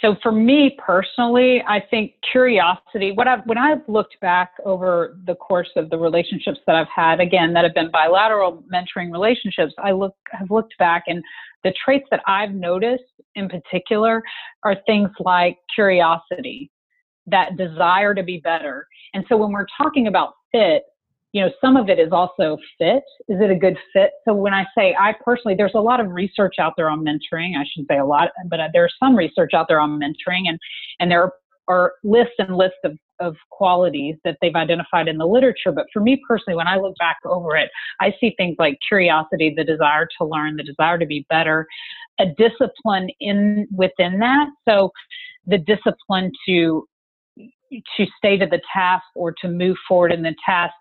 So 0.01 0.15
for 0.21 0.31
me 0.31 0.77
personally, 0.77 1.63
I 1.67 1.79
think 1.79 2.13
curiosity. 2.31 3.13
What 3.13 3.27
I've 3.27 3.45
when 3.45 3.57
I've 3.57 3.81
looked 3.87 4.19
back 4.21 4.51
over 4.63 5.17
the 5.25 5.33
course 5.35 5.69
of 5.75 5.89
the 5.89 5.97
relationships 5.97 6.59
that 6.67 6.75
I've 6.75 6.87
had, 6.93 7.19
again 7.19 7.53
that 7.53 7.63
have 7.63 7.73
been 7.73 7.89
bilateral 7.89 8.63
mentoring 8.71 9.11
relationships, 9.11 9.73
I 9.79 9.91
look 9.91 10.15
have 10.31 10.51
looked 10.51 10.77
back 10.77 11.05
and 11.07 11.23
the 11.63 11.73
traits 11.83 12.05
that 12.11 12.21
I've 12.27 12.51
noticed 12.51 13.03
in 13.35 13.49
particular 13.49 14.21
are 14.63 14.75
things 14.85 15.09
like 15.19 15.57
curiosity, 15.73 16.71
that 17.25 17.57
desire 17.57 18.13
to 18.13 18.23
be 18.23 18.39
better. 18.39 18.87
And 19.13 19.25
so 19.27 19.35
when 19.37 19.51
we're 19.51 19.67
talking 19.81 20.07
about 20.07 20.33
fit, 20.51 20.83
you 21.37 21.43
know, 21.43 21.51
some 21.61 21.77
of 21.77 21.87
it 21.87 21.99
is 21.99 22.11
also 22.11 22.57
fit. 22.79 23.03
Is 23.27 23.39
it 23.39 23.51
a 23.51 23.55
good 23.55 23.77
fit? 23.93 24.09
So 24.25 24.33
when 24.33 24.55
I 24.55 24.65
say 24.75 24.95
I 24.99 25.13
personally, 25.23 25.53
there's 25.55 25.75
a 25.75 25.79
lot 25.79 25.99
of 25.99 26.09
research 26.09 26.55
out 26.59 26.73
there 26.75 26.89
on 26.89 27.05
mentoring. 27.05 27.55
I 27.55 27.63
should 27.71 27.85
say 27.87 27.99
a 27.99 28.05
lot, 28.05 28.29
but 28.49 28.59
uh, 28.59 28.69
there's 28.73 28.95
some 28.99 29.15
research 29.15 29.51
out 29.53 29.67
there 29.69 29.79
on 29.79 29.99
mentoring, 29.99 30.47
and 30.47 30.57
and 30.99 31.11
there 31.11 31.31
are 31.67 31.93
lists 32.03 32.33
and 32.39 32.57
lists 32.57 32.79
of 32.83 32.97
of 33.19 33.35
qualities 33.51 34.15
that 34.23 34.37
they've 34.41 34.55
identified 34.55 35.07
in 35.07 35.19
the 35.19 35.27
literature. 35.27 35.71
But 35.71 35.85
for 35.93 36.01
me 36.01 36.19
personally, 36.27 36.57
when 36.57 36.67
I 36.67 36.77
look 36.77 36.95
back 36.97 37.17
over 37.23 37.55
it, 37.55 37.69
I 38.01 38.15
see 38.19 38.33
things 38.35 38.55
like 38.57 38.79
curiosity, 38.87 39.53
the 39.55 39.63
desire 39.63 40.07
to 40.17 40.25
learn, 40.25 40.55
the 40.55 40.63
desire 40.63 40.97
to 40.97 41.05
be 41.05 41.23
better, 41.29 41.67
a 42.19 42.25
discipline 42.35 43.09
in 43.19 43.67
within 43.71 44.17
that. 44.21 44.47
So 44.67 44.89
the 45.45 45.59
discipline 45.59 46.31
to 46.47 46.87
to 47.97 48.05
stay 48.17 48.37
to 48.37 48.45
the 48.45 48.61
task 48.73 49.03
or 49.15 49.33
to 49.41 49.47
move 49.47 49.77
forward 49.87 50.11
in 50.11 50.23
the 50.23 50.33
task 50.43 50.73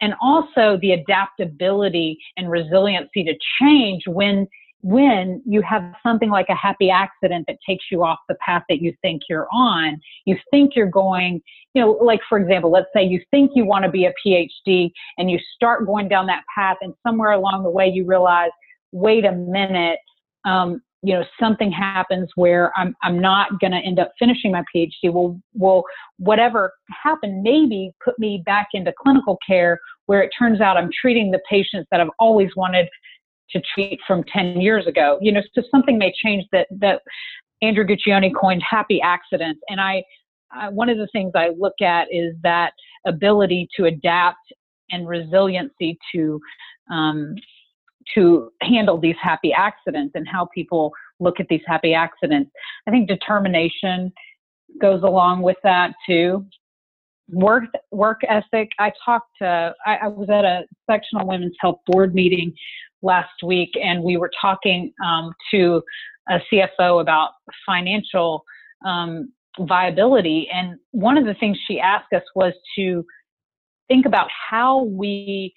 and 0.00 0.14
also 0.20 0.78
the 0.80 0.92
adaptability 0.92 2.18
and 2.36 2.50
resiliency 2.50 3.24
to 3.24 3.34
change 3.60 4.02
when 4.06 4.46
when 4.82 5.42
you 5.44 5.60
have 5.60 5.94
something 6.02 6.30
like 6.30 6.46
a 6.48 6.54
happy 6.54 6.88
accident 6.88 7.44
that 7.46 7.58
takes 7.68 7.84
you 7.90 8.02
off 8.02 8.18
the 8.30 8.34
path 8.36 8.62
that 8.70 8.80
you 8.80 8.94
think 9.02 9.20
you're 9.28 9.46
on. 9.52 10.00
You 10.24 10.38
think 10.50 10.72
you're 10.74 10.86
going 10.86 11.42
you 11.74 11.82
know 11.82 11.92
like 11.92 12.20
for 12.28 12.38
example 12.38 12.70
let's 12.70 12.88
say 12.94 13.04
you 13.04 13.20
think 13.30 13.52
you 13.54 13.64
want 13.64 13.84
to 13.84 13.90
be 13.90 14.06
a 14.06 14.12
phd 14.26 14.90
and 15.18 15.30
you 15.30 15.38
start 15.54 15.86
going 15.86 16.08
down 16.08 16.26
that 16.26 16.42
path 16.52 16.76
and 16.80 16.94
somewhere 17.06 17.32
along 17.32 17.62
the 17.62 17.70
way 17.70 17.88
you 17.88 18.04
realize 18.04 18.50
wait 18.92 19.24
a 19.24 19.32
minute 19.32 19.98
um, 20.44 20.80
you 21.02 21.14
know 21.14 21.24
something 21.38 21.72
happens 21.72 22.28
where 22.34 22.72
I'm 22.76 22.94
I'm 23.02 23.18
not 23.18 23.58
going 23.60 23.72
to 23.72 23.78
end 23.78 23.98
up 23.98 24.12
finishing 24.18 24.52
my 24.52 24.62
PhD. 24.74 25.12
Well, 25.12 25.40
well, 25.54 25.84
whatever 26.18 26.72
happened 27.02 27.42
maybe 27.42 27.92
put 28.04 28.18
me 28.18 28.42
back 28.44 28.68
into 28.74 28.92
clinical 29.00 29.38
care 29.46 29.78
where 30.06 30.22
it 30.22 30.30
turns 30.38 30.60
out 30.60 30.76
I'm 30.76 30.90
treating 31.00 31.30
the 31.30 31.40
patients 31.48 31.86
that 31.90 32.00
I've 32.00 32.10
always 32.18 32.50
wanted 32.56 32.88
to 33.50 33.62
treat 33.74 33.98
from 34.06 34.24
10 34.24 34.60
years 34.60 34.86
ago. 34.86 35.18
You 35.20 35.32
know, 35.32 35.40
so 35.54 35.62
something 35.70 35.98
may 35.98 36.12
change 36.22 36.44
that 36.52 36.66
that 36.80 37.00
Andrew 37.62 37.84
Guccione 37.84 38.30
coined 38.38 38.62
happy 38.68 39.00
accidents, 39.00 39.60
and 39.68 39.80
I. 39.80 40.02
One 40.72 40.88
of 40.88 40.98
the 40.98 41.06
things 41.12 41.30
I 41.36 41.50
look 41.56 41.80
at 41.80 42.08
is 42.10 42.34
that 42.42 42.72
ability 43.06 43.68
to 43.76 43.84
adapt 43.84 44.52
and 44.90 45.06
resiliency 45.06 45.96
to 46.12 46.40
um, 46.90 47.36
to 48.14 48.50
handle 48.62 48.98
these 48.98 49.16
happy 49.20 49.52
accidents 49.52 50.12
and 50.14 50.26
how 50.28 50.48
people 50.54 50.92
look 51.18 51.40
at 51.40 51.46
these 51.48 51.62
happy 51.66 51.94
accidents. 51.94 52.50
I 52.86 52.90
think 52.90 53.08
determination 53.08 54.12
goes 54.80 55.02
along 55.02 55.42
with 55.42 55.56
that 55.62 55.92
too. 56.06 56.46
Work 57.28 57.64
work 57.92 58.20
ethic. 58.28 58.70
I 58.78 58.92
talked 59.04 59.30
to. 59.40 59.74
I, 59.86 59.96
I 60.02 60.08
was 60.08 60.28
at 60.30 60.44
a 60.44 60.62
sectional 60.90 61.26
women's 61.26 61.54
health 61.60 61.78
board 61.86 62.14
meeting 62.14 62.52
last 63.02 63.42
week, 63.44 63.70
and 63.82 64.02
we 64.02 64.16
were 64.16 64.30
talking 64.40 64.92
um, 65.04 65.32
to 65.52 65.82
a 66.28 66.40
CFO 66.52 67.00
about 67.00 67.30
financial 67.64 68.44
um, 68.84 69.32
viability. 69.60 70.48
And 70.52 70.76
one 70.90 71.16
of 71.16 71.24
the 71.24 71.34
things 71.34 71.58
she 71.66 71.78
asked 71.80 72.12
us 72.12 72.22
was 72.34 72.52
to 72.76 73.04
think 73.88 74.06
about 74.06 74.28
how 74.50 74.84
we 74.84 75.54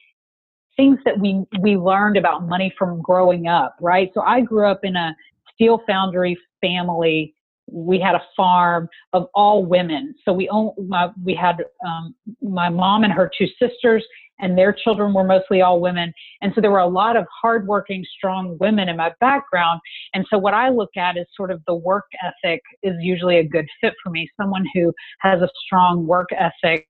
things 0.75 0.99
that 1.05 1.19
we 1.19 1.43
we 1.59 1.77
learned 1.77 2.17
about 2.17 2.47
money 2.47 2.73
from 2.77 3.01
growing 3.01 3.47
up, 3.47 3.75
right? 3.81 4.09
So 4.13 4.21
I 4.21 4.41
grew 4.41 4.67
up 4.67 4.81
in 4.83 4.95
a 4.95 5.15
steel 5.53 5.81
foundry 5.87 6.37
family. 6.61 7.35
We 7.71 7.99
had 7.99 8.15
a 8.15 8.21
farm 8.35 8.89
of 9.13 9.27
all 9.33 9.65
women. 9.65 10.13
So 10.25 10.33
we 10.33 10.49
own, 10.49 10.73
my, 10.87 11.09
we 11.23 11.33
had 11.33 11.63
um, 11.85 12.13
my 12.41 12.69
mom 12.69 13.03
and 13.03 13.13
her 13.13 13.31
two 13.37 13.47
sisters, 13.61 14.03
and 14.39 14.57
their 14.57 14.73
children 14.73 15.13
were 15.13 15.23
mostly 15.23 15.61
all 15.61 15.79
women. 15.79 16.13
And 16.41 16.51
so 16.53 16.61
there 16.61 16.71
were 16.71 16.79
a 16.79 16.87
lot 16.87 17.15
of 17.15 17.25
hardworking, 17.41 18.03
strong 18.17 18.57
women 18.59 18.89
in 18.89 18.97
my 18.97 19.13
background. 19.19 19.79
And 20.13 20.25
so 20.29 20.37
what 20.37 20.53
I 20.53 20.69
look 20.69 20.89
at 20.97 21.17
is 21.17 21.25
sort 21.35 21.51
of 21.51 21.61
the 21.65 21.75
work 21.75 22.05
ethic 22.23 22.61
is 22.81 22.95
usually 22.99 23.37
a 23.37 23.47
good 23.47 23.65
fit 23.79 23.93
for 24.03 24.09
me. 24.09 24.29
Someone 24.39 24.65
who 24.73 24.91
has 25.19 25.41
a 25.41 25.49
strong 25.65 26.05
work 26.05 26.29
ethic 26.33 26.87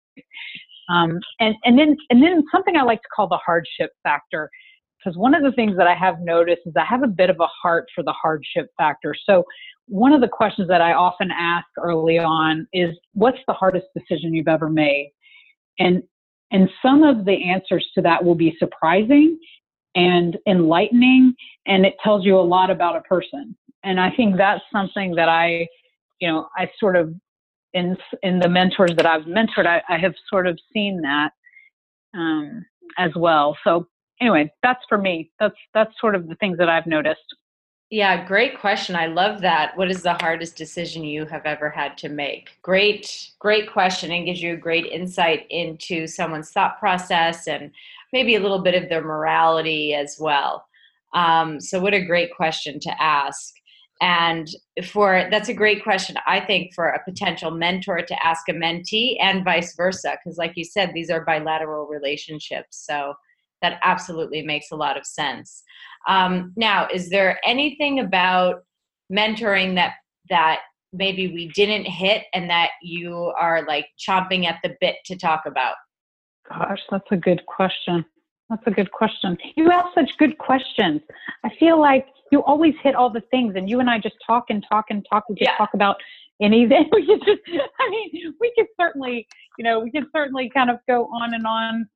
um, 0.90 1.20
and, 1.40 1.56
and 1.64 1.78
then 1.78 1.96
and 2.10 2.22
then 2.22 2.44
something 2.52 2.76
I 2.76 2.84
like 2.84 3.02
to 3.02 3.08
call 3.16 3.28
the 3.28 3.38
hardship 3.38 3.92
factor, 4.04 4.50
because 4.98 5.18
one 5.18 5.34
of 5.34 5.44
the 5.44 5.52
things 5.52 5.78
that 5.78 5.88
I 5.88 5.96
have 5.96 6.20
noticed 6.22 6.62
is 6.66 6.74
I 6.78 6.86
have 6.86 7.04
a 7.04 7.08
bit 7.08 7.30
of 7.30 7.40
a 7.40 7.48
heart 7.48 7.86
for 7.94 8.04
the 8.04 8.14
hardship 8.14 8.68
factor. 8.78 9.16
So 9.26 9.44
one 9.88 10.14
of 10.14 10.22
the 10.22 10.28
questions 10.28 10.68
that 10.70 10.82
I 10.82 10.94
often 10.94 11.30
ask 11.32 11.68
early 11.78 12.20
on 12.20 12.68
is, 12.74 12.98
"What's 13.14 13.40
the 13.48 13.54
hardest 13.54 13.88
decision 13.96 14.34
you've 14.34 14.48
ever 14.48 14.70
made?" 14.70 15.12
And 15.80 16.04
and 16.52 16.70
some 16.82 17.04
of 17.04 17.26
the 17.26 17.50
answers 17.50 17.90
to 17.96 18.02
that 18.02 18.24
will 18.24 18.36
be 18.36 18.56
surprising 18.60 19.40
and 19.96 20.38
enlightening, 20.48 21.34
and 21.66 21.86
it 21.86 21.96
tells 22.04 22.26
you 22.26 22.38
a 22.38 22.42
lot 22.42 22.70
about 22.70 22.96
a 22.96 23.02
person. 23.02 23.56
And 23.84 24.00
I 24.00 24.12
think 24.12 24.38
that's 24.38 24.64
something 24.72 25.16
that 25.16 25.30
I, 25.30 25.68
you 26.20 26.28
know, 26.28 26.48
I 26.58 26.70
sort 26.80 26.96
of 26.96 27.14
in 27.74 27.98
in 28.22 28.40
the 28.40 28.50
mentors 28.50 28.96
that 28.96 29.06
I've 29.06 29.24
mentored, 29.24 29.66
I, 29.66 29.82
I 29.90 29.98
have 29.98 30.14
sort 30.30 30.48
of 30.48 30.60
seen 30.74 31.02
that 31.02 31.32
um, 32.14 32.66
as 32.98 33.12
well. 33.16 33.58
So 33.64 33.88
anyway, 34.22 34.52
that's 34.62 34.84
for 34.88 34.98
me. 34.98 35.32
That's 35.40 35.56
that's 35.74 35.94
sort 36.00 36.16
of 36.16 36.28
the 36.28 36.36
things 36.36 36.58
that 36.58 36.70
I've 36.70 36.88
noticed. 36.88 37.36
Yeah, 37.90 38.26
great 38.26 38.60
question. 38.60 38.96
I 38.96 39.06
love 39.06 39.42
that. 39.42 39.78
What 39.78 39.92
is 39.92 40.02
the 40.02 40.16
hardest 40.16 40.56
decision 40.56 41.04
you 41.04 41.28
have 41.28 41.46
ever 41.46 41.70
had 41.70 41.96
to 42.00 42.10
make? 42.10 42.50
Great, 42.64 43.30
great 43.38 43.72
question 43.72 44.12
and 44.12 44.26
gives 44.26 44.42
you 44.42 44.54
a 44.54 44.58
great 44.58 44.88
insight 44.88 45.46
into 45.52 46.08
someone's 46.08 46.50
thought 46.50 46.80
process 46.80 47.48
and 47.48 47.70
maybe 48.12 48.34
a 48.34 48.40
little 48.40 48.64
bit 48.64 48.74
of 48.74 48.90
their 48.90 49.04
morality 49.04 49.94
as 49.94 50.18
well. 50.20 50.66
Um, 51.14 51.60
so, 51.60 51.80
what 51.80 51.94
a 51.94 52.04
great 52.04 52.36
question 52.36 52.80
to 52.80 53.04
ask. 53.04 53.54
And 54.04 54.50
for 54.84 55.30
that's 55.32 55.48
a 55.48 55.54
great 55.54 55.82
question, 55.82 56.18
I 56.28 56.42
think, 56.42 56.74
for 56.74 56.90
a 56.90 57.02
potential 57.06 57.52
mentor 57.52 58.02
to 58.02 58.26
ask 58.26 58.50
a 58.50 58.52
mentee 58.52 59.16
and 59.22 59.46
vice 59.46 59.78
versa. 59.78 60.18
Because, 60.22 60.38
like 60.38 60.52
you 60.56 60.66
said, 60.66 60.92
these 60.94 61.10
are 61.10 61.24
bilateral 61.24 61.88
relationships. 61.88 62.86
So 62.86 63.14
that 63.62 63.80
absolutely 63.82 64.42
makes 64.42 64.72
a 64.72 64.76
lot 64.76 64.98
of 64.98 65.06
sense. 65.06 65.64
Um, 66.06 66.52
now, 66.58 66.86
is 66.94 67.10
there 67.10 67.40
anything 67.46 68.02
about 68.02 68.64
mentoring 69.10 69.76
that 69.76 69.94
that 70.30 70.60
maybe 70.92 71.30
we 71.30 71.48
didn't 71.56 71.86
hit 71.86 72.26
and 72.34 72.50
that 72.50 72.72
you 72.82 73.34
are 73.40 73.66
like 73.66 73.88
chomping 73.98 74.46
at 74.46 74.60
the 74.64 74.76
bit 74.82 74.98
to 75.06 75.16
talk 75.16 75.44
about? 75.46 75.76
Gosh, 76.50 76.82
that's 76.92 77.08
a 77.12 77.18
good 77.18 77.46
question. 77.46 78.04
That's 78.50 78.64
a 78.68 78.72
good 78.72 78.92
question. 78.92 79.38
You 79.56 79.72
ask 79.72 79.88
such 79.96 80.18
good 80.18 80.38
questions. 80.38 81.02
I 81.44 81.50
feel 81.60 81.80
like 81.80 82.08
you 82.32 82.44
always 82.44 82.76
hit 82.84 82.96
all 82.96 83.10
the 83.10 83.22
things, 83.32 83.56
and 83.56 83.70
you 83.70 83.80
and 83.80 83.90
I 83.90 84.00
just 84.00 84.16
talk 84.26 84.46
and 84.50 84.66
talk 84.70 84.86
and 84.90 85.06
talk. 85.10 85.24
We 85.30 85.36
just 85.36 85.50
yeah. 85.52 85.58
talk 85.58 85.74
about 85.74 85.98
anything. 86.42 86.90
We 86.94 87.06
could 87.06 87.22
just, 87.26 87.42
I 87.80 87.90
mean, 87.90 88.34
we 88.40 88.54
could 88.58 88.68
certainly, 88.80 89.28
you 89.58 89.64
know, 89.64 89.80
we 89.80 89.92
could 89.92 90.06
certainly 90.16 90.50
kind 90.54 90.70
of 90.70 90.78
go 90.88 91.06
on 91.06 91.34
and 91.34 91.46
on 91.46 91.88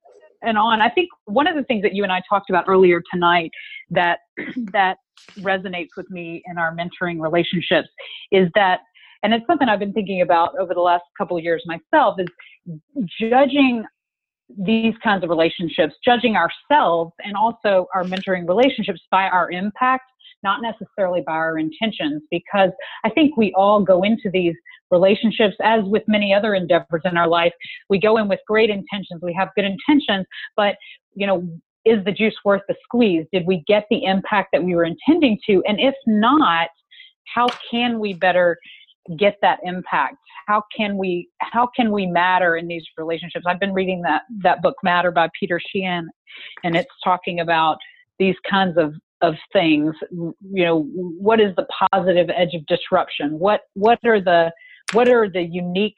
and 0.42 0.58
on. 0.58 0.82
I 0.82 0.90
think 0.90 1.10
one 1.26 1.48
of 1.48 1.56
the 1.56 1.64
things 1.64 1.82
that 1.84 1.94
you 1.94 2.04
and 2.04 2.12
I 2.12 2.22
talked 2.30 2.50
about 2.50 2.66
earlier 2.68 3.02
tonight 3.12 3.52
that 3.90 4.20
that 4.72 4.98
resonates 5.40 5.90
with 5.98 6.10
me 6.10 6.44
in 6.46 6.58
our 6.58 6.76
mentoring 6.76 7.20
relationships 7.22 7.90
is 8.32 8.50
that 8.56 8.82
and 9.24 9.34
it's 9.34 9.46
something 9.48 9.68
I've 9.68 9.80
been 9.80 9.94
thinking 9.94 10.22
about 10.22 10.58
over 10.60 10.76
the 10.76 10.80
last 10.80 11.04
couple 11.18 11.38
of 11.38 11.44
years 11.44 11.64
myself 11.66 12.20
is 12.20 12.28
judging 13.20 13.84
these 14.50 14.94
kinds 15.04 15.24
of 15.24 15.30
relationships, 15.30 15.96
judging 16.04 16.36
ourselves 16.36 17.12
and 17.24 17.36
also 17.36 17.88
our 17.94 18.04
mentoring 18.04 18.48
relationships 18.48 19.02
by 19.12 19.28
our 19.28 19.52
impact, 19.52 20.06
not 20.44 20.62
necessarily 20.62 21.22
by 21.26 21.34
our 21.34 21.58
intentions, 21.58 22.22
because 22.32 22.70
I 23.04 23.10
think 23.10 23.36
we 23.36 23.54
all 23.56 23.82
go 23.82 24.04
into 24.04 24.30
these 24.32 24.56
relationships, 24.90 25.56
as 25.62 25.84
with 25.84 26.04
many 26.08 26.34
other 26.34 26.54
endeavors 26.54 27.02
in 27.04 27.18
our 27.18 27.28
life, 27.28 27.52
we 27.90 28.00
go 28.00 28.18
in 28.18 28.28
with 28.28 28.40
great 28.48 28.70
intentions, 28.70 29.22
we 29.22 29.34
have 29.34 29.50
good 29.56 29.66
intentions, 29.66 30.26
but 30.56 30.76
you 31.16 31.28
know, 31.28 31.48
is 31.84 32.04
the 32.06 32.12
juice 32.12 32.36
worth 32.46 32.62
the 32.68 32.76
squeeze? 32.84 33.26
Did 33.32 33.46
we 33.46 33.64
get 33.68 33.86
the 33.90 34.04
impact 34.04 34.50
that 34.54 34.64
we 34.64 34.76
were 34.76 34.86
intending 34.86 35.40
to? 35.48 35.64
And 35.68 35.80
if 35.80 35.96
not, 36.06 36.70
how 37.34 37.48
can 37.70 38.00
we 38.00 38.14
better 38.14 38.58
get 39.18 39.38
that 39.42 39.60
impact? 39.64 40.18
How 40.48 40.64
can 40.76 40.98
we 40.98 41.30
how 41.40 41.70
can 41.76 41.92
we 41.92 42.06
matter 42.06 42.58
in 42.58 42.68
these 42.68 42.84
relationships? 42.98 43.46
I've 43.48 43.60
been 43.60 43.74
reading 43.74 44.02
that 44.04 44.24
that 44.44 44.62
book 44.62 44.76
Matter 44.84 45.12
by 45.12 45.30
Peter 45.40 45.60
Sheahan, 45.60 46.06
and 46.64 46.76
it's 46.76 46.92
talking 47.04 47.40
about 47.40 47.78
these 48.20 48.36
kinds 48.50 48.78
of 48.78 48.94
of 49.22 49.36
things. 49.54 49.96
You 50.12 50.66
know, 50.66 50.84
what 50.84 51.40
is 51.40 51.56
the 51.56 51.66
positive 51.92 52.30
edge 52.36 52.54
of 52.54 52.66
disruption? 52.66 53.40
What 53.40 53.62
what 53.74 54.00
are 54.06 54.22
the 54.22 54.52
what 54.94 55.10
are 55.10 55.30
the 55.30 55.44
unique 55.44 55.96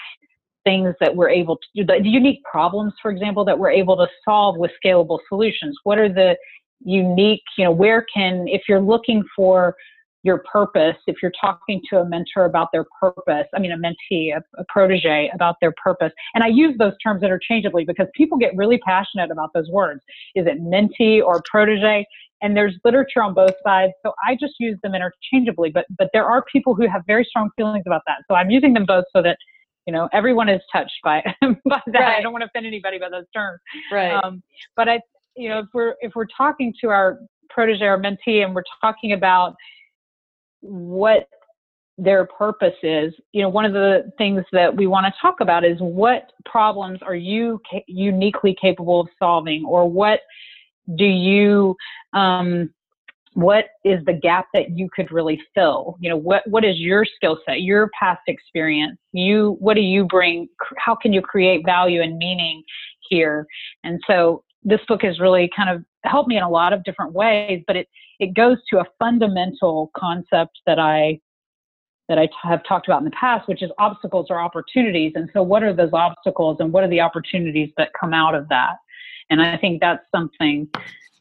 things 0.64 0.94
that 1.00 1.16
we're 1.16 1.30
able 1.30 1.56
to 1.58 1.68
do, 1.76 1.86
the 1.86 2.08
unique 2.08 2.44
problems, 2.44 2.94
for 3.02 3.12
example, 3.12 3.46
that 3.46 3.58
we're 3.58 3.72
able 3.72 3.96
to 3.98 4.08
solve 4.26 4.58
with 4.58 4.72
scalable 4.84 5.20
solutions? 5.30 5.78
What 5.84 5.98
are 5.98 6.10
the 6.10 6.36
unique, 6.84 7.44
you 7.58 7.66
know, 7.66 7.72
where 7.72 8.06
can, 8.14 8.48
if 8.48 8.64
you're 8.68 8.82
looking 8.82 9.24
for 9.36 9.76
your 10.24 10.44
purpose, 10.52 10.96
if 11.08 11.18
you're 11.22 11.32
talking 11.40 11.82
to 11.90 12.00
a 12.00 12.06
mentor 12.06 12.46
about 12.46 12.70
their 12.74 12.86
purpose, 13.00 13.48
I 13.56 13.60
mean, 13.60 13.72
a 13.72 13.78
mentee, 13.78 14.36
a, 14.36 14.42
a, 14.60 14.66
protege 14.68 15.32
about 15.34 15.56
their 15.62 15.74
purpose, 15.82 16.12
and 16.34 16.44
I 16.44 16.48
use 16.48 16.76
those 16.78 16.94
terms 17.02 17.24
interchangeably 17.24 17.86
because 17.86 18.08
people 18.14 18.38
get 18.38 18.56
really 18.56 18.80
passionate 18.80 19.32
about 19.32 19.52
those 19.54 19.70
words. 19.70 20.02
Is 20.36 20.46
it 20.46 20.62
mentee 20.62 21.24
or 21.24 21.42
protege? 21.50 22.06
And 22.42 22.56
there's 22.56 22.76
literature 22.86 23.22
on 23.22 23.34
both 23.34 23.54
sides, 23.66 23.94
so 24.06 24.14
I 24.26 24.36
just 24.40 24.54
use 24.60 24.78
them 24.84 24.94
interchangeably. 24.94 25.72
But 25.72 25.86
but 25.98 26.10
there 26.14 26.26
are 26.26 26.44
people 26.52 26.74
who 26.74 26.88
have 26.88 27.04
very 27.06 27.26
strong 27.26 27.50
feelings 27.56 27.84
about 27.86 28.02
that, 28.08 28.20
so 28.30 28.36
I'm 28.36 28.50
using 28.50 28.74
them 28.74 28.86
both 28.86 29.06
so 29.14 29.22
that 29.22 29.38
you 29.86 29.94
know 29.94 30.08
everyone 30.14 30.48
is 30.48 30.62
touched 30.72 31.00
by 31.04 31.22
by 31.42 31.82
that. 31.88 32.00
Right. 32.00 32.18
I 32.18 32.22
don't 32.22 32.32
want 32.32 32.44
to 32.44 32.48
offend 32.48 32.66
anybody 32.66 32.98
by 32.98 33.10
those 33.10 33.26
terms. 33.36 33.60
Right. 33.92 34.12
Um, 34.12 34.42
but 34.78 34.88
I, 34.88 35.02
you 35.36 35.50
know, 35.50 35.60
if 35.60 35.66
we're 35.74 35.96
if 36.00 36.14
we're 36.16 36.28
talking 36.38 36.74
to 36.82 36.90
our 36.90 37.20
protege 37.50 37.86
or 37.86 37.98
mentee 37.98 38.46
and 38.46 38.56
we're 38.56 38.64
talking 38.82 39.12
about 39.12 39.56
what 40.62 41.28
their 41.98 42.26
purpose 42.26 42.76
is 42.82 43.14
you 43.34 43.42
know 43.42 43.50
one 43.50 43.66
of 43.66 43.74
the 43.74 44.10
things 44.18 44.44
that 44.54 44.74
we 44.74 44.88
want 44.88 45.06
to 45.06 45.22
talk 45.22 45.42
about 45.42 45.66
is 45.66 45.78
what 45.80 46.32
problems 46.46 47.00
are 47.02 47.16
you 47.16 47.62
ca- 47.70 47.84
uniquely 47.88 48.56
capable 48.60 49.02
of 49.02 49.08
solving? 49.20 49.66
Or 49.66 49.90
what 49.90 50.22
do 50.96 51.06
you 51.06 51.76
um, 52.14 52.74
what 53.34 53.66
is 53.86 54.04
the 54.06 54.14
gap 54.14 54.48
that 54.54 54.72
you 54.72 54.90
could 54.94 55.12
really 55.12 55.40
fill? 55.54 55.98
You 56.00 56.10
know 56.10 56.18
what 56.18 56.44
what 56.48 56.66
is 56.66 56.78
your 56.78 57.06
skill 57.06 57.40
set 57.46 57.62
your 57.62 57.90
past 58.00 58.22
experience? 58.28 58.98
You 59.12 59.58
what 59.60 59.76
do 59.76 59.82
you 59.82 60.06
bring 60.06 60.48
how 60.78 60.96
can 60.96 61.14
you 61.14 61.22
create 61.22 61.66
value 61.66 62.02
and 62.02 62.18
meaning 62.18 62.64
here? 63.10 63.46
And 63.84 64.00
so 64.08 64.44
this 64.64 64.80
book 64.88 65.02
has 65.04 65.20
really 65.20 65.50
kind 65.56 65.70
of 65.70 65.84
helped 66.04 66.28
me 66.28 66.38
in 66.38 66.44
a 66.44 66.50
lot 66.50 66.74
of 66.74 66.84
different 66.84 67.14
ways 67.14 67.64
but 67.68 67.76
it 67.76 67.88
it 68.20 68.34
goes 68.34 68.58
to 68.70 68.80
a 68.80 68.86
fundamental 69.00 69.92
concept 69.96 70.60
that 70.66 70.80
i 70.80 71.20
that 72.10 72.18
I 72.18 72.28
have 72.42 72.62
talked 72.68 72.88
about 72.88 72.98
in 72.98 73.06
the 73.06 73.12
past, 73.12 73.48
which 73.48 73.62
is 73.62 73.70
obstacles 73.78 74.26
or 74.32 74.42
opportunities. 74.42 75.14
And 75.16 75.30
so, 75.32 75.44
what 75.44 75.64
are 75.64 75.74
those 75.74 75.94
obstacles 75.94 76.58
and 76.60 76.74
what 76.74 76.84
are 76.84 76.90
the 76.90 77.00
opportunities 77.00 77.70
that 77.78 77.92
come 77.98 78.14
out 78.14 78.34
of 78.36 78.50
that? 78.50 78.78
And 79.30 79.42
I 79.42 79.56
think 79.58 79.80
that's 79.80 80.04
something 80.14 80.68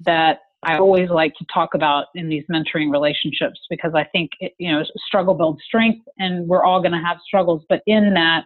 that 0.07 0.39
I 0.63 0.79
always 0.79 1.11
like 1.11 1.35
to 1.35 1.45
talk 1.53 1.75
about 1.75 2.07
in 2.15 2.29
these 2.29 2.43
mentoring 2.51 2.91
relationships 2.91 3.61
because 3.71 3.93
I 3.95 4.05
think 4.05 4.31
it, 4.41 4.55
you 4.59 4.73
know 4.73 4.83
struggle 5.07 5.35
builds 5.35 5.63
strength, 5.65 6.05
and 6.19 6.49
we're 6.49 6.65
all 6.65 6.81
going 6.81 6.93
to 6.93 7.07
have 7.07 7.19
struggles. 7.25 7.63
But 7.69 7.83
in 7.87 8.15
that, 8.15 8.45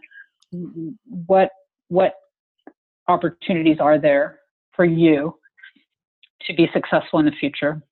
what 1.27 1.51
what 1.89 2.15
opportunities 3.07 3.79
are 3.79 3.99
there 3.99 4.41
for 4.75 4.85
you 4.85 5.39
to 6.47 6.55
be 6.55 6.69
successful 6.73 7.19
in 7.19 7.27
the 7.27 7.33
future? 7.33 7.83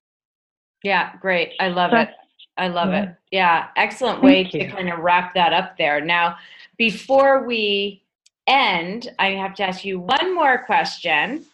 Yeah, 0.83 1.15
great. 1.17 1.53
I 1.59 1.69
love 1.69 1.93
it. 1.93 2.09
I 2.57 2.67
love 2.67 2.89
yeah. 2.89 3.03
it. 3.03 3.15
Yeah, 3.31 3.67
excellent 3.75 4.21
way 4.21 4.43
to 4.43 4.67
kind 4.67 4.89
of 4.89 4.99
wrap 4.99 5.33
that 5.35 5.53
up 5.53 5.77
there. 5.77 6.01
Now, 6.01 6.35
before 6.77 7.45
we 7.45 8.03
end, 8.47 9.09
I 9.19 9.29
have 9.31 9.55
to 9.55 9.63
ask 9.63 9.85
you 9.85 9.99
one 9.99 10.35
more 10.35 10.63
question. 10.65 11.45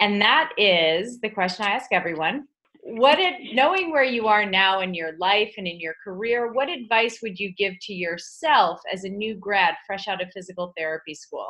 And 0.00 0.20
that 0.20 0.50
is 0.56 1.20
the 1.20 1.30
question 1.30 1.66
I 1.66 1.70
ask 1.70 1.92
everyone. 1.92 2.46
What 2.82 3.16
did, 3.16 3.54
knowing 3.54 3.90
where 3.90 4.04
you 4.04 4.28
are 4.28 4.46
now 4.46 4.80
in 4.80 4.94
your 4.94 5.16
life 5.18 5.54
and 5.58 5.66
in 5.66 5.80
your 5.80 5.94
career, 6.04 6.52
what 6.52 6.68
advice 6.68 7.18
would 7.20 7.38
you 7.38 7.52
give 7.52 7.74
to 7.82 7.92
yourself 7.92 8.80
as 8.92 9.04
a 9.04 9.08
new 9.08 9.34
grad 9.34 9.74
fresh 9.86 10.06
out 10.06 10.22
of 10.22 10.28
physical 10.32 10.72
therapy 10.76 11.14
school? 11.14 11.48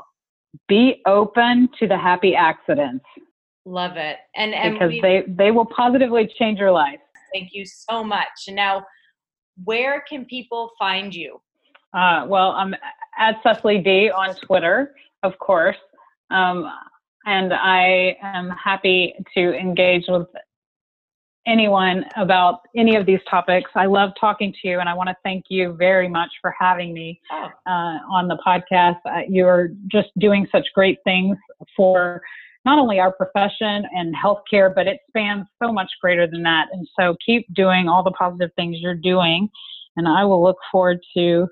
Be 0.68 1.02
open 1.06 1.68
to 1.78 1.86
the 1.86 1.98
happy 1.98 2.34
accidents. 2.34 3.04
Love 3.66 3.96
it. 3.96 4.18
And, 4.36 4.54
and 4.54 4.74
because 4.74 4.90
we, 4.90 5.00
they, 5.00 5.24
they 5.26 5.50
will 5.50 5.66
positively 5.66 6.30
change 6.38 6.58
your 6.58 6.70
life. 6.70 7.00
Thank 7.34 7.50
you 7.52 7.66
so 7.66 8.04
much. 8.04 8.28
Now, 8.48 8.86
where 9.64 10.04
can 10.08 10.24
people 10.24 10.70
find 10.78 11.12
you? 11.12 11.40
Uh, 11.92 12.26
well, 12.28 12.52
I'm 12.52 12.74
at 13.18 13.42
Secili 13.42 13.82
D 13.82 14.08
on 14.10 14.36
Twitter, 14.36 14.94
of 15.24 15.36
course. 15.40 15.76
Um, 16.30 16.70
and 17.24 17.52
I 17.52 18.16
am 18.22 18.50
happy 18.50 19.14
to 19.34 19.52
engage 19.58 20.04
with 20.06 20.28
anyone 21.46 22.04
about 22.16 22.60
any 22.76 22.94
of 22.94 23.04
these 23.04 23.20
topics. 23.28 23.70
I 23.74 23.86
love 23.86 24.10
talking 24.20 24.52
to 24.62 24.68
you, 24.68 24.78
and 24.78 24.88
I 24.88 24.94
want 24.94 25.08
to 25.08 25.16
thank 25.24 25.46
you 25.48 25.72
very 25.72 26.08
much 26.08 26.30
for 26.40 26.54
having 26.56 26.94
me 26.94 27.20
oh. 27.32 27.48
uh, 27.66 27.98
on 28.10 28.28
the 28.28 28.38
podcast. 28.46 28.98
Uh, 29.04 29.22
you're 29.28 29.70
just 29.90 30.08
doing 30.18 30.46
such 30.52 30.66
great 30.74 30.98
things 31.04 31.36
for 31.76 32.22
not 32.66 32.78
only 32.78 32.98
our 32.98 33.12
profession 33.12 33.84
and 33.94 34.14
healthcare, 34.14 34.74
but 34.74 34.86
it 34.86 34.98
spans 35.08 35.46
so 35.62 35.72
much 35.72 35.90
greater 36.00 36.26
than 36.26 36.42
that. 36.42 36.66
And 36.72 36.86
so 36.98 37.16
keep 37.24 37.46
doing 37.54 37.88
all 37.88 38.02
the 38.02 38.10
positive 38.10 38.50
things 38.56 38.76
you're 38.80 38.94
doing, 38.94 39.48
and 39.96 40.06
I 40.06 40.24
will 40.24 40.42
look 40.42 40.58
forward 40.70 40.98
to 41.16 41.46